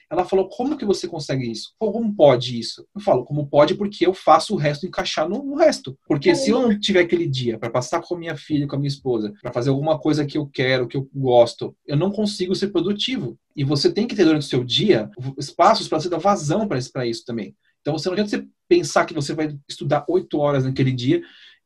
ela 0.09 0.25
falou: 0.25 0.49
como 0.49 0.77
que 0.77 0.85
você 0.85 1.07
consegue 1.07 1.49
isso? 1.49 1.73
Como 1.77 2.13
pode 2.15 2.59
isso? 2.59 2.85
Eu 2.95 3.01
falo: 3.01 3.23
como 3.23 3.47
pode 3.47 3.75
porque 3.75 4.05
eu 4.05 4.13
faço 4.13 4.53
o 4.53 4.57
resto 4.57 4.85
encaixar 4.85 5.29
no, 5.29 5.55
resto. 5.55 5.97
Porque 6.07 6.33
se 6.33 6.49
eu 6.49 6.61
não 6.61 6.79
tiver 6.79 7.01
aquele 7.01 7.27
dia 7.27 7.57
para 7.59 7.69
passar 7.69 8.01
com 8.01 8.15
a 8.15 8.17
minha 8.17 8.35
filha, 8.35 8.67
com 8.67 8.75
a 8.75 8.79
minha 8.79 8.87
esposa, 8.87 9.33
para 9.41 9.53
fazer 9.53 9.69
alguma 9.69 9.99
coisa 9.99 10.25
que 10.25 10.37
eu 10.37 10.47
quero, 10.47 10.87
que 10.87 10.97
eu 10.97 11.07
gosto, 11.13 11.75
eu 11.85 11.95
não 11.95 12.11
consigo 12.11 12.55
ser 12.55 12.69
produtivo. 12.69 13.37
E 13.55 13.63
você 13.63 13.91
tem 13.91 14.07
que 14.07 14.15
ter 14.15 14.25
durante 14.25 14.43
o 14.43 14.49
seu 14.49 14.63
dia 14.63 15.09
espaços 15.37 15.87
para 15.87 15.99
você 15.99 16.09
dar 16.09 16.17
vazão 16.17 16.67
para 16.67 17.05
isso 17.05 17.25
também. 17.25 17.55
Então 17.81 17.97
você 17.97 18.09
não 18.09 18.13
adianta 18.13 18.29
você 18.29 18.47
pensar 18.67 19.05
que 19.05 19.13
você 19.13 19.33
vai 19.33 19.55
estudar 19.67 20.05
oito 20.07 20.37
horas 20.39 20.63
naquele 20.63 20.91
dia 20.91 21.21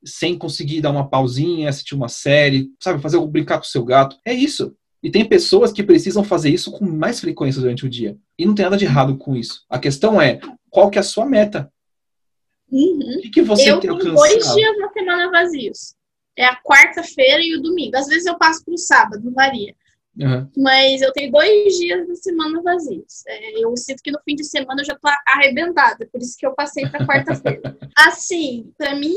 sem 0.05 0.37
conseguir 0.37 0.81
dar 0.81 0.91
uma 0.91 1.07
pausinha, 1.07 1.69
assistir 1.69 1.95
uma 1.95 2.09
série, 2.09 2.69
sabe, 2.81 3.01
fazer 3.01 3.19
brincar 3.27 3.57
com 3.57 3.63
o 3.63 3.67
seu 3.67 3.85
gato. 3.85 4.17
É 4.25 4.33
isso. 4.33 4.75
E 5.03 5.11
tem 5.11 5.25
pessoas 5.25 5.73
que 5.73 5.83
precisam 5.83 6.23
fazer 6.23 6.49
isso 6.49 6.71
com 6.71 6.85
mais 6.85 7.19
frequência 7.19 7.59
durante 7.59 7.85
o 7.85 7.89
dia. 7.89 8.17
E 8.39 8.45
não 8.45 8.55
tem 8.55 8.63
nada 8.63 8.77
de 8.77 8.85
errado 8.85 9.17
com 9.17 9.35
isso. 9.35 9.65
A 9.69 9.77
questão 9.77 10.21
é, 10.21 10.39
qual 10.69 10.89
que 10.89 10.97
é 10.97 11.01
a 11.01 11.03
sua 11.03 11.25
meta? 11.25 11.69
Uhum. 12.71 13.17
O 13.17 13.21
que, 13.21 13.29
que 13.29 13.41
você 13.41 13.69
eu 13.69 13.81
tem 13.81 13.89
alcançado? 13.89 14.15
dois 14.15 14.53
dias 14.55 14.77
na 14.79 14.89
semana 14.93 15.29
vazios. 15.29 15.95
É 16.37 16.45
a 16.45 16.55
quarta-feira 16.55 17.41
e 17.43 17.55
o 17.57 17.61
domingo. 17.61 17.97
Às 17.97 18.07
vezes 18.07 18.25
eu 18.25 18.37
passo 18.37 18.63
para 18.63 18.73
o 18.73 18.77
sábado, 18.77 19.31
varia. 19.31 19.75
Uhum. 20.17 20.49
Mas 20.57 21.01
eu 21.01 21.11
tenho 21.11 21.31
dois 21.31 21.73
dias 21.75 22.07
da 22.07 22.15
semana 22.15 22.61
vazios. 22.61 23.25
É, 23.27 23.59
eu 23.59 23.75
sinto 23.75 24.01
que 24.01 24.11
no 24.11 24.19
fim 24.23 24.35
de 24.35 24.45
semana 24.45 24.81
eu 24.81 24.85
já 24.85 24.95
tô 24.95 25.09
arrebentada, 25.27 26.07
por 26.11 26.21
isso 26.21 26.37
que 26.37 26.45
eu 26.45 26.53
passei 26.55 26.87
para 26.87 27.05
quarta-feira. 27.05 27.77
assim, 27.97 28.71
para 28.77 28.95
mim 28.95 29.15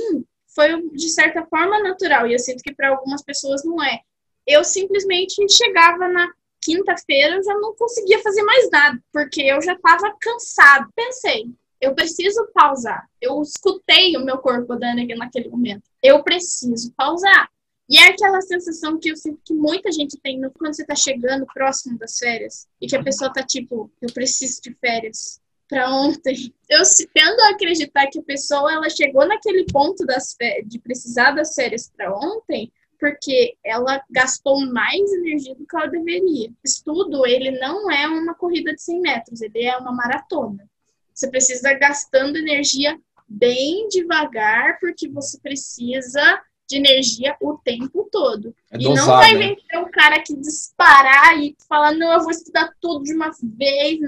foi 0.55 0.91
de 0.91 1.11
certa 1.11 1.47
forma 1.47 1.81
natural 1.83 2.27
e 2.27 2.33
eu 2.33 2.39
sinto 2.39 2.63
que 2.63 2.75
para 2.75 2.89
algumas 2.89 3.23
pessoas 3.23 3.63
não 3.63 3.83
é 3.83 4.01
eu 4.47 4.63
simplesmente 4.65 5.45
chegava 5.51 6.09
na 6.09 6.31
quinta-feira, 6.63 7.37
eu 7.37 7.45
já 7.45 7.55
não 7.55 7.75
conseguia 7.75 8.21
fazer 8.23 8.43
mais 8.43 8.71
nada, 8.71 8.99
porque 9.13 9.43
eu 9.43 9.61
já 9.63 9.73
estava 9.73 10.15
cansado. 10.21 10.91
Pensei, 10.95 11.51
eu 11.81 11.95
preciso 11.95 12.49
pausar. 12.53 13.09
Eu 13.21 13.41
escutei 13.43 14.17
o 14.17 14.25
meu 14.25 14.39
corpo 14.39 14.77
dando 14.77 15.07
naquele 15.17 15.49
momento. 15.49 15.83
Eu 16.03 16.23
preciso 16.23 16.93
pausar. 16.97 17.49
E 17.89 17.99
é 17.99 18.09
aquela 18.09 18.41
sensação 18.41 18.99
que 18.99 19.11
eu 19.11 19.17
sinto 19.17 19.41
que 19.45 19.55
muita 19.55 19.93
gente 19.93 20.19
tem 20.21 20.41
quando 20.59 20.75
você 20.75 20.83
está 20.83 20.97
chegando 20.97 21.47
próximo 21.47 21.97
das 21.97 22.19
férias 22.19 22.67
e 22.81 22.89
que 22.89 22.97
a 22.97 23.03
pessoa 23.03 23.29
está 23.29 23.45
tipo, 23.45 23.91
eu 24.03 24.13
preciso 24.13 24.61
de 24.61 24.75
férias 24.75 25.41
para 25.69 25.89
ontem. 25.91 26.53
Eu 26.69 26.83
tendo 27.15 27.41
a 27.43 27.51
acreditar 27.51 28.09
que 28.09 28.19
a 28.19 28.23
pessoa 28.23 28.73
ela 28.73 28.91
chegou 28.91 29.27
naquele 29.27 29.65
ponto 29.67 30.05
das 30.05 30.37
de 30.65 30.81
precisar 30.81 31.31
das 31.31 31.55
férias 31.55 31.91
para 31.97 32.13
ontem, 32.13 32.73
porque 32.99 33.57
ela 33.65 34.03
gastou 34.11 34.61
mais 34.67 35.13
energia 35.13 35.55
do 35.55 35.67
que 35.67 35.77
ela 35.77 35.87
deveria. 35.87 36.51
Estudo, 36.65 37.27
ele 37.27 37.53
não 37.53 37.91
é 37.91 38.07
uma 38.07 38.35
corrida 38.35 38.75
de 38.75 38.83
100 38.83 39.01
metros, 39.01 39.41
ele 39.41 39.63
é 39.63 39.77
uma 39.77 39.93
maratona. 39.93 40.69
Você 41.15 41.29
precisa 41.29 41.73
gastando 41.75 42.37
energia 42.37 42.99
bem 43.29 43.89
devagar, 43.89 44.79
porque 44.79 45.09
você 45.09 45.39
precisa 45.41 46.43
de 46.69 46.77
energia 46.77 47.37
o 47.41 47.57
tempo 47.59 48.09
todo. 48.11 48.55
É 48.71 48.77
e 48.77 48.85
não 48.85 49.07
vai 49.07 49.35
né? 49.35 49.57
ter 49.69 49.79
um 49.79 49.91
cara 49.91 50.21
que 50.21 50.35
disparar 50.37 51.39
e 51.41 51.57
falar, 51.69 51.93
não, 51.93 52.13
eu 52.13 52.21
vou 52.21 52.31
estudar 52.31 52.73
tudo 52.81 53.05
de 53.05 53.15
uma 53.15 53.31
vez. 53.43 54.01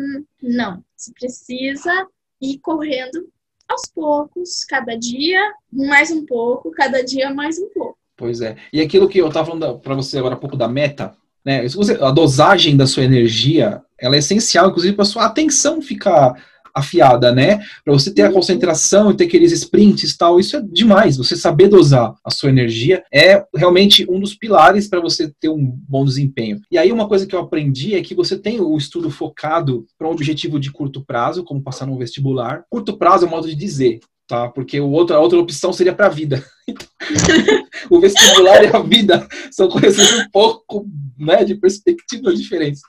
Não. 0.43 0.85
Você 0.97 1.13
precisa 1.13 2.07
ir 2.41 2.59
correndo 2.59 3.31
aos 3.69 3.83
poucos, 3.95 4.65
cada 4.65 4.97
dia 4.97 5.41
mais 5.71 6.11
um 6.11 6.25
pouco, 6.25 6.71
cada 6.71 7.05
dia 7.05 7.33
mais 7.33 7.59
um 7.59 7.69
pouco. 7.69 7.99
Pois 8.19 8.41
é. 8.41 8.57
E 8.73 8.81
aquilo 8.81 9.09
que 9.09 9.19
eu 9.19 9.29
estava 9.29 9.47
falando 9.47 9.79
para 9.79 9.95
você 9.95 10.19
agora 10.19 10.35
há 10.35 10.39
pouco 10.39 10.57
da 10.57 10.67
meta, 10.67 11.15
né? 11.45 11.65
A 12.01 12.11
dosagem 12.11 12.77
da 12.77 12.85
sua 12.85 13.05
energia, 13.05 13.81
ela 13.97 14.17
é 14.17 14.19
essencial, 14.19 14.69
inclusive, 14.69 14.97
para 14.97 15.05
sua 15.05 15.25
atenção 15.25 15.81
ficar 15.81 16.35
afiada, 16.75 17.33
né? 17.33 17.61
Para 17.85 17.93
você 17.93 18.13
ter 18.13 18.23
a 18.23 18.27
uhum. 18.29 18.35
concentração 18.35 19.11
e 19.11 19.17
ter 19.17 19.25
aqueles 19.25 19.53
sprints 19.53 20.13
e 20.13 20.19
tal, 20.19 20.41
isso 20.41 20.57
é 20.57 20.61
demais. 20.61 21.17
Você 21.17 21.37
saber 21.37 21.69
dosar 21.69 22.13
a 22.25 22.31
sua 22.31 22.49
energia 22.49 23.05
é 23.13 23.45
realmente 23.55 24.05
um 24.11 24.19
dos 24.19 24.35
pilares 24.35 24.89
para 24.89 25.01
você 25.01 25.33
ter 25.41 25.49
um 25.49 25.65
bom 25.89 26.05
desempenho. 26.05 26.61
E 26.71 26.77
aí 26.77 26.91
uma 26.91 27.09
coisa 27.09 27.27
que 27.27 27.35
eu 27.35 27.41
aprendi 27.41 27.95
é 27.95 28.03
que 28.03 28.15
você 28.15 28.37
tem 28.37 28.61
o 28.61 28.77
estudo 28.77 29.11
focado 29.11 29.87
para 29.97 30.09
um 30.09 30.13
objetivo 30.13 30.59
de 30.59 30.73
curto 30.73 31.05
prazo, 31.05 31.45
como 31.45 31.63
passar 31.63 31.87
no 31.87 31.97
vestibular. 31.97 32.65
Curto 32.69 32.97
prazo 32.97 33.25
é 33.25 33.29
um 33.29 33.31
modo 33.31 33.49
de 33.49 33.55
dizer, 33.55 34.01
tá? 34.29 34.49
Porque 34.49 34.79
o 34.79 34.91
outro, 34.91 35.17
a 35.17 35.21
outra 35.21 35.39
opção 35.39 35.73
seria 35.73 35.95
para 35.95 36.07
a 36.07 36.11
vida. 36.11 36.45
o 37.91 38.01
vestibular 38.01 38.63
e 38.63 38.67
a 38.69 38.81
vida 38.81 39.27
são 39.51 39.69
coisas 39.69 40.13
um 40.13 40.31
pouco, 40.31 40.87
né, 41.19 41.43
de 41.45 41.55
perspectivas 41.55 42.39
diferentes. 42.41 42.81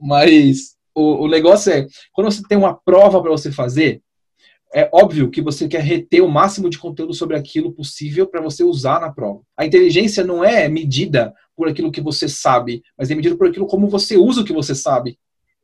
Mas 0.00 0.76
o, 0.94 1.24
o 1.24 1.28
negócio 1.28 1.72
é, 1.72 1.86
quando 2.12 2.30
você 2.30 2.42
tem 2.48 2.58
uma 2.58 2.74
prova 2.74 3.20
para 3.20 3.30
você 3.30 3.50
fazer, 3.50 4.02
é 4.72 4.88
óbvio 4.92 5.30
que 5.30 5.42
você 5.42 5.66
quer 5.66 5.82
reter 5.82 6.22
o 6.22 6.30
máximo 6.30 6.70
de 6.70 6.78
conteúdo 6.78 7.12
sobre 7.12 7.36
aquilo 7.36 7.72
possível 7.72 8.26
para 8.26 8.40
você 8.40 8.62
usar 8.62 9.00
na 9.00 9.10
prova. 9.10 9.40
A 9.56 9.66
inteligência 9.66 10.22
não 10.22 10.44
é 10.44 10.68
medida 10.68 11.34
por 11.56 11.68
aquilo 11.68 11.90
que 11.90 12.00
você 12.00 12.28
sabe, 12.28 12.82
mas 12.96 13.10
é 13.10 13.14
medida 13.14 13.36
por 13.36 13.48
aquilo 13.48 13.66
como 13.66 13.88
você 13.88 14.16
usa 14.16 14.42
o 14.42 14.44
que 14.44 14.52
você 14.52 14.74
sabe. 14.74 15.18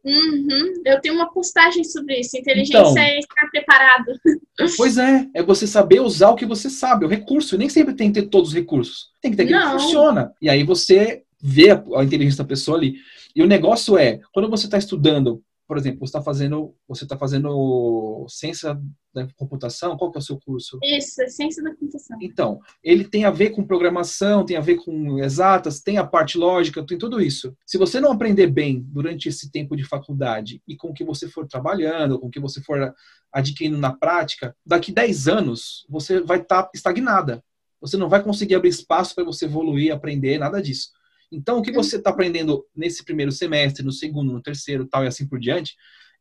Uhum. 0.07 0.83
Eu 0.85 1.01
tenho 1.01 1.17
uma 1.17 1.33
postagem 1.33 1.83
sobre 1.83 2.21
isso. 2.21 2.37
Inteligência 2.37 2.79
então, 2.79 2.97
é 2.97 3.19
estar 3.19 3.51
preparado. 3.51 4.13
Pois 4.77 4.97
é, 4.97 5.29
é 5.35 5.43
você 5.43 5.67
saber 5.67 6.01
usar 6.01 6.31
o 6.31 6.35
que 6.35 6.47
você 6.47 6.71
sabe, 6.71 7.05
o 7.05 7.09
recurso. 7.09 7.59
Nem 7.59 7.69
sempre 7.69 7.95
tem 7.95 8.11
que 8.11 8.23
ter 8.23 8.29
todos 8.29 8.51
os 8.51 8.55
recursos. 8.55 9.11
Tem 9.21 9.31
que 9.31 9.37
ter 9.37 9.43
aquilo 9.43 9.61
que 9.61 9.83
funciona. 9.83 10.33
E 10.41 10.49
aí 10.49 10.63
você 10.63 11.25
vê 11.43 11.71
a, 11.71 11.85
a 11.97 12.05
inteligência 12.05 12.43
da 12.43 12.49
pessoa 12.49 12.79
ali. 12.79 12.95
E 13.35 13.43
o 13.43 13.47
negócio 13.47 13.99
é, 13.99 14.19
quando 14.33 14.49
você 14.49 14.65
está 14.65 14.79
estudando, 14.79 15.43
por 15.67 15.77
exemplo, 15.77 16.01
você 16.01 16.11
está 16.11 16.23
fazendo, 16.23 16.75
você 16.87 17.05
está 17.05 17.19
fazendo 17.19 18.25
ciência 18.29 18.81
da 19.13 19.27
computação, 19.37 19.97
qual 19.97 20.11
que 20.13 20.19
é 20.19 20.21
o 20.21 20.23
seu 20.23 20.39
curso? 20.39 20.79
Isso, 20.83 21.21
é 21.23 21.29
ciência 21.29 21.63
da 21.63 21.75
computação. 21.75 22.17
Então, 22.21 22.61
ele 22.83 23.05
tem 23.05 23.25
a 23.25 23.31
ver 23.31 23.51
com 23.51 23.67
programação, 23.67 24.45
tem 24.45 24.57
a 24.57 24.61
ver 24.61 24.77
com 24.77 25.19
exatas, 25.19 25.81
tem 25.81 25.99
a 25.99 26.07
parte 26.07 26.39
lógica, 26.39 26.85
tem 26.87 26.99
tudo 26.99 27.21
isso. 27.21 27.57
Se 27.67 27.79
você 27.79 28.01
não 28.01 28.13
aprender 28.13 28.47
bem 28.47 28.81
durante 28.89 29.29
esse 29.29 29.51
tempo 29.51 29.77
de 29.77 29.85
faculdade 29.85 30.63
e 30.69 30.77
com 30.77 30.89
o 30.89 30.95
que 30.95 31.05
você 31.05 31.29
for 31.29 31.47
trabalhando, 31.47 32.19
com 32.19 32.29
o 32.29 32.31
que 32.31 32.41
você 32.41 32.61
for 32.61 32.95
adquirindo 33.33 33.79
na 33.79 33.93
prática, 33.93 34.55
daqui 34.65 34.93
10 34.93 35.29
anos 35.29 35.87
você 35.89 36.21
vai 36.21 36.39
estar 36.39 36.65
tá 36.65 36.71
estagnada. 36.75 37.43
Você 37.81 37.97
não 37.97 38.09
vai 38.09 38.23
conseguir 38.23 38.55
abrir 38.55 38.71
espaço 38.71 39.15
para 39.15 39.25
você 39.25 39.47
evoluir, 39.47 39.93
aprender, 39.93 40.39
nada 40.39 40.63
disso. 40.63 40.91
Então, 41.31 41.59
o 41.59 41.63
que 41.63 41.73
você 41.73 41.97
está 41.97 42.11
aprendendo 42.11 42.65
nesse 42.75 43.05
primeiro 43.05 43.33
semestre, 43.33 43.85
no 43.85 43.93
segundo, 43.93 44.33
no 44.33 44.43
terceiro, 44.43 44.87
tal 44.87 45.05
e 45.05 45.07
assim 45.09 45.27
por 45.27 45.39
diante, 45.39 45.75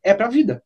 é 0.04 0.14
para 0.14 0.28
a 0.28 0.30
vida. 0.30 0.64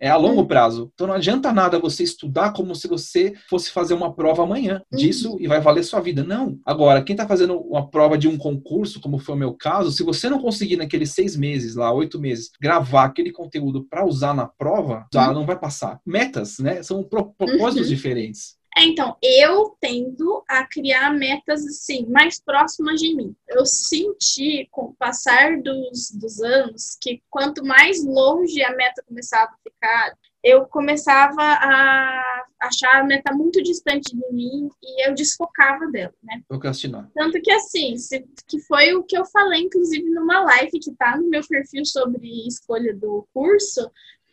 É 0.00 0.08
a 0.08 0.16
longo 0.16 0.46
prazo. 0.46 0.92
Então 0.94 1.08
não 1.08 1.14
adianta 1.14 1.52
nada 1.52 1.78
você 1.78 2.04
estudar 2.04 2.52
como 2.52 2.74
se 2.74 2.86
você 2.86 3.34
fosse 3.50 3.70
fazer 3.70 3.94
uma 3.94 4.14
prova 4.14 4.44
amanhã 4.44 4.80
disso 4.92 5.32
uhum. 5.32 5.40
e 5.40 5.48
vai 5.48 5.60
valer 5.60 5.82
sua 5.82 6.00
vida. 6.00 6.22
Não. 6.22 6.56
Agora, 6.64 7.02
quem 7.02 7.14
está 7.14 7.26
fazendo 7.26 7.58
uma 7.58 7.90
prova 7.90 8.16
de 8.16 8.28
um 8.28 8.38
concurso, 8.38 9.00
como 9.00 9.18
foi 9.18 9.34
o 9.34 9.38
meu 9.38 9.54
caso, 9.54 9.90
se 9.90 10.04
você 10.04 10.30
não 10.30 10.40
conseguir 10.40 10.76
naqueles 10.76 11.12
seis 11.12 11.34
meses, 11.34 11.74
lá, 11.74 11.92
oito 11.92 12.20
meses, 12.20 12.50
gravar 12.60 13.04
aquele 13.04 13.32
conteúdo 13.32 13.84
para 13.90 14.06
usar 14.06 14.32
na 14.34 14.46
prova, 14.46 15.04
já 15.12 15.28
uhum. 15.28 15.34
não 15.34 15.46
vai 15.46 15.58
passar. 15.58 16.00
Metas, 16.06 16.60
né? 16.60 16.80
São 16.84 17.02
propósitos 17.02 17.88
uhum. 17.88 17.94
diferentes. 17.94 18.56
É, 18.78 18.84
então, 18.84 19.16
eu 19.20 19.76
tendo 19.80 20.44
a 20.48 20.64
criar 20.64 21.12
metas 21.12 21.66
assim, 21.66 22.06
mais 22.06 22.40
próximas 22.40 23.00
de 23.00 23.12
mim. 23.12 23.34
Eu 23.48 23.66
senti, 23.66 24.68
com 24.70 24.82
o 24.82 24.94
passar 24.94 25.60
dos, 25.60 26.12
dos 26.12 26.40
anos, 26.40 26.96
que 27.00 27.20
quanto 27.28 27.64
mais 27.64 28.04
longe 28.04 28.62
a 28.62 28.74
meta 28.76 29.02
começava 29.04 29.50
a 29.50 29.68
ficar, 29.68 30.16
eu 30.44 30.64
começava 30.66 31.42
a 31.42 32.44
achar 32.60 33.00
a 33.00 33.04
meta 33.04 33.34
muito 33.34 33.60
distante 33.64 34.14
de 34.14 34.32
mim 34.32 34.68
e 34.80 35.08
eu 35.08 35.12
desfocava 35.12 35.88
dela, 35.90 36.14
né? 36.22 36.40
Procrastinar. 36.46 37.10
Tanto 37.12 37.42
que 37.42 37.50
assim, 37.50 37.96
se, 37.96 38.24
que 38.46 38.60
foi 38.60 38.94
o 38.94 39.02
que 39.02 39.18
eu 39.18 39.24
falei, 39.24 39.62
inclusive, 39.62 40.08
numa 40.08 40.40
live 40.44 40.78
que 40.78 40.94
tá 40.94 41.16
no 41.16 41.28
meu 41.28 41.42
perfil 41.48 41.84
sobre 41.84 42.46
escolha 42.46 42.94
do 42.94 43.26
curso, 43.34 43.90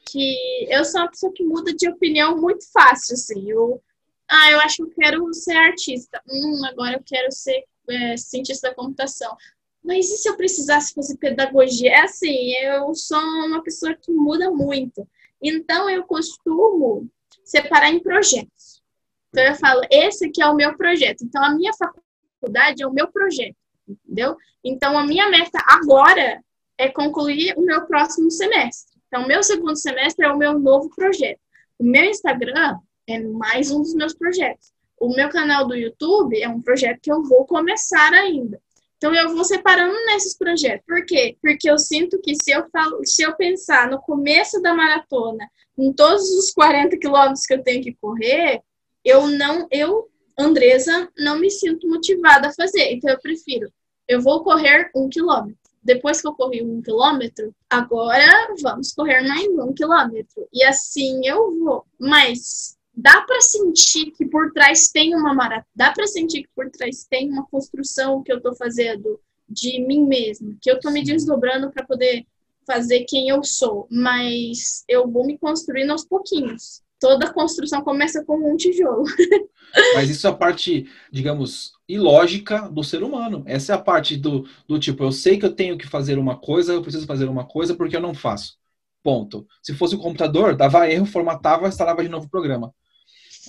que 0.08 0.68
eu 0.70 0.86
sou 0.86 1.02
uma 1.02 1.10
pessoa 1.10 1.34
que 1.34 1.44
muda 1.44 1.74
de 1.74 1.90
opinião 1.90 2.38
muito 2.38 2.64
fácil, 2.72 3.16
assim. 3.16 3.50
Eu 3.50 3.82
ah, 4.30 4.52
eu 4.52 4.60
acho 4.60 4.78
que 4.78 4.84
eu 4.84 4.92
quero 4.96 5.34
ser 5.34 5.56
artista. 5.56 6.22
Hum, 6.30 6.66
agora 6.66 6.96
eu 6.96 7.04
quero 7.06 7.32
ser 7.32 7.64
é, 7.90 8.18
cientista 8.18 8.70
da 8.70 8.76
computação. 8.76 9.36
Mas 9.84 10.10
e 10.10 10.18
se 10.18 10.28
eu 10.28 10.36
precisasse 10.36 10.94
fazer 10.94 11.18
pedagogia? 11.18 11.92
É 11.92 12.02
assim, 12.02 12.54
eu 12.54 12.94
sou 12.96 13.20
uma 13.20 13.62
pessoa 13.62 13.94
que 13.94 14.12
muda 14.12 14.50
muito. 14.50 15.08
Então, 15.42 15.88
eu 15.90 16.04
costumo 16.04 17.08
separar 17.44 17.92
em 17.92 18.00
projetos. 18.00 18.82
Então, 19.30 19.44
eu 19.44 19.56
falo, 19.56 19.82
esse 19.92 20.26
aqui 20.26 20.42
é 20.42 20.48
o 20.48 20.56
meu 20.56 20.76
projeto. 20.76 21.24
Então, 21.24 21.44
a 21.44 21.54
minha 21.54 21.72
faculdade 21.74 22.82
é 22.82 22.88
o 22.88 22.94
meu 22.94 23.08
projeto, 23.12 23.56
entendeu? 23.88 24.36
Então, 24.64 24.98
a 24.98 25.06
minha 25.06 25.30
meta 25.30 25.60
agora 25.68 26.42
é 26.78 26.90
concluir 26.90 27.54
o 27.56 27.62
meu 27.62 27.86
próximo 27.86 28.32
semestre. 28.32 29.00
Então, 29.08 29.24
o 29.24 29.28
meu 29.28 29.44
segundo 29.44 29.76
semestre 29.76 30.26
é 30.26 30.32
o 30.32 30.38
meu 30.38 30.58
novo 30.58 30.90
projeto. 30.96 31.40
O 31.78 31.84
meu 31.84 32.06
Instagram 32.06 32.80
é 33.08 33.20
mais 33.20 33.72
um 33.72 33.82
dos 33.82 33.94
meus 33.94 34.14
projetos. 34.14 34.74
O 35.00 35.14
meu 35.14 35.30
canal 35.30 35.68
do 35.68 35.76
YouTube 35.76 36.40
é 36.40 36.48
um 36.48 36.62
projeto 36.62 37.00
que 37.02 37.12
eu 37.12 37.24
vou 37.24 37.46
começar 37.46 38.14
ainda. 38.14 38.60
Então 38.98 39.14
eu 39.14 39.36
vou 39.36 39.44
separando 39.44 39.94
nesses 40.06 40.38
projetos. 40.38 40.86
Por 40.88 41.06
quê? 41.06 41.38
Porque 41.42 41.70
eu 41.70 41.78
sinto 41.78 42.20
que 42.22 42.34
se 42.36 42.52
eu 42.52 42.68
falo, 42.70 43.00
se 43.06 43.22
eu 43.22 43.36
pensar 43.36 43.90
no 43.90 44.00
começo 44.00 44.62
da 44.62 44.74
maratona, 44.74 45.48
em 45.78 45.92
todos 45.94 46.24
os 46.32 46.52
40 46.52 46.98
quilômetros 46.98 47.46
que 47.46 47.54
eu 47.54 47.64
tenho 47.64 47.84
que 47.84 47.94
correr, 47.94 48.62
eu 49.04 49.28
não, 49.28 49.68
eu, 49.70 50.10
Andresa, 50.40 51.10
não 51.18 51.38
me 51.38 51.52
sinto 51.52 51.88
motivada 51.88 52.48
a 52.48 52.54
fazer. 52.54 52.94
Então 52.94 53.12
eu 53.12 53.20
prefiro, 53.20 53.72
eu 54.08 54.22
vou 54.22 54.44
correr 54.44 54.90
um 54.96 55.10
quilômetro. 55.10 55.60
Depois 55.84 56.20
que 56.20 56.28
eu 56.28 56.34
corri 56.34 56.64
um 56.64 56.82
quilômetro, 56.82 57.54
agora 57.70 58.56
vamos 58.60 58.92
correr 58.92 59.22
mais 59.22 59.46
um 59.46 59.72
quilômetro. 59.72 60.48
E 60.52 60.64
assim 60.64 61.22
eu 61.24 61.60
vou. 61.60 61.86
Mas 62.00 62.75
dá 62.96 63.22
para 63.22 63.42
sentir 63.42 64.12
que 64.12 64.26
por 64.26 64.52
trás 64.52 64.90
tem 64.92 65.16
uma 65.16 65.34
maratona, 65.34 65.68
dá 65.76 65.92
para 65.92 66.08
sentir 66.08 66.44
que 66.44 66.50
por 66.56 66.70
trás 66.70 67.06
tem 67.10 67.30
uma 67.30 67.46
construção 67.48 68.24
que 68.24 68.32
eu 68.32 68.38
estou 68.38 68.56
fazendo 68.56 69.20
de 69.48 69.80
mim 69.86 70.06
mesma, 70.06 70.56
que 70.62 70.70
eu 70.72 70.76
estou 70.76 70.92
me 70.92 71.04
desdobrando 71.04 71.72
para 71.72 71.86
poder 71.86 72.26
fazer 72.66 73.06
quem 73.08 73.30
eu 73.30 73.44
sou, 73.44 73.88
mas 73.92 74.84
eu 74.88 75.10
vou 75.10 75.26
me 75.26 75.38
construindo 75.38 75.92
aos 75.92 76.06
pouquinhos. 76.06 76.82
Toda 77.00 77.32
construção 77.32 77.84
começa 77.84 78.24
com 78.24 78.38
um 78.38 78.58
tijolo. 78.58 79.04
mas 79.94 80.10
isso 80.10 80.26
é 80.26 80.30
a 80.30 80.34
parte, 80.34 80.90
digamos, 81.12 81.74
ilógica 81.88 82.70
do 82.70 82.84
ser 82.84 83.04
humano. 83.04 83.44
Essa 83.46 83.74
é 83.74 83.76
a 83.76 83.82
parte 83.82 84.18
do, 84.18 84.48
do 84.68 84.80
tipo, 84.80 85.04
eu 85.04 85.12
sei 85.12 85.38
que 85.38 85.46
eu 85.46 85.54
tenho 85.54 85.78
que 85.78 85.88
fazer 85.88 86.18
uma 86.18 86.38
coisa, 86.38 86.74
eu 86.74 86.82
preciso 86.82 87.06
fazer 87.06 87.26
uma 87.26 87.46
coisa 87.46 87.76
porque 87.76 87.96
eu 87.96 88.02
não 88.02 88.14
faço. 88.14 88.58
Ponto. 89.04 89.46
Se 89.62 89.76
fosse 89.76 89.94
o 89.94 90.00
computador, 90.00 90.56
dava 90.56 90.90
erro, 90.90 91.06
formatava, 91.06 91.68
instalava 91.68 92.02
de 92.02 92.10
novo 92.10 92.26
o 92.26 92.30
programa. 92.30 92.74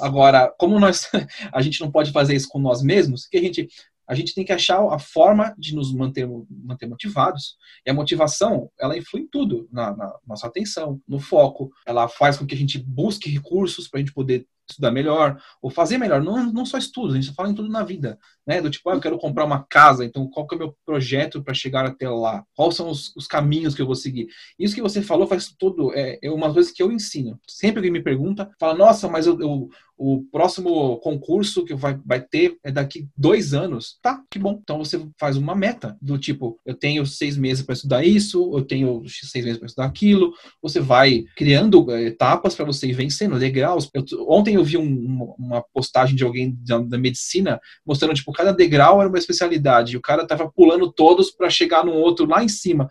Agora, 0.00 0.52
como 0.58 0.78
nós 0.78 1.08
a 1.52 1.60
gente 1.62 1.80
não 1.80 1.90
pode 1.90 2.12
fazer 2.12 2.34
isso 2.34 2.48
com 2.48 2.58
nós 2.58 2.82
mesmos, 2.82 3.26
que 3.26 3.36
a 3.36 3.42
gente 3.42 3.68
a 4.08 4.14
gente 4.14 4.34
tem 4.34 4.44
que 4.44 4.52
achar 4.52 4.80
a 4.88 4.98
forma 4.98 5.52
de 5.58 5.74
nos 5.74 5.92
manter, 5.92 6.28
manter 6.48 6.86
motivados. 6.86 7.56
E 7.84 7.90
a 7.90 7.94
motivação, 7.94 8.70
ela 8.78 8.96
influi 8.96 9.22
em 9.22 9.28
tudo, 9.28 9.68
na, 9.72 9.96
na 9.96 10.16
nossa 10.24 10.46
atenção, 10.46 11.00
no 11.08 11.18
foco. 11.18 11.70
Ela 11.84 12.06
faz 12.06 12.38
com 12.38 12.46
que 12.46 12.54
a 12.54 12.58
gente 12.58 12.78
busque 12.78 13.28
recursos 13.28 13.88
para 13.88 13.98
a 13.98 14.02
gente 14.02 14.14
poder 14.14 14.46
estudar 14.68 14.90
melhor, 14.90 15.40
ou 15.62 15.70
fazer 15.70 15.98
melhor. 15.98 16.22
Não, 16.22 16.52
não 16.52 16.66
só 16.66 16.78
estudos, 16.78 17.14
a 17.14 17.20
gente 17.20 17.34
fala 17.34 17.50
em 17.50 17.54
tudo 17.54 17.68
na 17.68 17.82
vida, 17.82 18.18
né? 18.46 18.60
Do 18.60 18.70
tipo, 18.70 18.88
ah, 18.90 18.94
eu 18.94 19.00
quero 19.00 19.18
comprar 19.18 19.44
uma 19.44 19.64
casa, 19.64 20.04
então 20.04 20.28
qual 20.28 20.46
que 20.46 20.54
é 20.54 20.56
o 20.56 20.58
meu 20.58 20.76
projeto 20.84 21.42
para 21.42 21.54
chegar 21.54 21.84
até 21.86 22.08
lá? 22.08 22.44
Quais 22.54 22.74
são 22.74 22.90
os, 22.90 23.14
os, 23.16 23.26
caminhos 23.26 23.74
que 23.74 23.82
eu 23.82 23.86
vou 23.86 23.94
seguir? 23.94 24.28
Isso 24.58 24.74
que 24.74 24.82
você 24.82 25.02
falou 25.02 25.26
faz 25.26 25.54
tudo, 25.58 25.92
é, 25.94 26.18
é 26.22 26.30
uma 26.30 26.52
coisa 26.52 26.72
que 26.74 26.82
eu 26.82 26.92
ensino. 26.92 27.38
Sempre 27.46 27.82
que 27.82 27.90
me 27.90 28.02
pergunta, 28.02 28.50
fala, 28.58 28.74
nossa, 28.74 29.08
mas 29.08 29.26
eu, 29.26 29.40
eu 29.40 29.68
o 29.98 30.24
próximo 30.30 30.98
concurso 30.98 31.64
que 31.64 31.74
vai, 31.74 31.98
vai 32.04 32.20
ter 32.20 32.58
é 32.62 32.70
daqui 32.70 33.08
dois 33.16 33.54
anos. 33.54 33.98
Tá, 34.02 34.22
que 34.30 34.38
bom. 34.38 34.58
Então 34.62 34.78
você 34.78 35.00
faz 35.18 35.36
uma 35.36 35.54
meta 35.54 35.96
do 36.00 36.18
tipo, 36.18 36.58
eu 36.66 36.74
tenho 36.74 37.06
seis 37.06 37.36
meses 37.36 37.64
para 37.64 37.72
estudar 37.72 38.04
isso, 38.04 38.52
eu 38.54 38.62
tenho 38.62 39.02
seis 39.08 39.44
meses 39.44 39.58
para 39.58 39.66
estudar 39.66 39.86
aquilo. 39.86 40.32
Você 40.60 40.80
vai 40.80 41.24
criando 41.34 41.90
é, 41.90 42.04
etapas 42.04 42.54
para 42.54 42.66
você 42.66 42.88
ir 42.88 42.92
vencendo. 42.92 43.36
Legal. 43.36 43.78
Eu, 43.94 44.04
ontem 44.28 44.55
eu 44.56 44.64
vi 44.64 44.76
um, 44.76 45.34
uma 45.38 45.62
postagem 45.72 46.16
de 46.16 46.24
alguém 46.24 46.56
da, 46.64 46.78
da, 46.78 46.98
medicina 46.98 47.60
mostrando, 47.84 48.14
tipo, 48.14 48.32
cada 48.32 48.52
degrau 48.52 49.00
era 49.00 49.08
uma 49.08 49.18
especialidade. 49.18 49.94
E 49.94 49.96
o 49.96 50.02
cara 50.02 50.26
tava 50.26 50.50
pulando 50.50 50.90
todos 50.90 51.30
para 51.30 51.50
chegar 51.50 51.84
num 51.84 51.94
outro 51.94 52.26
lá 52.26 52.42
em 52.42 52.48
cima. 52.48 52.88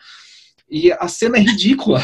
E 0.69 0.91
a 0.91 1.07
cena 1.07 1.37
é 1.37 1.41
ridícula. 1.41 2.01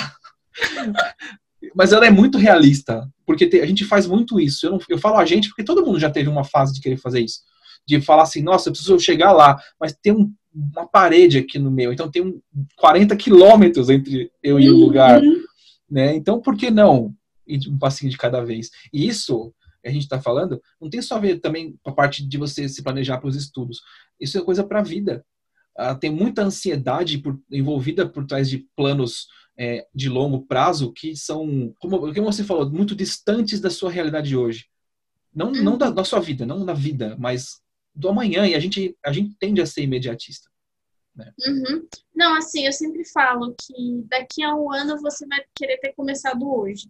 mas 1.75 1.93
ela 1.93 2.05
é 2.05 2.09
muito 2.09 2.37
realista, 2.37 3.07
porque 3.25 3.47
te, 3.47 3.59
a 3.61 3.65
gente 3.65 3.85
faz 3.85 4.07
muito 4.07 4.39
isso. 4.39 4.65
Eu, 4.65 4.71
não, 4.71 4.79
eu 4.89 4.97
falo 4.97 5.17
a 5.17 5.25
gente 5.25 5.47
porque 5.47 5.63
todo 5.63 5.85
mundo 5.85 5.99
já 5.99 6.09
teve 6.09 6.29
uma 6.29 6.43
fase 6.43 6.73
de 6.73 6.81
querer 6.81 6.97
fazer 6.97 7.21
isso. 7.21 7.39
De 7.87 8.01
falar 8.01 8.23
assim, 8.23 8.41
nossa, 8.41 8.69
eu 8.69 8.73
preciso 8.73 8.99
chegar 8.99 9.31
lá, 9.31 9.59
mas 9.79 9.93
tem 9.93 10.13
um, 10.13 10.31
uma 10.53 10.87
parede 10.87 11.37
aqui 11.37 11.57
no 11.57 11.71
meio, 11.71 11.93
então 11.93 12.09
tem 12.09 12.21
um, 12.21 12.39
40 12.77 13.15
quilômetros 13.15 13.89
entre 13.89 14.31
eu 14.43 14.59
e 14.59 14.69
o 14.69 14.77
lugar. 14.77 15.21
Uhum. 15.21 15.41
Né? 15.89 16.15
Então, 16.15 16.39
por 16.41 16.55
que 16.55 16.69
não 16.69 17.13
ir 17.55 17.69
um 17.69 17.77
passinho 17.77 18.11
de 18.11 18.17
cada 18.17 18.43
vez? 18.43 18.69
E 18.93 19.07
isso, 19.07 19.53
a 19.85 19.89
gente 19.89 20.03
está 20.03 20.21
falando, 20.21 20.61
não 20.79 20.89
tem 20.89 21.01
só 21.01 21.15
a 21.15 21.19
ver 21.19 21.39
também 21.39 21.77
com 21.81 21.89
a 21.89 21.95
parte 21.95 22.25
de 22.25 22.37
você 22.37 22.67
se 22.69 22.83
planejar 22.83 23.17
para 23.17 23.29
os 23.29 23.35
estudos. 23.35 23.81
Isso 24.19 24.37
é 24.37 24.41
coisa 24.41 24.63
para 24.63 24.79
a 24.79 24.83
vida. 24.83 25.25
Ah, 25.77 25.95
tem 25.95 26.11
muita 26.11 26.43
ansiedade 26.43 27.17
por, 27.17 27.39
envolvida 27.49 28.07
por 28.07 28.25
trás 28.25 28.49
de 28.49 28.67
planos 28.75 29.27
é, 29.57 29.87
de 29.93 30.09
longo 30.09 30.45
prazo 30.45 30.91
que 30.91 31.15
são, 31.15 31.73
como, 31.79 32.13
como 32.13 32.31
você 32.31 32.43
falou, 32.43 32.69
muito 32.69 32.95
distantes 32.95 33.59
da 33.59 33.69
sua 33.69 33.91
realidade 33.91 34.35
hoje. 34.35 34.65
Não, 35.33 35.51
não 35.51 35.77
da, 35.77 35.89
da, 35.89 36.03
sua 36.03 36.19
vida, 36.19 36.45
não 36.45 36.65
da 36.65 36.73
vida, 36.73 37.15
mas 37.17 37.61
do 37.95 38.09
amanhã. 38.09 38.45
E 38.45 38.53
a 38.53 38.59
gente, 38.59 38.97
a 39.03 39.11
gente 39.11 39.35
tende 39.39 39.61
a 39.61 39.65
ser 39.65 39.83
imediatista. 39.83 40.49
Né? 41.15 41.31
Uhum. 41.45 41.87
Não, 42.15 42.35
assim, 42.35 42.65
eu 42.65 42.73
sempre 42.73 43.05
falo 43.05 43.55
que 43.59 44.03
daqui 44.07 44.43
a 44.43 44.55
um 44.55 44.71
ano 44.71 44.99
você 45.01 45.25
vai 45.27 45.39
querer 45.55 45.77
ter 45.77 45.93
começado 45.93 46.43
hoje. 46.43 46.89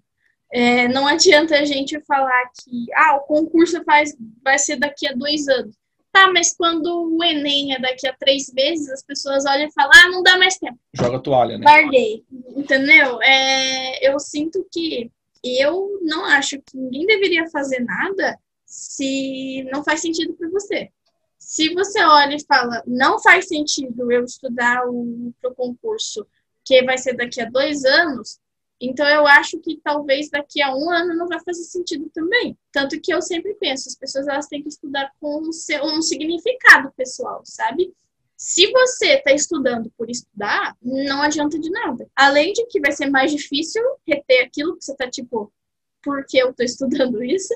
É, 0.54 0.88
não 0.88 1.08
adianta 1.08 1.56
a 1.56 1.66
gente 1.66 1.99
falar 2.02 2.43
que 2.62 2.86
ah, 2.95 3.16
o 3.16 3.22
concurso 3.22 3.84
faz, 3.84 4.16
vai 4.43 4.60
ser 4.60 4.78
daqui 4.78 5.08
a 5.08 5.14
dois 5.14 5.47
anos. 5.47 5.76
Tá, 6.12 6.30
mas 6.30 6.54
quando 6.54 7.16
o 7.16 7.24
Enem 7.24 7.74
é 7.74 7.80
daqui 7.80 8.06
a 8.06 8.14
três 8.14 8.52
meses, 8.54 8.89
as 8.89 9.02
pessoas 9.02 9.45
olham 9.45 9.68
e 9.68 9.72
falam, 9.72 9.91
ah, 9.95 10.10
não 10.10 10.22
dá 10.22 10.38
mais 10.38 10.58
tempo. 10.58 10.78
Joga 10.93 11.20
toalha, 11.20 11.58
né? 11.58 11.64
Larguei. 11.64 12.26
Entendeu? 12.49 13.22
É, 13.22 14.06
eu 14.06 14.20
sinto 14.20 14.68
que 14.74 15.10
eu 15.41 15.99
não 16.02 16.26
acho 16.26 16.58
que 16.62 16.76
ninguém 16.76 17.06
deveria 17.06 17.49
fazer 17.49 17.80
nada 17.80 18.38
se 18.66 19.64
não 19.72 19.84
faz 19.86 20.02
sentido 20.02 20.34
para 20.34 20.49
você. 20.49 20.89
Se 21.38 21.74
você 21.74 22.04
olha 22.04 22.36
e 22.36 22.45
fala, 22.45 22.84
não 22.86 23.20
faz 23.20 23.47
sentido 23.47 24.12
eu 24.12 24.26
estudar 24.26 24.86
o 24.88 25.34
pro 25.41 25.56
concurso, 25.56 26.28
que 26.64 26.84
vai 26.84 26.97
ser 26.97 27.14
daqui 27.14 27.41
a 27.41 27.49
dois 27.49 27.84
anos, 27.84 28.38
então, 28.82 29.07
eu 29.07 29.27
acho 29.27 29.59
que 29.59 29.79
talvez 29.84 30.29
daqui 30.29 30.59
a 30.59 30.75
um 30.75 30.89
ano 30.89 31.15
não 31.15 31.27
vai 31.27 31.39
fazer 31.43 31.63
sentido 31.63 32.09
também. 32.11 32.57
Tanto 32.71 32.99
que 32.99 33.13
eu 33.13 33.21
sempre 33.21 33.53
penso, 33.53 33.88
as 33.88 33.95
pessoas 33.95 34.27
elas 34.27 34.47
têm 34.47 34.63
que 34.63 34.69
estudar 34.69 35.11
com 35.19 35.47
um 35.47 36.01
significado 36.01 36.91
pessoal, 36.97 37.41
sabe? 37.45 37.93
Se 38.36 38.71
você 38.71 39.17
está 39.17 39.32
estudando 39.32 39.91
por 39.95 40.09
estudar, 40.09 40.75
não 40.82 41.21
adianta 41.21 41.59
de 41.59 41.69
nada. 41.69 42.09
Além 42.15 42.53
de 42.53 42.65
que 42.65 42.82
vai 42.82 42.91
ser 42.91 43.07
mais 43.07 43.32
difícil 43.32 43.84
reter 44.07 44.45
aquilo 44.45 44.75
que 44.75 44.84
você 44.84 44.93
está 44.93 45.07
tipo, 45.07 45.53
por 46.01 46.25
que 46.25 46.39
eu 46.39 46.49
estou 46.49 46.65
estudando 46.65 47.23
isso? 47.23 47.53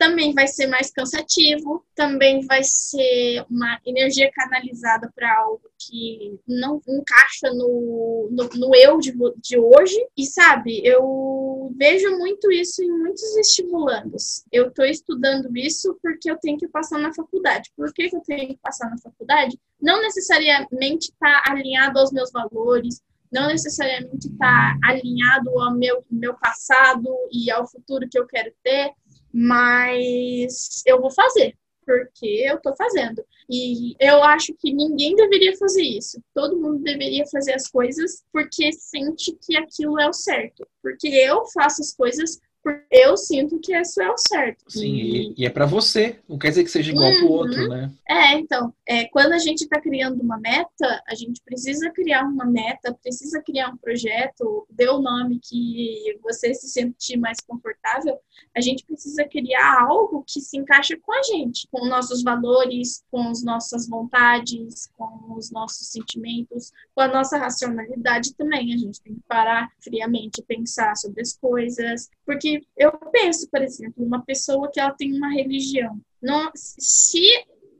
Também 0.00 0.32
vai 0.32 0.48
ser 0.48 0.66
mais 0.66 0.90
cansativo, 0.90 1.84
também 1.94 2.40
vai 2.46 2.62
ser 2.64 3.44
uma 3.50 3.78
energia 3.84 4.30
canalizada 4.32 5.12
para 5.14 5.30
algo 5.40 5.60
que 5.78 6.40
não 6.48 6.80
encaixa 6.88 7.52
no, 7.52 8.30
no, 8.32 8.48
no, 8.54 8.74
eu 8.74 8.96
de, 8.96 9.12
de 9.42 9.58
hoje. 9.58 9.94
E 10.16 10.24
sabe, 10.24 10.80
eu 10.82 11.70
vejo 11.76 12.16
muito 12.16 12.50
isso 12.50 12.82
em 12.82 12.90
muitos 12.90 13.36
estimulandos. 13.36 14.42
Eu 14.50 14.68
estou 14.68 14.86
estudando 14.86 15.54
isso 15.54 15.94
porque 16.02 16.30
eu 16.30 16.38
tenho 16.38 16.56
que 16.56 16.68
passar 16.68 16.98
na 16.98 17.12
faculdade. 17.12 17.70
Por 17.76 17.92
que, 17.92 18.08
que 18.08 18.16
eu 18.16 18.22
tenho 18.22 18.48
que 18.48 18.58
passar 18.62 18.88
na 18.88 18.96
faculdade? 18.96 19.60
Não 19.78 20.00
necessariamente 20.00 21.10
está 21.10 21.42
alinhado 21.46 21.98
aos 21.98 22.10
meus 22.10 22.32
valores, 22.32 23.02
não 23.30 23.48
necessariamente 23.48 24.28
está 24.28 24.78
alinhado 24.82 25.50
ao 25.60 25.74
meu, 25.74 26.02
meu 26.10 26.32
passado 26.38 27.06
e 27.30 27.50
ao 27.50 27.68
futuro 27.68 28.08
que 28.10 28.18
eu 28.18 28.26
quero 28.26 28.50
ter, 28.64 28.94
mas 29.32 30.82
eu 30.86 31.00
vou 31.00 31.10
fazer, 31.10 31.56
porque 31.84 32.26
eu 32.26 32.60
tô 32.60 32.74
fazendo. 32.74 33.24
E 33.48 33.96
eu 33.98 34.22
acho 34.22 34.54
que 34.54 34.72
ninguém 34.72 35.16
deveria 35.16 35.56
fazer 35.56 35.82
isso. 35.82 36.22
Todo 36.32 36.56
mundo 36.56 36.84
deveria 36.84 37.26
fazer 37.26 37.52
as 37.54 37.68
coisas 37.68 38.22
porque 38.32 38.72
sente 38.72 39.36
que 39.44 39.56
aquilo 39.56 39.98
é 39.98 40.08
o 40.08 40.12
certo. 40.12 40.64
Porque 40.80 41.08
eu 41.08 41.44
faço 41.46 41.82
as 41.82 41.92
coisas 41.92 42.38
eu 42.90 43.16
sinto 43.16 43.58
que 43.58 43.74
isso 43.74 44.02
é 44.02 44.10
o 44.10 44.18
certo. 44.18 44.64
Sim, 44.68 44.94
e, 44.94 45.34
e 45.38 45.46
é 45.46 45.50
para 45.50 45.64
você, 45.64 46.18
não 46.28 46.38
quer 46.38 46.50
dizer 46.50 46.64
que 46.64 46.70
seja 46.70 46.90
igual 46.90 47.10
uhum. 47.10 47.18
para 47.18 47.26
o 47.26 47.32
outro, 47.32 47.68
né? 47.68 47.90
É, 48.08 48.34
então, 48.34 48.72
é, 48.86 49.06
quando 49.06 49.32
a 49.32 49.38
gente 49.38 49.62
está 49.62 49.80
criando 49.80 50.20
uma 50.20 50.38
meta, 50.38 51.02
a 51.08 51.14
gente 51.14 51.40
precisa 51.42 51.90
criar 51.90 52.24
uma 52.24 52.44
meta, 52.44 52.96
precisa 53.02 53.42
criar 53.42 53.70
um 53.70 53.76
projeto, 53.76 54.66
dê 54.70 54.88
o 54.88 55.00
nome 55.00 55.40
que 55.42 56.18
você 56.22 56.52
se 56.52 56.68
sentir 56.68 57.16
mais 57.16 57.40
confortável, 57.40 58.18
a 58.54 58.60
gente 58.60 58.84
precisa 58.84 59.24
criar 59.24 59.82
algo 59.82 60.24
que 60.26 60.40
se 60.40 60.58
encaixa 60.58 60.96
com 61.00 61.12
a 61.12 61.22
gente, 61.22 61.68
com 61.70 61.86
nossos 61.86 62.22
valores, 62.22 63.04
com 63.10 63.28
as 63.28 63.42
nossas 63.42 63.88
vontades, 63.88 64.90
com 64.96 65.34
os 65.36 65.50
nossos 65.50 65.88
sentimentos, 65.88 66.72
com 66.94 67.00
a 67.00 67.08
nossa 67.08 67.38
racionalidade 67.38 68.34
também. 68.34 68.74
A 68.74 68.76
gente 68.76 69.00
tem 69.00 69.14
que 69.14 69.22
parar 69.28 69.70
friamente 69.80 70.40
e 70.40 70.44
pensar 70.44 70.96
sobre 70.96 71.22
as 71.22 71.36
coisas, 71.36 72.10
porque 72.26 72.49
eu 72.76 72.92
penso, 73.12 73.48
por 73.50 73.62
exemplo, 73.62 74.04
uma 74.04 74.22
pessoa 74.24 74.70
que 74.70 74.80
ela 74.80 74.92
tem 74.92 75.16
uma 75.16 75.32
religião, 75.32 76.00
não, 76.22 76.50
se 76.54 77.22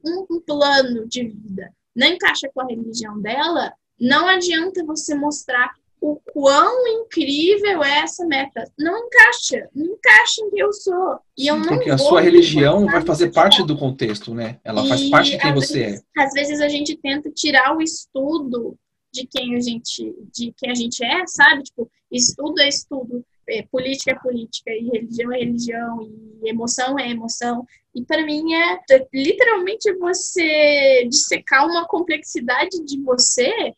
um 0.04 0.40
plano 0.40 1.06
de 1.06 1.24
vida 1.24 1.72
não 1.94 2.06
encaixa 2.06 2.48
com 2.54 2.60
a 2.60 2.66
religião 2.66 3.20
dela, 3.20 3.72
não 3.98 4.26
adianta 4.28 4.84
você 4.84 5.14
mostrar 5.14 5.72
o 6.00 6.16
quão 6.32 6.86
incrível 6.86 7.84
é 7.84 7.98
essa 7.98 8.24
meta. 8.24 8.64
Não 8.78 9.06
encaixa, 9.06 9.68
não 9.74 9.86
encaixa 9.86 10.40
em 10.42 10.50
quem 10.50 10.60
eu 10.60 10.72
sou. 10.72 11.18
E 11.36 11.46
eu 11.46 11.58
não 11.58 11.68
Porque 11.68 11.90
a 11.90 11.98
sua 11.98 12.22
religião 12.22 12.86
vai 12.86 13.02
fazer 13.02 13.30
parte 13.32 13.62
do 13.62 13.76
contexto, 13.76 14.34
né? 14.34 14.58
Ela 14.64 14.84
e 14.84 14.88
faz 14.88 15.10
parte 15.10 15.30
de 15.32 15.38
quem 15.38 15.52
você 15.52 15.84
vezes, 15.84 16.00
é. 16.16 16.22
Às 16.22 16.32
vezes 16.32 16.60
a 16.60 16.68
gente 16.68 16.96
tenta 16.96 17.30
tirar 17.30 17.76
o 17.76 17.82
estudo 17.82 18.78
de 19.12 19.26
quem 19.26 19.56
a 19.56 19.60
gente, 19.60 20.14
de 20.32 20.54
quem 20.56 20.70
a 20.70 20.74
gente 20.74 21.04
é, 21.04 21.26
sabe? 21.26 21.64
Tipo, 21.64 21.90
estudo 22.10 22.60
é 22.60 22.68
estudo 22.68 23.24
é, 23.50 23.62
política 23.70 24.12
é 24.12 24.14
política, 24.14 24.70
e 24.70 24.88
religião 24.88 25.32
é 25.32 25.38
religião, 25.38 26.00
e 26.42 26.48
emoção 26.48 26.98
é 26.98 27.10
emoção. 27.10 27.66
E 27.94 28.02
para 28.04 28.24
mim 28.24 28.54
é 28.54 28.78
literalmente 29.12 29.92
você 29.94 31.06
dissecar 31.08 31.66
uma 31.66 31.86
complexidade 31.86 32.84
de 32.84 33.00
você 33.02 33.74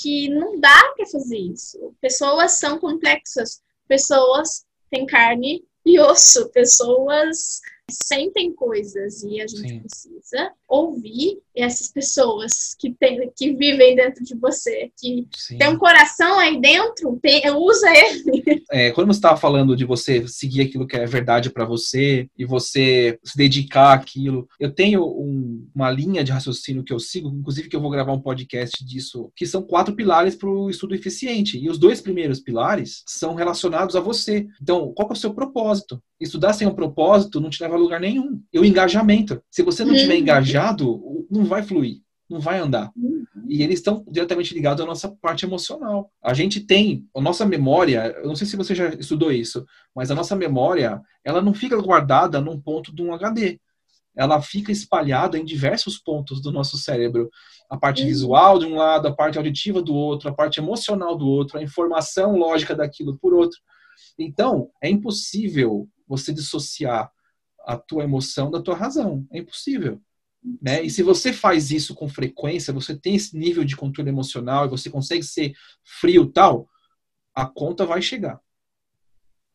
que 0.00 0.28
não 0.28 0.60
dá 0.60 0.92
para 0.96 1.06
fazer 1.06 1.38
isso. 1.38 1.94
Pessoas 2.00 2.52
são 2.52 2.78
complexas, 2.78 3.60
pessoas 3.88 4.64
têm 4.90 5.06
carne 5.06 5.64
e 5.84 5.98
osso, 5.98 6.48
pessoas 6.50 7.60
sentem 7.90 8.52
coisas 8.52 9.22
e 9.22 9.40
a 9.40 9.46
gente 9.46 9.68
Sim. 9.68 9.80
precisa 9.80 10.52
ouvir 10.68 11.38
essas 11.54 11.88
pessoas 11.88 12.74
que, 12.78 12.94
tem, 12.94 13.30
que 13.36 13.52
vivem 13.54 13.96
dentro 13.96 14.22
de 14.22 14.34
você, 14.36 14.90
que 14.96 15.26
Sim. 15.34 15.58
tem 15.58 15.68
um 15.68 15.78
coração 15.78 16.38
aí 16.38 16.60
dentro, 16.60 17.18
tem, 17.20 17.50
usa 17.50 17.88
ele. 17.90 18.58
É, 18.70 18.90
quando 18.90 19.08
você 19.08 19.18
estava 19.18 19.38
falando 19.38 19.74
de 19.74 19.84
você 19.84 20.28
seguir 20.28 20.60
aquilo 20.60 20.86
que 20.86 20.96
é 20.96 21.06
verdade 21.06 21.50
para 21.50 21.64
você 21.64 22.28
e 22.36 22.44
você 22.44 23.18
se 23.24 23.36
dedicar 23.36 23.94
àquilo, 23.94 24.46
eu 24.60 24.70
tenho 24.70 25.04
um, 25.04 25.66
uma 25.74 25.90
linha 25.90 26.22
de 26.22 26.32
raciocínio 26.32 26.84
que 26.84 26.92
eu 26.92 26.98
sigo, 26.98 27.28
inclusive 27.28 27.68
que 27.68 27.74
eu 27.74 27.80
vou 27.80 27.90
gravar 27.90 28.12
um 28.12 28.20
podcast 28.20 28.84
disso, 28.84 29.32
que 29.34 29.46
são 29.46 29.62
quatro 29.62 29.94
pilares 29.94 30.36
para 30.36 30.50
o 30.50 30.68
estudo 30.68 30.94
eficiente. 30.94 31.58
E 31.58 31.70
os 31.70 31.78
dois 31.78 32.00
primeiros 32.00 32.40
pilares 32.40 33.02
são 33.06 33.34
relacionados 33.34 33.96
a 33.96 34.00
você. 34.00 34.46
Então, 34.60 34.92
qual 34.94 35.08
é 35.08 35.12
o 35.12 35.16
seu 35.16 35.32
propósito? 35.32 36.02
Estudar 36.20 36.52
sem 36.52 36.66
um 36.66 36.74
propósito 36.74 37.40
não 37.40 37.48
te 37.48 37.62
leva 37.62 37.77
a 37.78 37.82
lugar 37.82 38.00
nenhum. 38.00 38.42
E 38.52 38.58
o 38.58 38.64
engajamento. 38.64 39.42
Se 39.50 39.62
você 39.62 39.84
não 39.84 39.94
estiver 39.94 40.14
uhum. 40.14 40.20
engajado, 40.20 41.26
não 41.30 41.44
vai 41.44 41.62
fluir, 41.62 42.00
não 42.28 42.40
vai 42.40 42.58
andar. 42.58 42.90
Uhum. 42.96 43.24
E 43.48 43.62
eles 43.62 43.78
estão 43.78 44.04
diretamente 44.08 44.52
ligados 44.52 44.82
à 44.82 44.86
nossa 44.86 45.08
parte 45.08 45.44
emocional. 45.44 46.10
A 46.22 46.34
gente 46.34 46.60
tem, 46.60 47.06
a 47.14 47.20
nossa 47.20 47.46
memória, 47.46 48.14
eu 48.18 48.28
não 48.28 48.36
sei 48.36 48.46
se 48.46 48.56
você 48.56 48.74
já 48.74 48.88
estudou 48.88 49.32
isso, 49.32 49.64
mas 49.94 50.10
a 50.10 50.14
nossa 50.14 50.36
memória, 50.36 51.00
ela 51.24 51.40
não 51.40 51.54
fica 51.54 51.80
guardada 51.80 52.40
num 52.40 52.60
ponto 52.60 52.94
de 52.94 53.02
um 53.02 53.12
HD. 53.14 53.58
Ela 54.16 54.42
fica 54.42 54.72
espalhada 54.72 55.38
em 55.38 55.44
diversos 55.44 55.96
pontos 55.96 56.42
do 56.42 56.50
nosso 56.50 56.76
cérebro. 56.76 57.30
A 57.70 57.76
parte 57.78 58.02
uhum. 58.02 58.08
visual 58.08 58.58
de 58.58 58.66
um 58.66 58.74
lado, 58.74 59.08
a 59.08 59.14
parte 59.14 59.38
auditiva 59.38 59.80
do 59.80 59.94
outro, 59.94 60.28
a 60.28 60.34
parte 60.34 60.58
emocional 60.58 61.16
do 61.16 61.26
outro, 61.26 61.58
a 61.58 61.62
informação 61.62 62.36
lógica 62.36 62.74
daquilo 62.74 63.16
por 63.18 63.32
outro. 63.32 63.58
Então, 64.18 64.70
é 64.82 64.90
impossível 64.90 65.88
você 66.06 66.32
dissociar 66.32 67.10
a 67.68 67.76
tua 67.76 68.02
emoção 68.02 68.50
da 68.50 68.62
tua 68.62 68.74
razão. 68.74 69.26
É 69.30 69.38
impossível. 69.38 70.00
Né? 70.62 70.82
E 70.84 70.90
se 70.90 71.02
você 71.02 71.34
faz 71.34 71.70
isso 71.70 71.94
com 71.94 72.08
frequência, 72.08 72.72
você 72.72 72.96
tem 72.96 73.16
esse 73.16 73.36
nível 73.36 73.62
de 73.62 73.76
controle 73.76 74.08
emocional 74.08 74.64
e 74.64 74.70
você 74.70 74.88
consegue 74.88 75.22
ser 75.22 75.52
frio 75.84 76.24
tal, 76.24 76.66
a 77.34 77.44
conta 77.44 77.84
vai 77.84 78.00
chegar. 78.00 78.40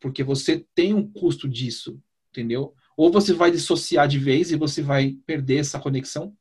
Porque 0.00 0.22
você 0.22 0.64
tem 0.76 0.94
um 0.94 1.10
custo 1.10 1.48
disso, 1.48 2.00
entendeu? 2.30 2.72
Ou 2.96 3.10
você 3.10 3.32
vai 3.32 3.50
dissociar 3.50 4.06
de 4.06 4.20
vez 4.20 4.52
e 4.52 4.56
você 4.56 4.80
vai 4.80 5.18
perder 5.26 5.56
essa 5.56 5.80
conexão, 5.80 6.36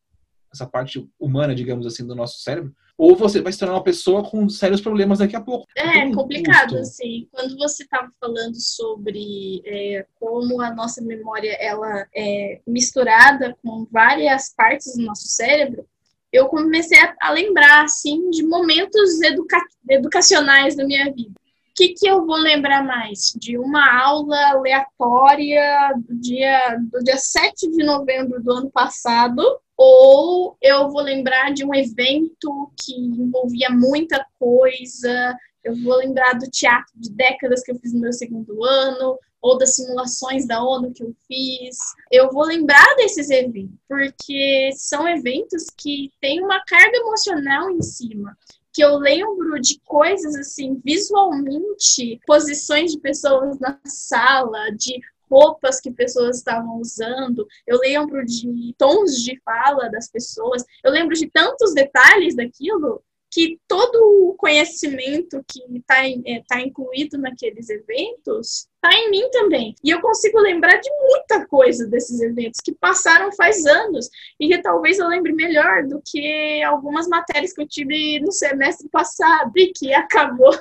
essa 0.53 0.67
parte 0.67 1.09
humana, 1.19 1.55
digamos 1.55 1.88
assim, 1.88 2.05
do 2.05 2.13
nosso 2.13 2.39
cérebro, 2.43 2.76
ou 2.98 3.16
você 3.16 3.41
vai 3.41 3.52
se 3.52 3.60
tornar 3.60 3.76
uma 3.76 3.84
pessoa 3.84 4.24
com 4.24 4.48
sérios 4.48 4.82
problemas 4.82 5.20
daqui 5.20 5.36
a 5.36 5.41
pouco. 5.41 5.66
É, 5.76 6.06
um 6.06 6.14
complicado, 6.14 6.78
custo. 6.78 6.82
assim. 6.82 7.28
Quando 7.32 7.58
você 7.58 7.84
estava 7.84 8.10
falando 8.20 8.56
sobre 8.56 9.62
é, 9.66 10.06
como 10.20 10.62
a 10.62 10.74
nossa 10.74 11.02
memória 11.02 11.52
ela 11.60 12.06
é 12.16 12.62
misturada 12.68 13.56
com 13.64 13.88
várias 13.91 14.54
partes 14.56 14.96
do 14.96 15.04
nosso 15.04 15.28
cérebro, 15.28 15.86
eu 16.32 16.48
comecei 16.48 17.00
a, 17.00 17.16
a 17.22 17.32
lembrar, 17.32 17.84
assim, 17.84 18.30
de 18.32 18.44
momentos 18.44 19.22
educa 19.22 19.62
educacionais 19.89 20.76
da 20.76 20.86
minha 20.86 21.06
vida. 21.14 21.32
O 21.74 21.76
que, 21.76 21.89
que 21.89 22.08
eu 22.08 22.26
vou 22.26 22.38
lembrar 22.38 22.84
mais? 22.84 23.34
De 23.36 23.58
uma 23.58 24.00
aula 24.04 24.38
aleatória 24.52 25.91
do 25.98 26.16
dia, 26.16 26.78
do 26.91 27.04
dia 27.04 27.18
7 27.18 27.72
de 27.72 27.84
novembro 27.84 28.41
do 28.41 28.52
ano 28.52 28.72
passado, 28.72 29.44
ou 29.86 30.57
eu 30.61 30.89
vou 30.89 31.01
lembrar 31.01 31.53
de 31.53 31.65
um 31.65 31.75
evento 31.75 32.71
que 32.79 32.93
envolvia 32.95 33.69
muita 33.69 34.25
coisa, 34.39 35.38
eu 35.61 35.75
vou 35.84 35.97
lembrar 35.97 36.39
do 36.39 36.49
teatro 36.49 36.93
de 36.95 37.11
décadas 37.11 37.61
que 37.61 37.73
eu 37.73 37.75
fiz 37.75 37.93
no 37.93 37.99
meu 37.99 38.13
segundo 38.13 38.63
ano, 38.63 39.19
ou 39.41 39.57
das 39.57 39.75
simulações 39.75 40.47
da 40.47 40.63
ONU 40.63 40.93
que 40.93 41.03
eu 41.03 41.13
fiz. 41.27 41.77
Eu 42.09 42.31
vou 42.31 42.45
lembrar 42.45 42.95
desses 42.95 43.29
eventos, 43.29 43.75
porque 43.86 44.71
são 44.73 45.05
eventos 45.05 45.65
que 45.77 46.13
têm 46.21 46.41
uma 46.41 46.63
carga 46.63 46.95
emocional 46.95 47.69
em 47.69 47.81
cima. 47.81 48.38
Que 48.71 48.86
eu 48.86 48.95
lembro 48.95 49.59
de 49.59 49.81
coisas 49.81 50.34
assim, 50.36 50.81
visualmente, 50.84 52.21
posições 52.25 52.93
de 52.93 53.01
pessoas 53.01 53.59
na 53.59 53.77
sala, 53.86 54.71
de 54.77 54.97
roupas 55.34 55.81
que 55.81 55.91
pessoas 55.91 56.38
estavam 56.38 56.79
usando, 56.79 57.47
eu 57.65 57.79
lembro 57.79 58.23
de 58.23 58.75
tons 58.77 59.15
de 59.23 59.41
fala 59.43 59.89
das 59.89 60.07
pessoas, 60.07 60.63
eu 60.84 60.91
lembro 60.91 61.15
de 61.15 61.27
tantos 61.27 61.73
detalhes 61.73 62.36
daquilo 62.36 63.03
que 63.34 63.59
todo 63.67 63.95
o 64.29 64.36
conhecimento 64.36 65.43
que 65.47 65.59
está 65.77 66.07
é, 66.07 66.43
tá 66.47 66.61
incluído 66.61 67.17
naqueles 67.17 67.67
eventos 67.67 68.67
está 68.84 68.93
em 68.93 69.09
mim 69.09 69.27
também. 69.31 69.73
E 69.84 69.89
eu 69.89 69.99
consigo 70.01 70.39
lembrar 70.39 70.77
de 70.77 70.89
muita 71.09 71.47
coisa 71.47 71.88
desses 71.88 72.21
eventos 72.21 72.59
que 72.63 72.73
passaram 72.75 73.31
faz 73.31 73.65
anos. 73.65 74.09
E 74.39 74.49
que 74.49 74.61
talvez 74.61 74.99
eu 74.99 75.07
lembre 75.07 75.34
melhor 75.34 75.84
do 75.88 76.01
que 76.05 76.61
algumas 76.63 77.07
matérias 77.07 77.53
que 77.53 77.61
eu 77.61 77.67
tive 77.67 78.19
no 78.19 78.31
semestre 78.31 78.88
passado 78.89 79.51
e 79.55 79.71
que 79.73 79.91
acabou 79.95 80.51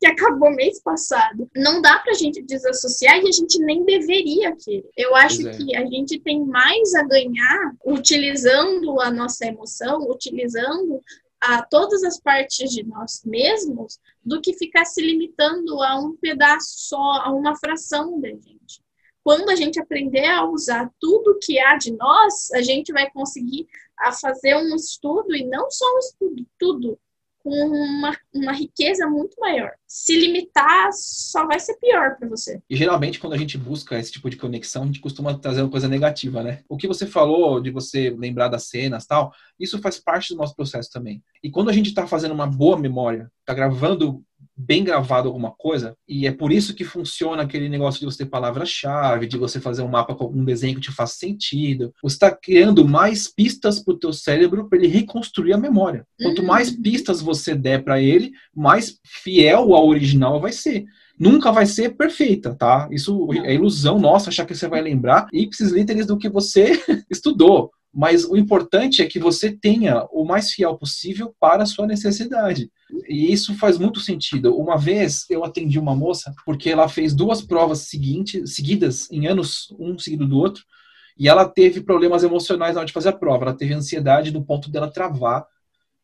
que 0.00 0.06
acabou 0.06 0.50
mês 0.50 0.80
passado. 0.80 1.48
Não 1.54 1.82
dá 1.82 1.98
para 1.98 2.12
a 2.12 2.16
gente 2.16 2.42
desassociar 2.42 3.18
e 3.18 3.28
a 3.28 3.32
gente 3.32 3.58
nem 3.60 3.84
deveria 3.84 4.56
querer. 4.56 4.88
Eu 4.96 5.14
acho 5.14 5.46
é. 5.46 5.50
que 5.52 5.76
a 5.76 5.84
gente 5.84 6.18
tem 6.18 6.42
mais 6.42 6.94
a 6.94 7.02
ganhar 7.02 7.76
utilizando 7.84 8.98
a 8.98 9.10
nossa 9.10 9.44
emoção, 9.44 10.08
utilizando 10.08 11.02
a 11.38 11.62
todas 11.62 12.02
as 12.02 12.18
partes 12.18 12.70
de 12.70 12.82
nós 12.82 13.22
mesmos 13.26 13.98
do 14.24 14.40
que 14.40 14.54
ficar 14.54 14.86
se 14.86 15.02
limitando 15.02 15.82
a 15.82 15.98
um 15.98 16.16
pedaço 16.16 16.88
só, 16.88 17.20
a 17.22 17.30
uma 17.30 17.54
fração 17.56 18.18
da 18.18 18.28
gente. 18.28 18.82
Quando 19.22 19.50
a 19.50 19.54
gente 19.54 19.78
aprender 19.78 20.24
a 20.24 20.46
usar 20.46 20.90
tudo 20.98 21.38
que 21.42 21.58
há 21.58 21.76
de 21.76 21.92
nós, 21.92 22.50
a 22.52 22.62
gente 22.62 22.90
vai 22.90 23.10
conseguir 23.10 23.68
a 23.98 24.12
fazer 24.12 24.56
um 24.56 24.74
estudo 24.74 25.36
e 25.36 25.44
não 25.44 25.70
só 25.70 25.84
um 25.94 25.98
estudo, 25.98 26.46
tudo 26.58 26.98
com 27.42 27.50
uma, 27.50 28.16
uma 28.34 28.52
riqueza 28.52 29.06
muito 29.06 29.38
maior. 29.40 29.72
Se 29.86 30.18
limitar 30.18 30.90
só 30.92 31.46
vai 31.46 31.58
ser 31.58 31.74
pior 31.74 32.16
para 32.16 32.28
você. 32.28 32.60
E 32.68 32.76
geralmente, 32.76 33.18
quando 33.18 33.32
a 33.32 33.38
gente 33.38 33.56
busca 33.56 33.98
esse 33.98 34.12
tipo 34.12 34.28
de 34.28 34.36
conexão, 34.36 34.82
a 34.82 34.86
gente 34.86 35.00
costuma 35.00 35.38
trazer 35.38 35.62
uma 35.62 35.70
coisa 35.70 35.88
negativa, 35.88 36.42
né? 36.42 36.62
O 36.68 36.76
que 36.76 36.86
você 36.86 37.06
falou 37.06 37.60
de 37.60 37.70
você 37.70 38.10
lembrar 38.10 38.48
das 38.48 38.64
cenas 38.64 39.06
tal, 39.06 39.32
isso 39.58 39.80
faz 39.80 39.98
parte 39.98 40.34
do 40.34 40.38
nosso 40.38 40.54
processo 40.54 40.90
também. 40.90 41.22
E 41.42 41.50
quando 41.50 41.70
a 41.70 41.72
gente 41.72 41.88
está 41.88 42.06
fazendo 42.06 42.32
uma 42.32 42.46
boa 42.46 42.78
memória, 42.78 43.30
está 43.40 43.54
gravando 43.54 44.22
bem 44.66 44.84
gravado 44.84 45.28
alguma 45.28 45.50
coisa, 45.50 45.96
e 46.08 46.26
é 46.26 46.32
por 46.32 46.52
isso 46.52 46.74
que 46.74 46.84
funciona 46.84 47.42
aquele 47.42 47.68
negócio 47.68 48.00
de 48.00 48.06
você 48.06 48.18
ter 48.18 48.30
palavra-chave, 48.30 49.26
de 49.26 49.38
você 49.38 49.60
fazer 49.60 49.82
um 49.82 49.88
mapa 49.88 50.14
com 50.14 50.26
um 50.26 50.44
desenho 50.44 50.74
que 50.74 50.82
te 50.82 50.92
faça 50.92 51.14
sentido. 51.14 51.92
Você 52.02 52.16
está 52.16 52.30
criando 52.30 52.86
mais 52.86 53.26
pistas 53.28 53.82
para 53.82 53.94
o 53.94 53.98
teu 53.98 54.12
cérebro 54.12 54.68
para 54.68 54.78
ele 54.78 54.88
reconstruir 54.88 55.52
a 55.52 55.58
memória. 55.58 56.06
Quanto 56.20 56.42
mais 56.42 56.70
uhum. 56.70 56.82
pistas 56.82 57.20
você 57.20 57.54
der 57.54 57.82
para 57.82 58.00
ele, 58.00 58.32
mais 58.54 58.98
fiel 59.04 59.74
ao 59.74 59.88
original 59.88 60.40
vai 60.40 60.52
ser 60.52 60.84
nunca 61.20 61.52
vai 61.52 61.66
ser 61.66 61.90
perfeita, 61.90 62.54
tá? 62.54 62.88
Isso 62.90 63.28
é 63.44 63.54
ilusão 63.54 63.98
nossa 63.98 64.30
achar 64.30 64.46
que 64.46 64.54
você 64.54 64.66
vai 64.66 64.80
lembrar 64.80 65.28
ipsis 65.34 65.70
literis 65.70 66.06
do 66.06 66.16
que 66.16 66.30
você 66.30 66.72
estudou. 67.10 67.70
Mas 67.92 68.24
o 68.24 68.36
importante 68.36 69.02
é 69.02 69.06
que 69.06 69.18
você 69.18 69.50
tenha 69.50 70.04
o 70.12 70.24
mais 70.24 70.52
fiel 70.52 70.76
possível 70.76 71.34
para 71.40 71.64
a 71.64 71.66
sua 71.66 71.86
necessidade. 71.86 72.70
E 73.08 73.32
isso 73.32 73.54
faz 73.56 73.78
muito 73.78 73.98
sentido. 74.00 74.56
Uma 74.56 74.76
vez 74.76 75.24
eu 75.28 75.44
atendi 75.44 75.78
uma 75.78 75.94
moça 75.94 76.32
porque 76.44 76.70
ela 76.70 76.88
fez 76.88 77.14
duas 77.14 77.42
provas 77.42 77.80
seguintes, 77.80 78.54
seguidas, 78.54 79.10
em 79.10 79.26
anos, 79.26 79.74
um 79.78 79.98
seguido 79.98 80.26
do 80.26 80.38
outro, 80.38 80.64
e 81.18 81.28
ela 81.28 81.48
teve 81.48 81.80
problemas 81.80 82.22
emocionais 82.22 82.74
na 82.74 82.80
hora 82.80 82.86
de 82.86 82.92
fazer 82.92 83.10
a 83.10 83.16
prova. 83.16 83.44
Ela 83.44 83.54
teve 83.54 83.74
ansiedade 83.74 84.32
no 84.32 84.44
ponto 84.44 84.70
dela 84.70 84.90
travar 84.90 85.44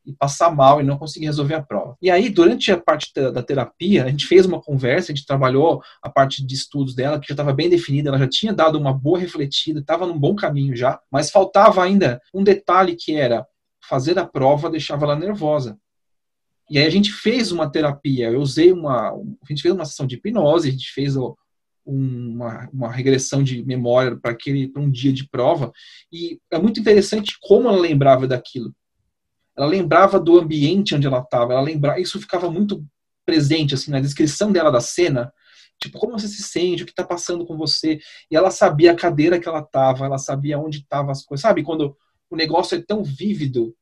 e 0.07 0.13
passar 0.13 0.55
mal 0.55 0.81
e 0.81 0.85
não 0.85 0.97
conseguir 0.97 1.27
resolver 1.27 1.55
a 1.55 1.63
prova. 1.63 1.97
E 2.01 2.11
aí, 2.11 2.29
durante 2.29 2.71
a 2.71 2.81
parte 2.81 3.13
da, 3.13 3.43
terapia, 3.43 4.05
a 4.05 4.09
gente 4.09 4.27
fez 4.27 4.47
uma 4.47 4.61
conversa, 4.61 5.11
a 5.11 5.15
gente 5.15 5.27
trabalhou 5.27 5.83
a 6.01 6.09
parte 6.09 6.47
de 6.47 6.55
estudos 6.55 6.95
dela, 6.95 7.19
que 7.19 7.27
já 7.27 7.33
estava 7.33 7.53
bem 7.53 7.69
definida, 7.69 8.09
ela 8.09 8.19
já 8.19 8.29
tinha 8.29 8.53
dado 8.53 8.79
uma 8.79 8.93
boa 8.93 9.19
refletida, 9.19 9.81
estava 9.81 10.07
num 10.07 10.19
bom 10.19 10.37
caminho 10.37 10.77
já, 10.77 11.01
mas 11.11 11.31
faltava 11.31 11.83
ainda 11.83 12.21
um 12.33 12.45
detalhe 12.45 12.95
que 12.95 13.15
era 13.15 13.45
fazer 13.89 14.19
a 14.19 14.27
prova 14.27 14.71
deixava 14.71 15.05
ela 15.05 15.17
nervosa. 15.17 15.77
E 16.71 16.79
aí 16.79 16.87
a 16.87 16.91
gente 16.91 17.13
fez 17.13 17.53
uma 17.53 17.71
terapia, 17.71 18.31
eu 18.31 18.41
usei 18.41 18.73
uma, 18.73 19.11
a 19.11 19.49
gente 19.49 19.63
fez 19.63 19.75
uma 19.75 19.85
sessão 19.85 20.07
de 20.07 20.17
hipnose, 20.17 20.69
a 20.69 20.73
gente 20.73 20.91
fez 20.93 21.15
uma, 21.85 22.69
uma 22.73 22.91
regressão 22.91 23.43
de 23.43 23.65
memória 23.65 24.17
para 24.17 24.33
aquele 24.33 24.69
para 24.69 24.83
um 24.83 24.91
dia 24.91 25.13
de 25.13 25.29
prova 25.29 25.73
e 26.13 26.41
é 26.51 26.59
muito 26.59 26.81
interessante 26.81 27.37
como 27.41 27.69
ela 27.69 27.81
lembrava 27.81 28.27
daquilo 28.27 28.75
ela 29.57 29.67
lembrava 29.67 30.21
do 30.21 30.39
ambiente 30.39 30.95
onde 30.95 31.07
ela 31.07 31.21
estava, 31.21 31.53
ela 31.53 31.63
lembrava, 31.63 32.01
isso 32.01 32.21
ficava 32.21 32.51
muito 32.51 32.85
presente 33.25 33.75
assim 33.75 33.91
na 33.91 34.01
descrição 34.01 34.53
dela 34.53 34.71
da 34.71 34.81
cena, 34.81 35.33
tipo 35.81 35.99
como 35.99 36.19
você 36.19 36.29
se 36.29 36.43
sente, 36.43 36.83
o 36.83 36.87
que 36.87 36.93
está 36.93 37.05
passando 37.05 37.45
com 37.47 37.57
você, 37.57 37.99
e 38.31 38.37
ela 38.37 38.51
sabia 38.51 38.93
a 38.93 38.97
cadeira 38.97 39.41
que 39.41 39.49
ela 39.49 39.61
estava, 39.61 40.05
ela 40.05 40.19
sabia 40.19 40.59
onde 40.59 40.79
estavam 40.79 41.11
as 41.11 41.25
coisas, 41.25 41.43
sabe? 41.43 41.63
Quando 41.63 41.97
o 42.31 42.37
negócio 42.37 42.77
é 42.77 42.83
tão 42.83 43.03
vívido. 43.03 43.75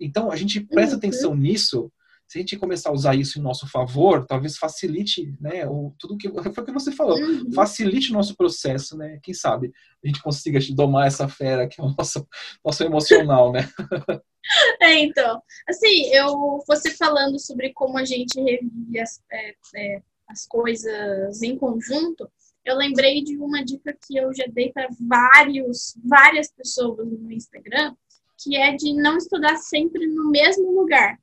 Então 0.00 0.30
a 0.30 0.36
gente 0.36 0.60
presta 0.60 0.94
uhum. 0.94 0.98
atenção 0.98 1.34
nisso. 1.34 1.92
Se 2.28 2.36
a 2.36 2.40
gente 2.42 2.58
começar 2.58 2.90
a 2.90 2.92
usar 2.92 3.14
isso 3.14 3.38
em 3.38 3.42
nosso 3.42 3.66
favor, 3.66 4.26
talvez 4.26 4.58
facilite, 4.58 5.34
né? 5.40 5.66
O, 5.66 5.94
tudo 5.98 6.18
que 6.18 6.28
foi 6.54 6.62
o 6.62 6.66
que 6.66 6.72
você 6.72 6.92
falou, 6.92 7.18
uhum. 7.18 7.50
facilite 7.52 8.10
o 8.10 8.14
nosso 8.14 8.36
processo, 8.36 8.96
né? 8.96 9.18
Quem 9.22 9.32
sabe 9.32 9.72
a 10.04 10.06
gente 10.06 10.22
consiga 10.22 10.58
domar 10.74 11.06
essa 11.06 11.26
fera 11.26 11.66
que 11.66 11.80
é 11.80 11.84
o 11.84 11.94
nosso, 11.96 12.28
nosso 12.64 12.84
emocional, 12.84 13.50
né? 13.50 13.68
É, 14.80 15.00
então, 15.00 15.42
assim, 15.68 16.06
eu 16.06 16.62
você 16.66 16.90
falando 16.92 17.38
sobre 17.38 17.70
como 17.74 17.98
a 17.98 18.04
gente 18.04 18.40
revive 18.40 18.98
as, 18.98 19.20
é, 19.30 19.54
é, 19.76 20.02
as 20.26 20.46
coisas 20.46 21.42
em 21.42 21.58
conjunto, 21.58 22.26
eu 22.64 22.76
lembrei 22.76 23.22
de 23.22 23.36
uma 23.36 23.62
dica 23.62 23.94
que 24.06 24.16
eu 24.16 24.32
já 24.34 24.44
dei 24.50 24.72
para 24.72 24.88
vários, 25.00 25.98
várias 26.02 26.50
pessoas 26.50 27.06
no 27.06 27.30
Instagram, 27.30 27.94
que 28.42 28.56
é 28.56 28.74
de 28.74 28.94
não 28.94 29.16
estudar 29.16 29.56
sempre 29.56 30.06
no 30.06 30.30
mesmo 30.30 30.80
lugar. 30.80 31.18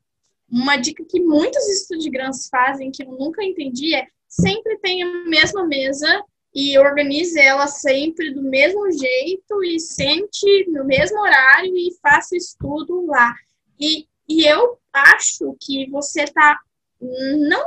Uma 0.50 0.76
dica 0.76 1.04
que 1.04 1.20
muitos 1.20 1.68
estudiantes 1.68 2.48
fazem, 2.48 2.90
que 2.90 3.02
eu 3.02 3.10
nunca 3.12 3.44
entendi, 3.44 3.94
é 3.94 4.06
sempre 4.28 4.78
tem 4.78 5.02
a 5.02 5.24
mesma 5.24 5.66
mesa 5.66 6.22
e 6.54 6.78
organize 6.78 7.38
ela 7.38 7.66
sempre 7.66 8.32
do 8.32 8.42
mesmo 8.42 8.90
jeito 8.90 9.64
e 9.64 9.78
sente 9.78 10.66
no 10.70 10.84
mesmo 10.84 11.18
horário 11.20 11.76
e 11.76 11.94
faça 12.00 12.36
estudo 12.36 13.06
lá. 13.06 13.34
E 13.78 14.06
E 14.28 14.44
eu 14.44 14.78
acho 14.92 15.56
que 15.60 15.88
você 15.90 16.22
está 16.22 16.58
não 17.00 17.62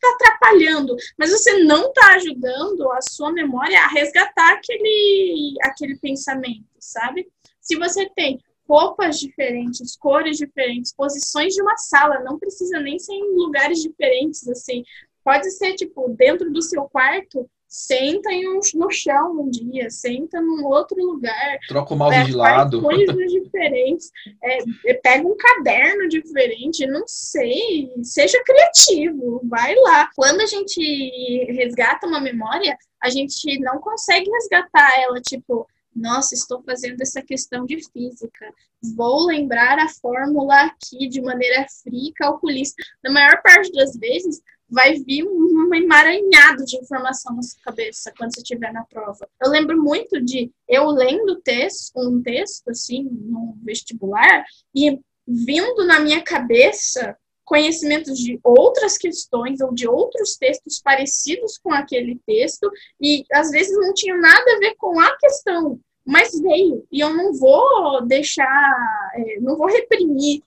tá 0.00 0.08
atrapalhando, 0.14 0.96
mas 1.16 1.30
você 1.30 1.62
não 1.62 1.88
está 1.88 2.14
ajudando 2.14 2.90
a 2.90 3.00
sua 3.00 3.32
memória 3.32 3.78
a 3.80 3.88
resgatar 3.88 4.54
aquele, 4.54 5.54
aquele 5.62 5.96
pensamento, 5.98 6.66
sabe? 6.80 7.28
Se 7.60 7.76
você 7.76 8.10
tem 8.10 8.40
roupas 8.72 9.20
diferentes, 9.20 9.94
cores 9.98 10.38
diferentes, 10.38 10.94
posições 10.94 11.52
de 11.52 11.60
uma 11.60 11.76
sala, 11.76 12.20
não 12.20 12.38
precisa 12.38 12.80
nem 12.80 12.98
ser 12.98 13.12
em 13.12 13.36
lugares 13.36 13.82
diferentes, 13.82 14.48
assim. 14.48 14.82
Pode 15.22 15.50
ser, 15.50 15.74
tipo, 15.74 16.08
dentro 16.08 16.50
do 16.50 16.62
seu 16.62 16.84
quarto, 16.84 17.46
senta 17.68 18.32
em 18.32 18.48
um, 18.48 18.60
no 18.76 18.90
chão 18.90 19.42
um 19.42 19.50
dia, 19.50 19.90
senta 19.90 20.40
num 20.40 20.64
outro 20.64 20.96
lugar. 20.96 21.58
Troca 21.68 21.92
o 21.92 21.96
mouse 21.98 22.16
é, 22.16 22.24
de 22.24 22.32
lado. 22.32 22.80
coisas 22.80 23.30
diferentes. 23.30 24.10
É, 24.42 24.58
é, 24.86 24.94
pega 24.94 25.28
um 25.28 25.36
caderno 25.36 26.08
diferente, 26.08 26.86
não 26.86 27.04
sei. 27.06 27.92
Seja 28.02 28.42
criativo, 28.42 29.42
vai 29.44 29.74
lá. 29.74 30.08
Quando 30.16 30.40
a 30.40 30.46
gente 30.46 31.44
resgata 31.52 32.06
uma 32.06 32.22
memória, 32.22 32.74
a 33.02 33.10
gente 33.10 33.58
não 33.60 33.78
consegue 33.80 34.30
resgatar 34.30 34.98
ela, 34.98 35.20
tipo, 35.20 35.66
nossa, 35.94 36.34
estou 36.34 36.62
fazendo 36.62 37.00
essa 37.00 37.22
questão 37.22 37.66
de 37.66 37.78
física. 37.90 38.52
Vou 38.96 39.26
lembrar 39.26 39.78
a 39.78 39.88
fórmula 39.88 40.54
aqui 40.62 41.08
de 41.08 41.20
maneira 41.20 41.66
fria 41.82 42.10
e 42.10 42.14
calculista. 42.14 42.82
Na 43.02 43.12
maior 43.12 43.42
parte 43.42 43.70
das 43.72 43.96
vezes, 43.96 44.40
vai 44.68 44.94
vir 44.94 45.24
um 45.24 45.74
emaranhado 45.74 46.64
de 46.64 46.78
informação 46.78 47.36
na 47.36 47.42
sua 47.42 47.60
cabeça 47.62 48.12
quando 48.16 48.34
você 48.34 48.40
estiver 48.40 48.72
na 48.72 48.84
prova. 48.84 49.28
Eu 49.44 49.50
lembro 49.50 49.80
muito 49.80 50.18
de 50.18 50.50
eu 50.66 50.86
lendo 50.86 51.42
texto, 51.42 51.92
um 51.98 52.22
texto, 52.22 52.70
assim, 52.70 53.04
no 53.04 53.54
vestibular, 53.62 54.44
e 54.74 54.98
vindo 55.28 55.86
na 55.86 56.00
minha 56.00 56.22
cabeça 56.22 57.16
conhecimentos 57.52 58.18
de 58.18 58.40
outras 58.42 58.96
questões 58.96 59.60
ou 59.60 59.74
de 59.74 59.86
outros 59.86 60.36
textos 60.38 60.80
parecidos 60.80 61.58
com 61.58 61.70
aquele 61.70 62.18
texto, 62.26 62.70
e 62.98 63.26
às 63.30 63.50
vezes 63.50 63.76
não 63.76 63.92
tinha 63.92 64.16
nada 64.16 64.54
a 64.54 64.58
ver 64.58 64.74
com 64.78 64.98
a 64.98 65.14
questão, 65.18 65.78
mas 66.02 66.32
veio. 66.40 66.82
E 66.90 67.00
eu 67.00 67.12
não 67.12 67.34
vou 67.34 68.06
deixar, 68.06 69.10
é, 69.14 69.38
não 69.40 69.54
vou 69.58 69.66
reprimir 69.66 70.42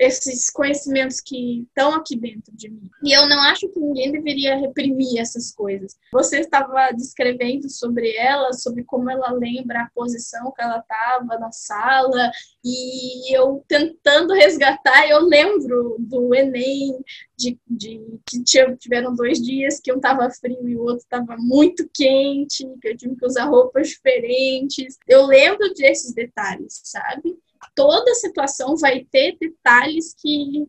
esses 0.00 0.48
conhecimentos 0.48 1.20
que 1.20 1.60
estão 1.68 1.94
aqui 1.94 2.16
dentro 2.16 2.56
de 2.56 2.70
mim. 2.70 2.88
E 3.04 3.12
eu 3.12 3.28
não 3.28 3.38
acho 3.42 3.68
que 3.68 3.78
ninguém 3.78 4.10
deveria 4.10 4.56
reprimir 4.56 5.20
essas 5.20 5.52
coisas. 5.52 5.94
Você 6.10 6.40
estava 6.40 6.90
descrevendo 6.92 7.68
sobre 7.68 8.16
ela, 8.16 8.50
sobre 8.54 8.82
como 8.82 9.10
ela 9.10 9.30
lembra 9.30 9.82
a 9.82 9.90
posição 9.94 10.50
que 10.52 10.62
ela 10.62 10.78
estava 10.78 11.38
na 11.38 11.52
sala, 11.52 12.32
e 12.64 13.36
eu 13.36 13.62
tentando 13.68 14.32
resgatar, 14.32 15.06
eu 15.06 15.20
lembro 15.20 15.96
do 15.98 16.34
Enem, 16.34 16.98
de, 17.36 17.58
de 17.68 18.00
que 18.26 18.42
tiveram 18.78 19.14
dois 19.14 19.38
dias 19.38 19.80
que 19.80 19.92
um 19.92 19.96
estava 19.96 20.30
frio 20.30 20.66
e 20.66 20.76
o 20.76 20.82
outro 20.82 21.04
estava 21.04 21.36
muito 21.38 21.86
quente, 21.92 22.66
que 22.80 22.88
eu 22.88 22.96
tive 22.96 23.16
que 23.16 23.26
usar 23.26 23.44
roupas 23.44 23.88
diferentes. 23.88 24.96
Eu 25.06 25.26
lembro 25.26 25.74
desses 25.74 26.14
detalhes, 26.14 26.80
sabe? 26.84 27.36
Toda 27.74 28.14
situação 28.14 28.76
vai 28.76 29.06
ter 29.10 29.36
detalhes 29.38 30.14
que 30.14 30.66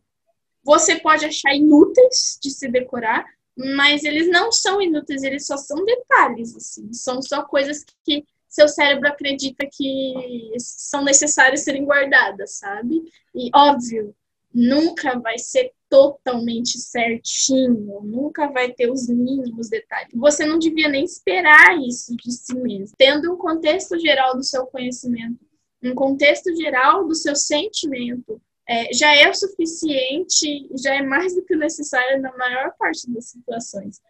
você 0.64 0.98
pode 1.00 1.24
achar 1.24 1.54
inúteis 1.54 2.38
de 2.40 2.50
se 2.50 2.68
decorar, 2.68 3.24
mas 3.56 4.04
eles 4.04 4.28
não 4.28 4.50
são 4.50 4.80
inúteis, 4.80 5.22
eles 5.22 5.46
só 5.46 5.56
são 5.56 5.84
detalhes, 5.84 6.56
assim, 6.56 6.92
são 6.92 7.20
só 7.20 7.42
coisas 7.42 7.84
que 8.04 8.24
seu 8.48 8.68
cérebro 8.68 9.08
acredita 9.08 9.66
que 9.70 10.52
são 10.58 11.02
necessárias 11.02 11.64
serem 11.64 11.84
guardadas, 11.84 12.58
sabe? 12.58 13.02
E 13.34 13.50
óbvio, 13.54 14.14
nunca 14.52 15.18
vai 15.18 15.38
ser 15.38 15.72
totalmente 15.88 16.78
certinho, 16.78 18.00
nunca 18.02 18.48
vai 18.48 18.72
ter 18.72 18.90
os 18.90 19.08
mínimos 19.08 19.68
detalhes. 19.68 20.12
Você 20.14 20.44
não 20.44 20.58
devia 20.58 20.88
nem 20.88 21.04
esperar 21.04 21.78
isso 21.80 22.14
de 22.16 22.30
si 22.30 22.54
mesmo. 22.54 22.94
Tendo 22.96 23.32
um 23.32 23.36
contexto 23.36 23.98
geral 23.98 24.36
do 24.36 24.44
seu 24.44 24.66
conhecimento 24.66 25.38
um 25.82 25.94
contexto 25.94 26.54
geral 26.54 27.06
do 27.06 27.14
seu 27.14 27.34
sentimento 27.34 28.40
é, 28.68 28.92
já 28.92 29.14
é 29.14 29.28
o 29.28 29.34
suficiente, 29.34 30.68
já 30.82 30.94
é 30.94 31.02
mais 31.02 31.34
do 31.34 31.44
que 31.44 31.56
necessário 31.56 32.20
na 32.20 32.36
maior 32.36 32.72
parte 32.78 33.10
das 33.10 33.26
situações. 33.26 34.00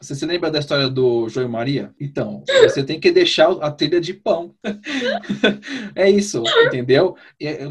Você 0.00 0.14
se 0.14 0.24
lembra 0.24 0.50
da 0.50 0.58
história 0.58 0.88
do 0.88 1.28
João 1.28 1.48
Maria? 1.48 1.94
Então, 2.00 2.42
você 2.62 2.82
tem 2.82 2.98
que 2.98 3.12
deixar 3.12 3.50
a 3.62 3.70
trilha 3.70 4.00
de 4.00 4.14
pão. 4.14 4.54
é 5.94 6.08
isso, 6.08 6.42
entendeu? 6.66 7.16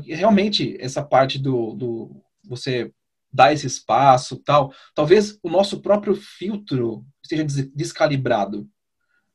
Realmente, 0.05 0.78
essa 0.80 1.01
parte 1.01 1.39
do, 1.39 1.74
do 1.74 2.22
você 2.43 2.91
dar 3.32 3.53
esse 3.53 3.67
espaço 3.67 4.38
tal, 4.38 4.74
talvez 4.93 5.39
o 5.41 5.49
nosso 5.49 5.82
próprio 5.82 6.15
filtro 6.15 7.03
esteja 7.24 7.43
descalibrado 7.74 8.67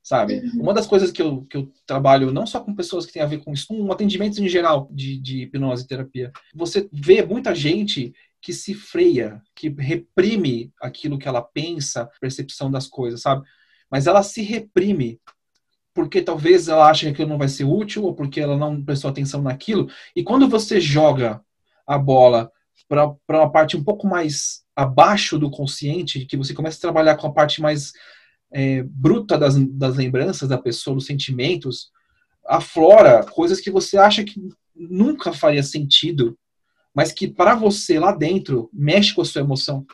sabe? 0.04 0.34
Uhum. 0.34 0.62
Uma 0.64 0.74
das 0.74 0.86
coisas 0.86 1.10
que 1.10 1.22
eu, 1.22 1.46
que 1.46 1.56
eu 1.56 1.72
trabalho, 1.86 2.30
não 2.30 2.46
só 2.46 2.60
com 2.60 2.74
pessoas 2.74 3.06
que 3.06 3.12
têm 3.12 3.22
a 3.22 3.26
ver 3.26 3.38
com 3.38 3.54
isso, 3.54 3.66
com 3.66 3.90
atendimentos 3.90 4.38
em 4.38 4.46
geral 4.46 4.86
de, 4.92 5.18
de 5.18 5.42
hipnose 5.42 5.84
e 5.84 5.86
terapia, 5.88 6.30
você 6.54 6.86
vê 6.92 7.24
muita 7.24 7.54
gente 7.54 8.14
que 8.40 8.52
se 8.52 8.74
freia, 8.74 9.40
que 9.56 9.70
reprime 9.70 10.70
aquilo 10.78 11.18
que 11.18 11.26
ela 11.26 11.40
pensa, 11.40 12.10
percepção 12.20 12.70
das 12.70 12.86
coisas, 12.86 13.22
sabe? 13.22 13.46
Mas 13.90 14.06
ela 14.06 14.22
se 14.22 14.42
reprime 14.42 15.18
porque 15.94 16.20
talvez 16.20 16.68
ela 16.68 16.90
ache 16.90 17.06
que 17.06 17.12
aquilo 17.12 17.30
não 17.30 17.38
vai 17.38 17.48
ser 17.48 17.64
útil 17.64 18.04
ou 18.04 18.14
porque 18.14 18.40
ela 18.40 18.58
não 18.58 18.84
prestou 18.84 19.10
atenção 19.10 19.40
naquilo. 19.40 19.88
E 20.14 20.22
quando 20.22 20.48
você 20.48 20.80
joga 20.80 21.40
a 21.86 21.96
bola 21.96 22.50
para 22.86 23.16
uma 23.30 23.50
parte 23.50 23.76
um 23.76 23.84
pouco 23.84 24.06
mais 24.06 24.64
abaixo 24.76 25.38
do 25.38 25.50
consciente, 25.50 26.26
que 26.26 26.36
você 26.36 26.52
começa 26.52 26.76
a 26.76 26.80
trabalhar 26.80 27.16
com 27.16 27.28
a 27.28 27.32
parte 27.32 27.62
mais 27.62 27.92
é, 28.54 28.84
bruta 28.84 29.36
das, 29.36 29.56
das 29.56 29.96
lembranças 29.96 30.48
da 30.48 30.56
pessoa, 30.56 30.94
dos 30.94 31.06
sentimentos, 31.06 31.90
aflora 32.46 33.24
coisas 33.24 33.60
que 33.60 33.70
você 33.70 33.98
acha 33.98 34.22
que 34.22 34.40
nunca 34.74 35.32
faria 35.32 35.62
sentido, 35.62 36.38
mas 36.94 37.10
que 37.10 37.26
para 37.26 37.56
você 37.56 37.98
lá 37.98 38.12
dentro 38.12 38.70
mexe 38.72 39.12
com 39.12 39.22
a 39.22 39.24
sua 39.24 39.40
emoção. 39.40 39.84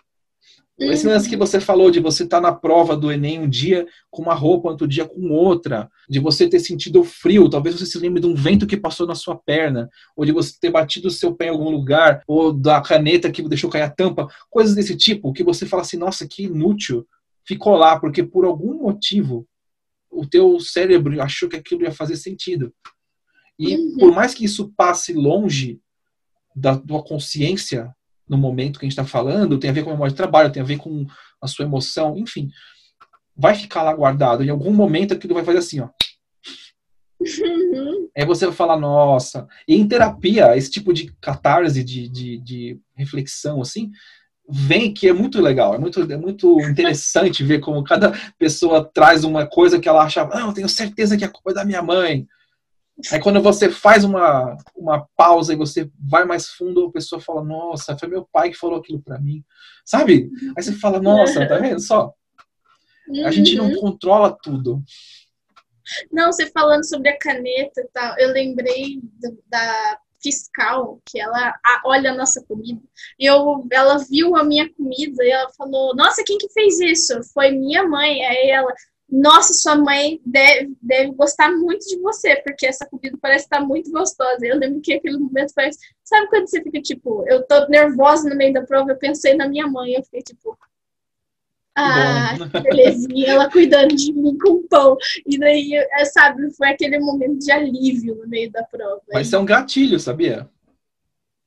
Uhum. 0.78 0.92
Esse 0.92 1.06
lance 1.06 1.28
que 1.28 1.38
você 1.38 1.58
falou 1.58 1.90
de 1.90 2.00
você 2.00 2.24
estar 2.24 2.38
tá 2.38 2.50
na 2.50 2.52
prova 2.52 2.94
do 2.94 3.10
Enem 3.10 3.40
um 3.40 3.48
dia 3.48 3.86
com 4.10 4.20
uma 4.20 4.34
roupa, 4.34 4.68
outro 4.68 4.86
dia 4.86 5.06
com 5.06 5.30
outra, 5.30 5.90
de 6.08 6.18
você 6.18 6.46
ter 6.46 6.60
sentido 6.60 7.02
frio, 7.02 7.48
talvez 7.48 7.78
você 7.78 7.86
se 7.86 7.98
lembre 7.98 8.20
de 8.20 8.26
um 8.26 8.34
vento 8.34 8.66
que 8.66 8.76
passou 8.76 9.06
na 9.06 9.14
sua 9.14 9.36
perna, 9.36 9.88
ou 10.14 10.26
de 10.26 10.32
você 10.32 10.52
ter 10.60 10.70
batido 10.70 11.08
o 11.08 11.10
seu 11.10 11.34
pé 11.34 11.46
em 11.46 11.50
algum 11.50 11.70
lugar, 11.70 12.22
ou 12.26 12.52
da 12.52 12.80
caneta 12.82 13.30
que 13.30 13.42
deixou 13.42 13.70
cair 13.70 13.82
a 13.82 13.90
tampa, 13.90 14.26
coisas 14.50 14.74
desse 14.74 14.96
tipo, 14.96 15.32
que 15.32 15.44
você 15.44 15.64
fala 15.64 15.82
assim, 15.82 15.96
nossa, 15.96 16.26
que 16.26 16.44
inútil, 16.44 17.06
ficou 17.50 17.74
lá 17.74 17.98
porque 17.98 18.22
por 18.22 18.44
algum 18.44 18.74
motivo 18.74 19.44
o 20.08 20.24
teu 20.24 20.60
cérebro 20.60 21.20
achou 21.20 21.48
que 21.48 21.56
aquilo 21.56 21.82
ia 21.82 21.90
fazer 21.90 22.14
sentido. 22.14 22.72
E 23.58 23.76
uhum. 23.76 23.96
por 23.98 24.12
mais 24.12 24.32
que 24.32 24.44
isso 24.44 24.72
passe 24.76 25.12
longe 25.12 25.80
da 26.54 26.76
tua 26.76 27.02
consciência 27.02 27.92
no 28.28 28.38
momento 28.38 28.78
que 28.78 28.86
a 28.86 28.88
gente 28.88 28.98
está 28.98 29.04
falando, 29.04 29.58
tem 29.58 29.70
a 29.70 29.72
ver 29.72 29.82
com 29.82 29.90
a 29.90 29.92
memória 29.94 30.12
de 30.12 30.16
trabalho, 30.16 30.52
tem 30.52 30.62
a 30.62 30.66
ver 30.66 30.78
com 30.78 31.04
a 31.40 31.48
sua 31.48 31.64
emoção, 31.64 32.16
enfim, 32.16 32.48
vai 33.36 33.56
ficar 33.56 33.82
lá 33.82 33.92
guardado. 33.92 34.44
Em 34.44 34.50
algum 34.50 34.72
momento 34.72 35.12
aquilo 35.12 35.34
vai 35.34 35.44
fazer 35.44 35.58
assim, 35.58 35.80
ó. 35.80 35.88
Uhum. 37.20 38.08
Aí 38.16 38.24
você 38.24 38.46
vai 38.46 38.54
falar, 38.54 38.78
nossa. 38.78 39.48
E 39.66 39.74
em 39.74 39.88
terapia, 39.88 40.56
esse 40.56 40.70
tipo 40.70 40.92
de 40.92 41.12
catarse, 41.20 41.82
de, 41.82 42.08
de, 42.08 42.38
de 42.38 42.80
reflexão, 42.96 43.60
assim, 43.60 43.90
vem 44.50 44.92
que 44.92 45.08
é 45.08 45.12
muito 45.12 45.40
legal, 45.40 45.74
é 45.74 45.78
muito, 45.78 46.00
é 46.00 46.16
muito 46.16 46.60
interessante 46.60 47.44
ver 47.44 47.60
como 47.60 47.84
cada 47.84 48.12
pessoa 48.38 48.84
traz 48.84 49.24
uma 49.24 49.46
coisa 49.46 49.78
que 49.78 49.88
ela 49.88 50.04
acha, 50.04 50.24
não, 50.24 50.48
eu 50.48 50.54
tenho 50.54 50.68
certeza 50.68 51.16
que 51.16 51.24
a 51.24 51.28
culpa 51.28 51.52
é 51.52 51.54
da 51.54 51.64
minha 51.64 51.82
mãe. 51.82 52.26
Aí 53.10 53.18
quando 53.18 53.40
você 53.40 53.70
faz 53.70 54.04
uma, 54.04 54.56
uma 54.76 55.06
pausa 55.16 55.52
e 55.52 55.56
você 55.56 55.90
vai 55.98 56.24
mais 56.24 56.48
fundo, 56.48 56.86
a 56.86 56.92
pessoa 56.92 57.20
fala, 57.20 57.42
nossa, 57.42 57.96
foi 57.96 58.08
meu 58.08 58.28
pai 58.30 58.50
que 58.50 58.58
falou 58.58 58.78
aquilo 58.78 59.00
para 59.00 59.18
mim. 59.18 59.42
Sabe? 59.84 60.30
Aí 60.56 60.62
você 60.62 60.72
fala, 60.72 61.00
nossa, 61.00 61.46
tá 61.46 61.56
vendo 61.56 61.80
só? 61.80 62.12
A 63.24 63.30
gente 63.30 63.56
não 63.56 63.68
uhum. 63.68 63.80
controla 63.80 64.36
tudo. 64.42 64.82
Não, 66.12 66.30
você 66.30 66.46
falando 66.50 66.86
sobre 66.86 67.08
a 67.08 67.18
caneta 67.18 67.80
e 67.80 67.88
tal, 67.92 68.18
eu 68.18 68.32
lembrei 68.32 69.00
da 69.48 69.98
fiscal 70.22 71.00
que 71.04 71.20
ela 71.20 71.54
olha 71.84 72.12
a 72.12 72.16
nossa 72.16 72.44
comida. 72.46 72.80
E 73.18 73.26
eu, 73.26 73.66
ela 73.72 73.98
viu 73.98 74.36
a 74.36 74.44
minha 74.44 74.72
comida 74.74 75.24
e 75.24 75.30
ela 75.30 75.48
falou: 75.56 75.94
Nossa, 75.94 76.22
quem 76.24 76.38
que 76.38 76.48
fez 76.52 76.80
isso? 76.80 77.20
Foi 77.32 77.50
minha 77.50 77.86
mãe. 77.86 78.24
Aí 78.24 78.50
ela, 78.50 78.72
nossa, 79.08 79.52
sua 79.54 79.76
mãe 79.76 80.20
deve, 80.24 80.72
deve 80.80 81.12
gostar 81.12 81.50
muito 81.50 81.86
de 81.86 81.98
você, 82.00 82.36
porque 82.36 82.66
essa 82.66 82.86
comida 82.86 83.18
parece 83.20 83.44
estar 83.44 83.60
muito 83.60 83.90
gostosa. 83.90 84.38
Eu 84.46 84.56
lembro 84.58 84.80
que 84.80 84.92
aquele 84.92 85.18
momento 85.18 85.52
parece. 85.54 85.78
Sabe 86.04 86.28
quando 86.28 86.48
você 86.48 86.62
fica 86.62 86.80
tipo, 86.80 87.24
eu 87.28 87.46
tô 87.46 87.66
nervosa 87.68 88.28
no 88.28 88.36
meio 88.36 88.52
da 88.52 88.62
prova, 88.62 88.90
eu 88.90 88.98
pensei 88.98 89.34
na 89.34 89.48
minha 89.48 89.66
mãe, 89.66 89.94
eu 89.94 90.02
fiquei 90.04 90.22
tipo, 90.22 90.56
ah, 91.80 92.48
que 92.50 92.60
belezinha, 92.60 93.30
ela 93.30 93.50
cuidando 93.50 93.94
de 93.94 94.12
mim 94.12 94.36
com 94.38 94.66
pão. 94.68 94.96
E 95.26 95.38
daí, 95.38 95.74
é, 95.74 96.04
sabe, 96.04 96.50
foi 96.54 96.68
aquele 96.68 96.98
momento 96.98 97.38
de 97.38 97.50
alívio 97.50 98.16
no 98.16 98.28
meio 98.28 98.50
da 98.50 98.62
prova. 98.62 99.00
Mas 99.12 99.26
isso 99.26 99.36
é 99.36 99.38
um 99.38 99.44
gatilho, 99.44 99.98
sabia? 99.98 100.48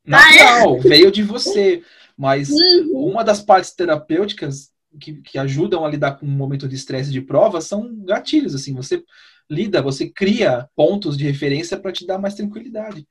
natural, 0.06 0.76
ah, 0.76 0.78
é? 0.78 0.80
veio 0.82 1.12
de 1.12 1.24
você. 1.24 1.84
Mas 2.18 2.50
uhum. 2.50 3.10
uma 3.10 3.24
das 3.24 3.42
partes 3.42 3.72
terapêuticas 3.72 4.72
que, 5.00 5.14
que 5.22 5.38
ajudam 5.38 5.84
a 5.84 5.90
lidar 5.90 6.14
com 6.14 6.26
um 6.26 6.30
momento 6.30 6.68
de 6.68 6.76
estresse 6.76 7.12
de 7.12 7.22
prova 7.22 7.62
são 7.62 7.96
gatilhos, 8.04 8.54
assim, 8.54 8.74
você 8.74 9.04
lida, 9.50 9.82
você 9.82 10.10
cria 10.10 10.70
pontos 10.76 11.18
de 11.18 11.26
referência 11.26 11.78
para 11.78 11.92
te 11.92 12.06
dar 12.06 12.18
mais 12.18 12.36
tranquilidade. 12.36 13.08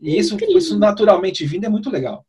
E 0.00 0.18
isso, 0.18 0.36
isso 0.56 0.78
naturalmente 0.78 1.46
vindo 1.46 1.64
é 1.64 1.68
muito 1.68 1.88
legal. 1.88 2.26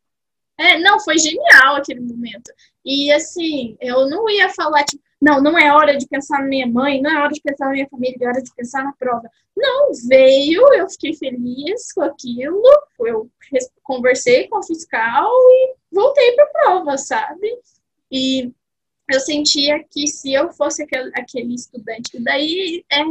É, 0.56 0.78
não, 0.78 1.00
foi 1.00 1.18
genial 1.18 1.74
aquele 1.76 2.00
momento. 2.00 2.52
E 2.84 3.10
assim, 3.12 3.76
eu 3.80 4.08
não 4.08 4.28
ia 4.28 4.48
falar, 4.50 4.84
tipo, 4.84 5.02
não, 5.20 5.40
não 5.40 5.58
é 5.58 5.72
hora 5.72 5.96
de 5.96 6.06
pensar 6.06 6.40
na 6.40 6.46
minha 6.46 6.66
mãe, 6.66 7.00
não 7.00 7.10
é 7.10 7.22
hora 7.22 7.32
de 7.32 7.40
pensar 7.40 7.66
na 7.66 7.72
minha 7.72 7.88
família, 7.88 8.18
é 8.20 8.28
hora 8.28 8.42
de 8.42 8.54
pensar 8.54 8.84
na 8.84 8.92
prova. 8.92 9.30
Não, 9.56 9.90
veio, 10.06 10.62
eu 10.74 10.88
fiquei 10.90 11.14
feliz 11.14 11.92
com 11.94 12.02
aquilo, 12.02 12.62
eu 13.00 13.30
conversei 13.82 14.48
com 14.48 14.58
o 14.58 14.62
fiscal 14.62 15.30
e 15.30 15.74
voltei 15.90 16.32
para 16.32 16.44
a 16.44 16.48
prova, 16.48 16.98
sabe? 16.98 17.58
E 18.12 18.52
eu 19.10 19.20
sentia 19.20 19.82
que 19.90 20.06
se 20.06 20.32
eu 20.32 20.52
fosse 20.52 20.82
aquele, 20.82 21.10
aquele 21.14 21.54
estudante, 21.54 22.18
daí 22.20 22.84
é, 22.90 23.02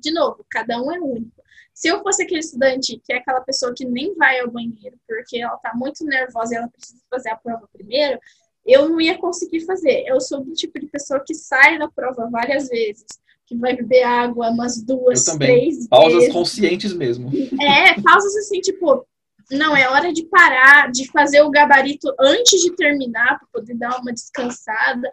de 0.00 0.12
novo, 0.12 0.46
cada 0.50 0.80
um 0.80 0.92
é 0.92 0.98
único. 0.98 1.42
Se 1.74 1.88
eu 1.88 2.02
fosse 2.02 2.22
aquele 2.22 2.40
estudante 2.40 3.00
que 3.04 3.12
é 3.12 3.16
aquela 3.16 3.40
pessoa 3.40 3.74
que 3.74 3.84
nem 3.84 4.14
vai 4.14 4.40
ao 4.40 4.50
banheiro 4.50 4.96
porque 5.06 5.38
ela 5.38 5.56
tá 5.56 5.72
muito 5.74 6.04
nervosa 6.04 6.54
e 6.54 6.56
ela 6.58 6.68
precisa 6.68 7.02
fazer 7.10 7.30
a 7.30 7.36
prova 7.36 7.68
primeiro, 7.72 8.18
eu 8.66 8.88
não 8.88 9.00
ia 9.00 9.18
conseguir 9.18 9.60
fazer. 9.60 10.04
Eu 10.06 10.20
sou 10.20 10.42
do 10.42 10.52
tipo 10.52 10.78
de 10.78 10.86
pessoa 10.86 11.22
que 11.24 11.34
sai 11.34 11.78
da 11.78 11.88
prova 11.88 12.28
várias 12.30 12.68
vezes, 12.68 13.04
que 13.46 13.56
vai 13.56 13.74
beber 13.74 14.02
água 14.02 14.50
umas 14.50 14.82
duas, 14.82 15.24
três 15.24 15.86
pausas 15.88 16.20
vezes. 16.20 16.32
conscientes 16.32 16.92
mesmo. 16.92 17.30
É, 17.60 18.00
pausas 18.00 18.36
assim, 18.36 18.60
tipo, 18.60 19.06
não, 19.50 19.76
é 19.76 19.88
hora 19.88 20.12
de 20.12 20.24
parar, 20.26 20.90
de 20.90 21.10
fazer 21.10 21.42
o 21.42 21.50
gabarito 21.50 22.14
antes 22.18 22.60
de 22.60 22.74
terminar, 22.74 23.38
para 23.38 23.48
poder 23.52 23.74
dar 23.74 24.00
uma 24.00 24.12
descansada. 24.12 25.10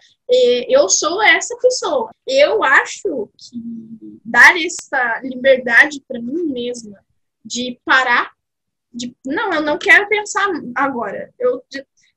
Eu 0.68 0.88
sou 0.88 1.22
essa 1.22 1.58
pessoa. 1.58 2.12
Eu 2.28 2.64
acho 2.64 3.30
que 3.38 3.58
dar 4.24 4.56
essa 4.58 5.22
liberdade 5.24 6.02
para 6.08 6.22
mim 6.22 6.44
mesma 6.46 7.00
de 7.44 7.80
parar, 7.84 8.32
de 8.94 9.16
não, 9.26 9.54
eu 9.54 9.62
não 9.62 9.78
quero 9.78 10.08
pensar 10.08 10.48
agora. 10.76 11.34
Eu, 11.40 11.64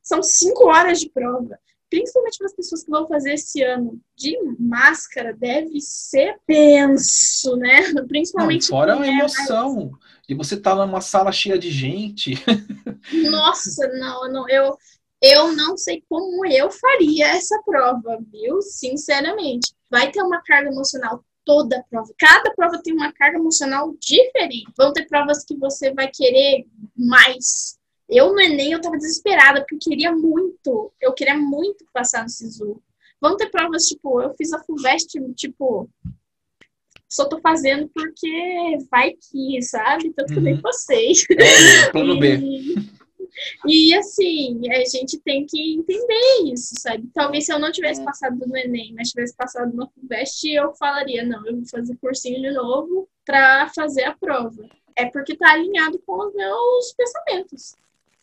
são 0.02 0.22
cinco 0.22 0.66
horas 0.66 1.00
de 1.00 1.08
prova. 1.10 1.58
Principalmente 1.88 2.38
para 2.38 2.46
as 2.46 2.54
pessoas 2.54 2.84
que 2.84 2.90
vão 2.90 3.06
fazer 3.06 3.34
esse 3.34 3.62
ano 3.62 4.00
de 4.16 4.36
máscara, 4.58 5.34
deve 5.34 5.78
ser 5.80 6.36
penso, 6.46 7.54
né? 7.56 7.82
Principalmente. 8.08 8.70
Não, 8.70 8.78
fora 8.78 8.98
a 8.98 9.06
emoção. 9.06 9.90
Mais 9.90 10.02
e 10.28 10.34
você 10.34 10.56
tá 10.56 10.74
numa 10.74 11.00
sala 11.00 11.30
cheia 11.30 11.58
de 11.58 11.70
gente. 11.70 12.34
Nossa, 13.30 13.86
não, 13.88 14.32
não, 14.32 14.48
eu, 14.48 14.76
eu 15.20 15.54
não 15.54 15.76
sei 15.76 16.02
como 16.08 16.46
eu 16.46 16.70
faria 16.70 17.28
essa 17.28 17.60
prova, 17.64 18.18
viu? 18.30 18.62
Sinceramente. 18.62 19.74
Vai 19.90 20.10
ter 20.10 20.22
uma 20.22 20.42
carga 20.42 20.70
emocional 20.70 21.22
toda 21.44 21.78
a 21.78 21.82
prova. 21.82 22.10
Cada 22.18 22.54
prova 22.54 22.80
tem 22.82 22.94
uma 22.94 23.12
carga 23.12 23.38
emocional 23.38 23.94
diferente. 24.00 24.72
Vão 24.76 24.92
ter 24.92 25.06
provas 25.06 25.44
que 25.44 25.56
você 25.56 25.92
vai 25.92 26.08
querer 26.08 26.64
mais. 26.96 27.78
Eu 28.12 28.34
no 28.34 28.40
Enem 28.40 28.72
eu 28.72 28.80
tava 28.80 28.98
desesperada, 28.98 29.60
porque 29.60 29.74
eu 29.74 29.78
queria 29.78 30.12
muito. 30.12 30.92
Eu 31.00 31.14
queria 31.14 31.34
muito 31.34 31.86
passar 31.94 32.22
no 32.22 32.28
SISU. 32.28 32.80
Vão 33.18 33.38
ter 33.38 33.50
provas, 33.50 33.86
tipo, 33.86 34.20
eu 34.20 34.34
fiz 34.36 34.52
a 34.52 34.62
FUVEST, 34.62 35.18
tipo, 35.34 35.88
só 37.08 37.24
tô 37.24 37.40
fazendo 37.40 37.88
porque 37.88 38.78
vai 38.90 39.12
que, 39.12 39.62
sabe? 39.62 40.12
Tanto 40.12 40.32
que 40.32 40.38
eu 40.38 40.42
nem 40.42 40.54
uhum. 40.54 40.60
passei. 40.60 41.12
É, 41.30 41.90
plano 41.90 42.18
B. 42.20 42.38
E 43.66 43.94
assim, 43.94 44.60
a 44.70 44.84
gente 44.84 45.18
tem 45.20 45.46
que 45.46 45.76
entender 45.76 46.52
isso, 46.52 46.74
sabe? 46.78 47.08
Talvez 47.14 47.46
se 47.46 47.52
eu 47.52 47.58
não 47.58 47.72
tivesse 47.72 48.02
é. 48.02 48.04
passado 48.04 48.46
no 48.46 48.54
Enem, 48.54 48.92
mas 48.92 49.08
tivesse 49.08 49.34
passado 49.34 49.74
no 49.74 49.88
FUVEST, 49.88 50.50
eu 50.50 50.74
falaria, 50.74 51.24
não, 51.24 51.46
eu 51.46 51.56
vou 51.56 51.66
fazer 51.66 51.96
cursinho 51.96 52.42
de 52.42 52.52
novo 52.52 53.08
para 53.24 53.70
fazer 53.70 54.04
a 54.04 54.14
prova. 54.14 54.68
É 54.94 55.06
porque 55.06 55.34
tá 55.34 55.52
alinhado 55.52 55.98
com 56.04 56.28
os 56.28 56.34
meus 56.34 56.92
pensamentos 56.92 57.74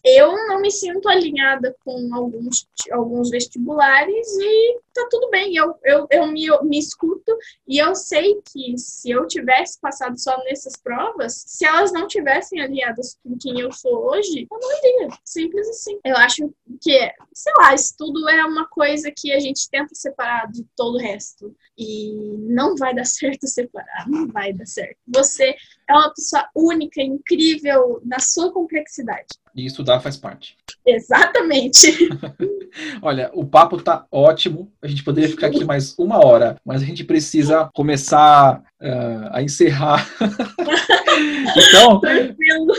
eu 0.03 0.31
não 0.47 0.61
me 0.61 0.71
sinto 0.71 1.09
alinhada 1.09 1.75
com 1.83 2.09
alguns, 2.13 2.67
alguns 2.91 3.29
vestibulares 3.29 4.27
e 4.37 4.79
tá 4.93 5.07
tudo 5.09 5.29
bem. 5.29 5.55
Eu, 5.55 5.75
eu, 5.83 6.07
eu 6.09 6.27
me, 6.27 6.47
me 6.63 6.79
escuto 6.79 7.37
e 7.67 7.77
eu 7.77 7.93
sei 7.95 8.41
que 8.51 8.77
se 8.77 9.09
eu 9.11 9.27
tivesse 9.27 9.79
passado 9.79 10.17
só 10.17 10.37
nessas 10.45 10.75
provas, 10.75 11.43
se 11.45 11.65
elas 11.65 11.91
não 11.91 12.07
tivessem 12.07 12.61
alinhadas 12.61 13.17
com 13.23 13.37
quem 13.37 13.59
eu 13.59 13.71
sou 13.71 14.09
hoje, 14.09 14.47
eu 14.49 14.59
não 14.59 14.77
iria. 14.77 15.09
Simples 15.23 15.67
assim. 15.67 15.99
Eu 16.03 16.15
acho 16.15 16.53
que, 16.81 17.11
sei 17.33 17.53
lá, 17.57 17.73
estudo 17.73 18.27
é 18.29 18.45
uma 18.45 18.67
coisa 18.67 19.11
que 19.15 19.33
a 19.33 19.39
gente 19.39 19.69
tenta 19.69 19.93
separar 19.93 20.49
de 20.51 20.65
todo 20.75 20.95
o 20.95 20.99
resto. 20.99 21.55
E 21.77 22.37
não 22.39 22.75
vai 22.75 22.93
dar 22.93 23.05
certo 23.05 23.47
separar, 23.47 24.07
não 24.07 24.27
vai 24.27 24.53
dar 24.53 24.65
certo. 24.65 24.97
Você 25.07 25.55
é 25.89 25.93
uma 25.93 26.13
pessoa 26.13 26.45
única, 26.55 27.01
incrível 27.01 27.99
na 28.05 28.19
sua 28.19 28.53
complexidade. 28.53 29.27
E 29.55 29.65
estudar 29.65 29.99
faz 29.99 30.15
parte. 30.15 30.55
Exatamente. 30.85 32.09
Olha, 33.01 33.31
o 33.33 33.43
papo 33.43 33.81
tá 33.81 34.05
ótimo. 34.11 34.71
A 34.81 34.87
gente 34.87 35.03
poderia 35.03 35.29
ficar 35.29 35.47
aqui 35.47 35.65
mais 35.65 35.97
uma 35.97 36.23
hora, 36.23 36.55
mas 36.63 36.83
a 36.83 36.85
gente 36.85 37.03
precisa 37.03 37.69
começar 37.73 38.61
uh, 38.79 39.29
a 39.31 39.41
encerrar. 39.41 40.07
então, 41.57 42.01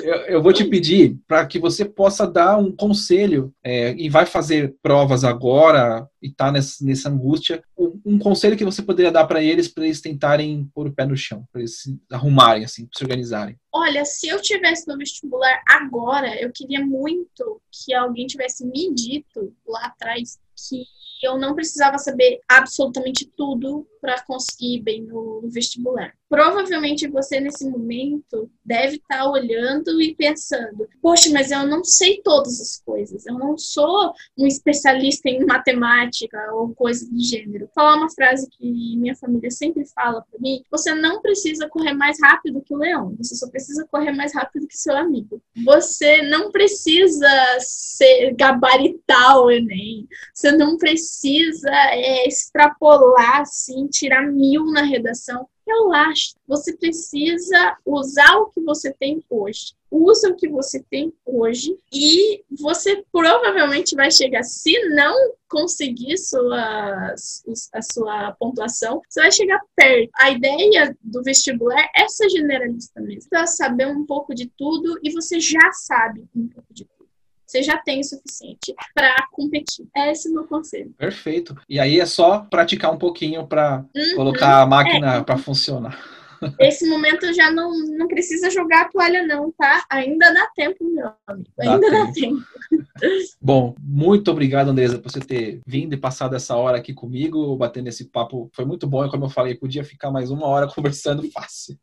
eu, 0.02 0.14
eu, 0.26 0.42
vou 0.42 0.52
te 0.52 0.64
pedir 0.64 1.16
para 1.26 1.46
que 1.46 1.58
você 1.58 1.84
possa 1.84 2.26
dar 2.26 2.58
um 2.58 2.74
conselho 2.74 3.52
é, 3.64 3.94
e 3.96 4.08
vai 4.08 4.26
fazer 4.26 4.74
provas 4.82 5.24
agora 5.24 6.08
e 6.22 6.28
está 6.28 6.50
nessa, 6.50 6.84
nessa 6.84 7.08
angústia. 7.08 7.62
Um, 7.76 8.00
um, 8.04 8.18
conselho 8.18 8.56
que 8.56 8.64
você 8.64 8.82
poderia 8.82 9.10
dar 9.10 9.26
para 9.26 9.42
eles 9.42 9.68
para 9.68 9.84
eles 9.84 10.00
tentarem 10.00 10.68
pôr 10.74 10.88
o 10.88 10.92
pé 10.92 11.06
no 11.06 11.16
chão, 11.16 11.44
para 11.52 11.60
eles 11.60 11.80
se 11.80 11.98
arrumarem, 12.10 12.64
assim, 12.64 12.88
se 12.94 13.02
organizarem. 13.02 13.56
Olha, 13.72 14.04
se 14.04 14.28
eu 14.28 14.40
tivesse 14.40 14.86
no 14.88 14.98
vestibular 14.98 15.62
agora, 15.66 16.40
eu 16.40 16.50
queria 16.52 16.84
muito 16.84 17.60
que 17.72 17.94
alguém 17.94 18.26
tivesse 18.26 18.66
me 18.66 18.92
dito 18.94 19.54
lá 19.66 19.86
atrás 19.86 20.38
que 20.68 20.84
eu 21.22 21.38
não 21.38 21.54
precisava 21.54 21.98
saber 21.98 22.40
absolutamente 22.48 23.26
tudo 23.36 23.86
para 24.00 24.22
conseguir 24.22 24.80
bem 24.82 25.02
no 25.02 25.42
vestibular. 25.50 26.14
Provavelmente 26.30 27.08
você, 27.08 27.40
nesse 27.40 27.68
momento, 27.68 28.48
deve 28.64 28.98
estar 28.98 29.18
tá 29.18 29.28
olhando 29.28 30.00
e 30.00 30.14
pensando: 30.14 30.88
poxa, 31.02 31.28
mas 31.32 31.50
eu 31.50 31.66
não 31.66 31.82
sei 31.82 32.22
todas 32.22 32.60
as 32.60 32.80
coisas, 32.80 33.26
eu 33.26 33.34
não 33.34 33.58
sou 33.58 34.14
um 34.38 34.46
especialista 34.46 35.28
em 35.28 35.44
matemática 35.44 36.38
ou 36.52 36.72
coisa 36.72 37.04
do 37.10 37.20
gênero. 37.20 37.68
Falar 37.74 37.96
uma 37.96 38.08
frase 38.10 38.48
que 38.48 38.96
minha 38.96 39.16
família 39.16 39.50
sempre 39.50 39.84
fala 39.86 40.24
para 40.30 40.38
mim: 40.38 40.62
você 40.70 40.94
não 40.94 41.20
precisa 41.20 41.68
correr 41.68 41.94
mais 41.94 42.16
rápido 42.22 42.62
que 42.62 42.72
o 42.72 42.78
leão, 42.78 43.12
você 43.18 43.34
só 43.34 43.48
precisa 43.48 43.84
correr 43.90 44.12
mais 44.12 44.32
rápido 44.32 44.68
que 44.68 44.76
seu 44.76 44.96
amigo. 44.96 45.42
Você 45.64 46.22
não 46.22 46.52
precisa 46.52 47.28
ser 47.58 48.36
gabaritar 48.36 49.36
o 49.40 49.50
Enem, 49.50 50.06
você 50.32 50.52
não 50.52 50.78
precisa 50.78 51.70
é, 51.90 52.28
extrapolar 52.28 53.40
assim 53.40 53.88
tirar 53.88 54.22
mil 54.22 54.66
na 54.66 54.82
redação. 54.82 55.48
Relaxa. 55.70 56.34
Você 56.48 56.76
precisa 56.76 57.76
usar 57.86 58.36
o 58.38 58.46
que 58.46 58.60
você 58.60 58.92
tem 58.92 59.22
hoje. 59.30 59.74
Usa 59.90 60.28
o 60.28 60.36
que 60.36 60.48
você 60.48 60.84
tem 60.88 61.12
hoje 61.24 61.76
e 61.92 62.44
você 62.60 63.04
provavelmente 63.10 63.96
vai 63.96 64.10
chegar, 64.10 64.42
se 64.44 64.72
não 64.90 65.32
conseguir 65.48 66.16
sua, 66.16 67.14
a 67.72 67.82
sua 67.82 68.32
pontuação, 68.38 69.02
você 69.08 69.20
vai 69.20 69.32
chegar 69.32 69.60
perto. 69.74 70.10
A 70.14 70.30
ideia 70.30 70.96
do 71.02 71.22
vestibular 71.22 71.90
é 71.96 72.06
ser 72.08 72.28
generalista 72.30 73.00
mesmo. 73.00 73.28
Para 73.30 73.46
saber 73.46 73.88
um 73.88 74.06
pouco 74.06 74.32
de 74.34 74.46
tudo 74.46 74.98
e 75.02 75.12
você 75.12 75.40
já 75.40 75.72
sabe 75.72 76.24
um 76.36 76.46
pouco 76.46 76.72
de 76.72 76.84
tudo 76.84 76.99
você 77.50 77.62
já 77.62 77.76
tem 77.78 78.00
o 78.00 78.04
suficiente 78.04 78.74
para 78.94 79.26
competir. 79.32 79.86
É 79.96 80.12
esse 80.12 80.28
o 80.28 80.32
meu 80.32 80.44
conselho. 80.44 80.94
Perfeito. 80.96 81.56
E 81.68 81.80
aí 81.80 81.98
é 81.98 82.06
só 82.06 82.40
praticar 82.40 82.92
um 82.92 82.98
pouquinho 82.98 83.46
para 83.46 83.84
uhum. 83.94 84.16
colocar 84.16 84.62
a 84.62 84.66
máquina 84.66 85.16
é. 85.16 85.22
para 85.22 85.36
funcionar. 85.36 85.98
Esse 86.58 86.88
momento 86.88 87.30
já 87.34 87.50
não, 87.50 87.70
não 87.98 88.08
precisa 88.08 88.50
jogar 88.50 88.82
a 88.82 88.88
toalha, 88.88 89.26
não, 89.26 89.52
tá? 89.52 89.84
Ainda 89.90 90.32
dá 90.32 90.46
tempo, 90.56 90.82
meu 90.82 91.12
amigo. 91.26 91.50
Ainda 91.60 91.90
dá, 91.90 92.04
dá 92.04 92.12
tempo. 92.12 92.40
Bom, 93.42 93.74
muito 93.78 94.30
obrigado, 94.30 94.68
Andresa, 94.68 94.98
por 94.98 95.10
você 95.10 95.20
ter 95.20 95.60
vindo 95.66 95.92
e 95.92 95.98
passado 95.98 96.34
essa 96.34 96.56
hora 96.56 96.78
aqui 96.78 96.94
comigo, 96.94 97.54
batendo 97.56 97.88
esse 97.88 98.06
papo. 98.06 98.48
Foi 98.54 98.64
muito 98.64 98.86
bom, 98.86 99.04
e 99.04 99.10
como 99.10 99.26
eu 99.26 99.28
falei, 99.28 99.54
podia 99.54 99.84
ficar 99.84 100.10
mais 100.10 100.30
uma 100.30 100.46
hora 100.46 100.66
conversando 100.72 101.30
fácil. 101.30 101.78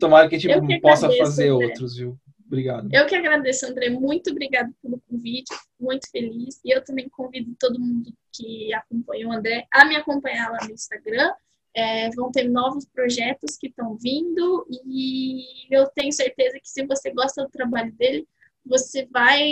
tomara 0.00 0.28
que 0.28 0.36
a 0.36 0.38
gente 0.38 0.80
possa 0.80 1.06
agradeço, 1.06 1.24
fazer 1.24 1.50
André. 1.50 1.66
outros, 1.66 1.96
viu? 1.96 2.18
Obrigado. 2.46 2.88
Eu 2.92 3.06
que 3.06 3.14
agradeço, 3.14 3.66
André. 3.66 3.90
Muito 3.90 4.30
obrigado 4.30 4.72
pelo 4.80 5.00
convite. 5.08 5.52
Muito 5.78 6.08
feliz. 6.10 6.60
E 6.64 6.70
eu 6.74 6.82
também 6.82 7.08
convido 7.08 7.54
todo 7.58 7.80
mundo 7.80 8.12
que 8.32 8.72
acompanha 8.72 9.28
o 9.28 9.32
André 9.32 9.66
a 9.72 9.84
me 9.84 9.96
acompanhar 9.96 10.50
lá 10.50 10.58
no 10.62 10.72
Instagram. 10.72 11.32
É, 11.74 12.08
vão 12.10 12.30
ter 12.30 12.48
novos 12.48 12.86
projetos 12.86 13.56
que 13.58 13.66
estão 13.66 13.96
vindo 13.96 14.66
e 14.86 15.44
eu 15.70 15.86
tenho 15.88 16.10
certeza 16.10 16.58
que 16.58 16.70
se 16.70 16.86
você 16.86 17.10
gosta 17.12 17.44
do 17.44 17.50
trabalho 17.50 17.92
dele, 17.92 18.26
você 18.64 19.06
vai 19.12 19.42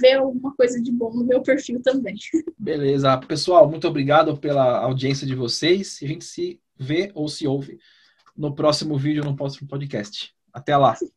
ver 0.00 0.18
alguma 0.18 0.54
coisa 0.54 0.80
de 0.80 0.92
bom 0.92 1.10
no 1.10 1.24
meu 1.24 1.42
perfil 1.42 1.80
também. 1.82 2.16
Beleza. 2.58 3.16
Pessoal, 3.18 3.68
muito 3.68 3.88
obrigado 3.88 4.36
pela 4.36 4.78
audiência 4.78 5.26
de 5.26 5.34
vocês. 5.34 5.98
A 6.02 6.06
gente 6.06 6.24
se 6.24 6.60
vê 6.76 7.10
ou 7.14 7.28
se 7.28 7.46
ouve 7.46 7.78
no 8.36 8.54
próximo 8.54 8.98
vídeo, 8.98 9.24
no 9.24 9.36
próximo 9.36 9.66
podcast. 9.66 10.34
Até 10.52 10.76
lá. 10.76 10.96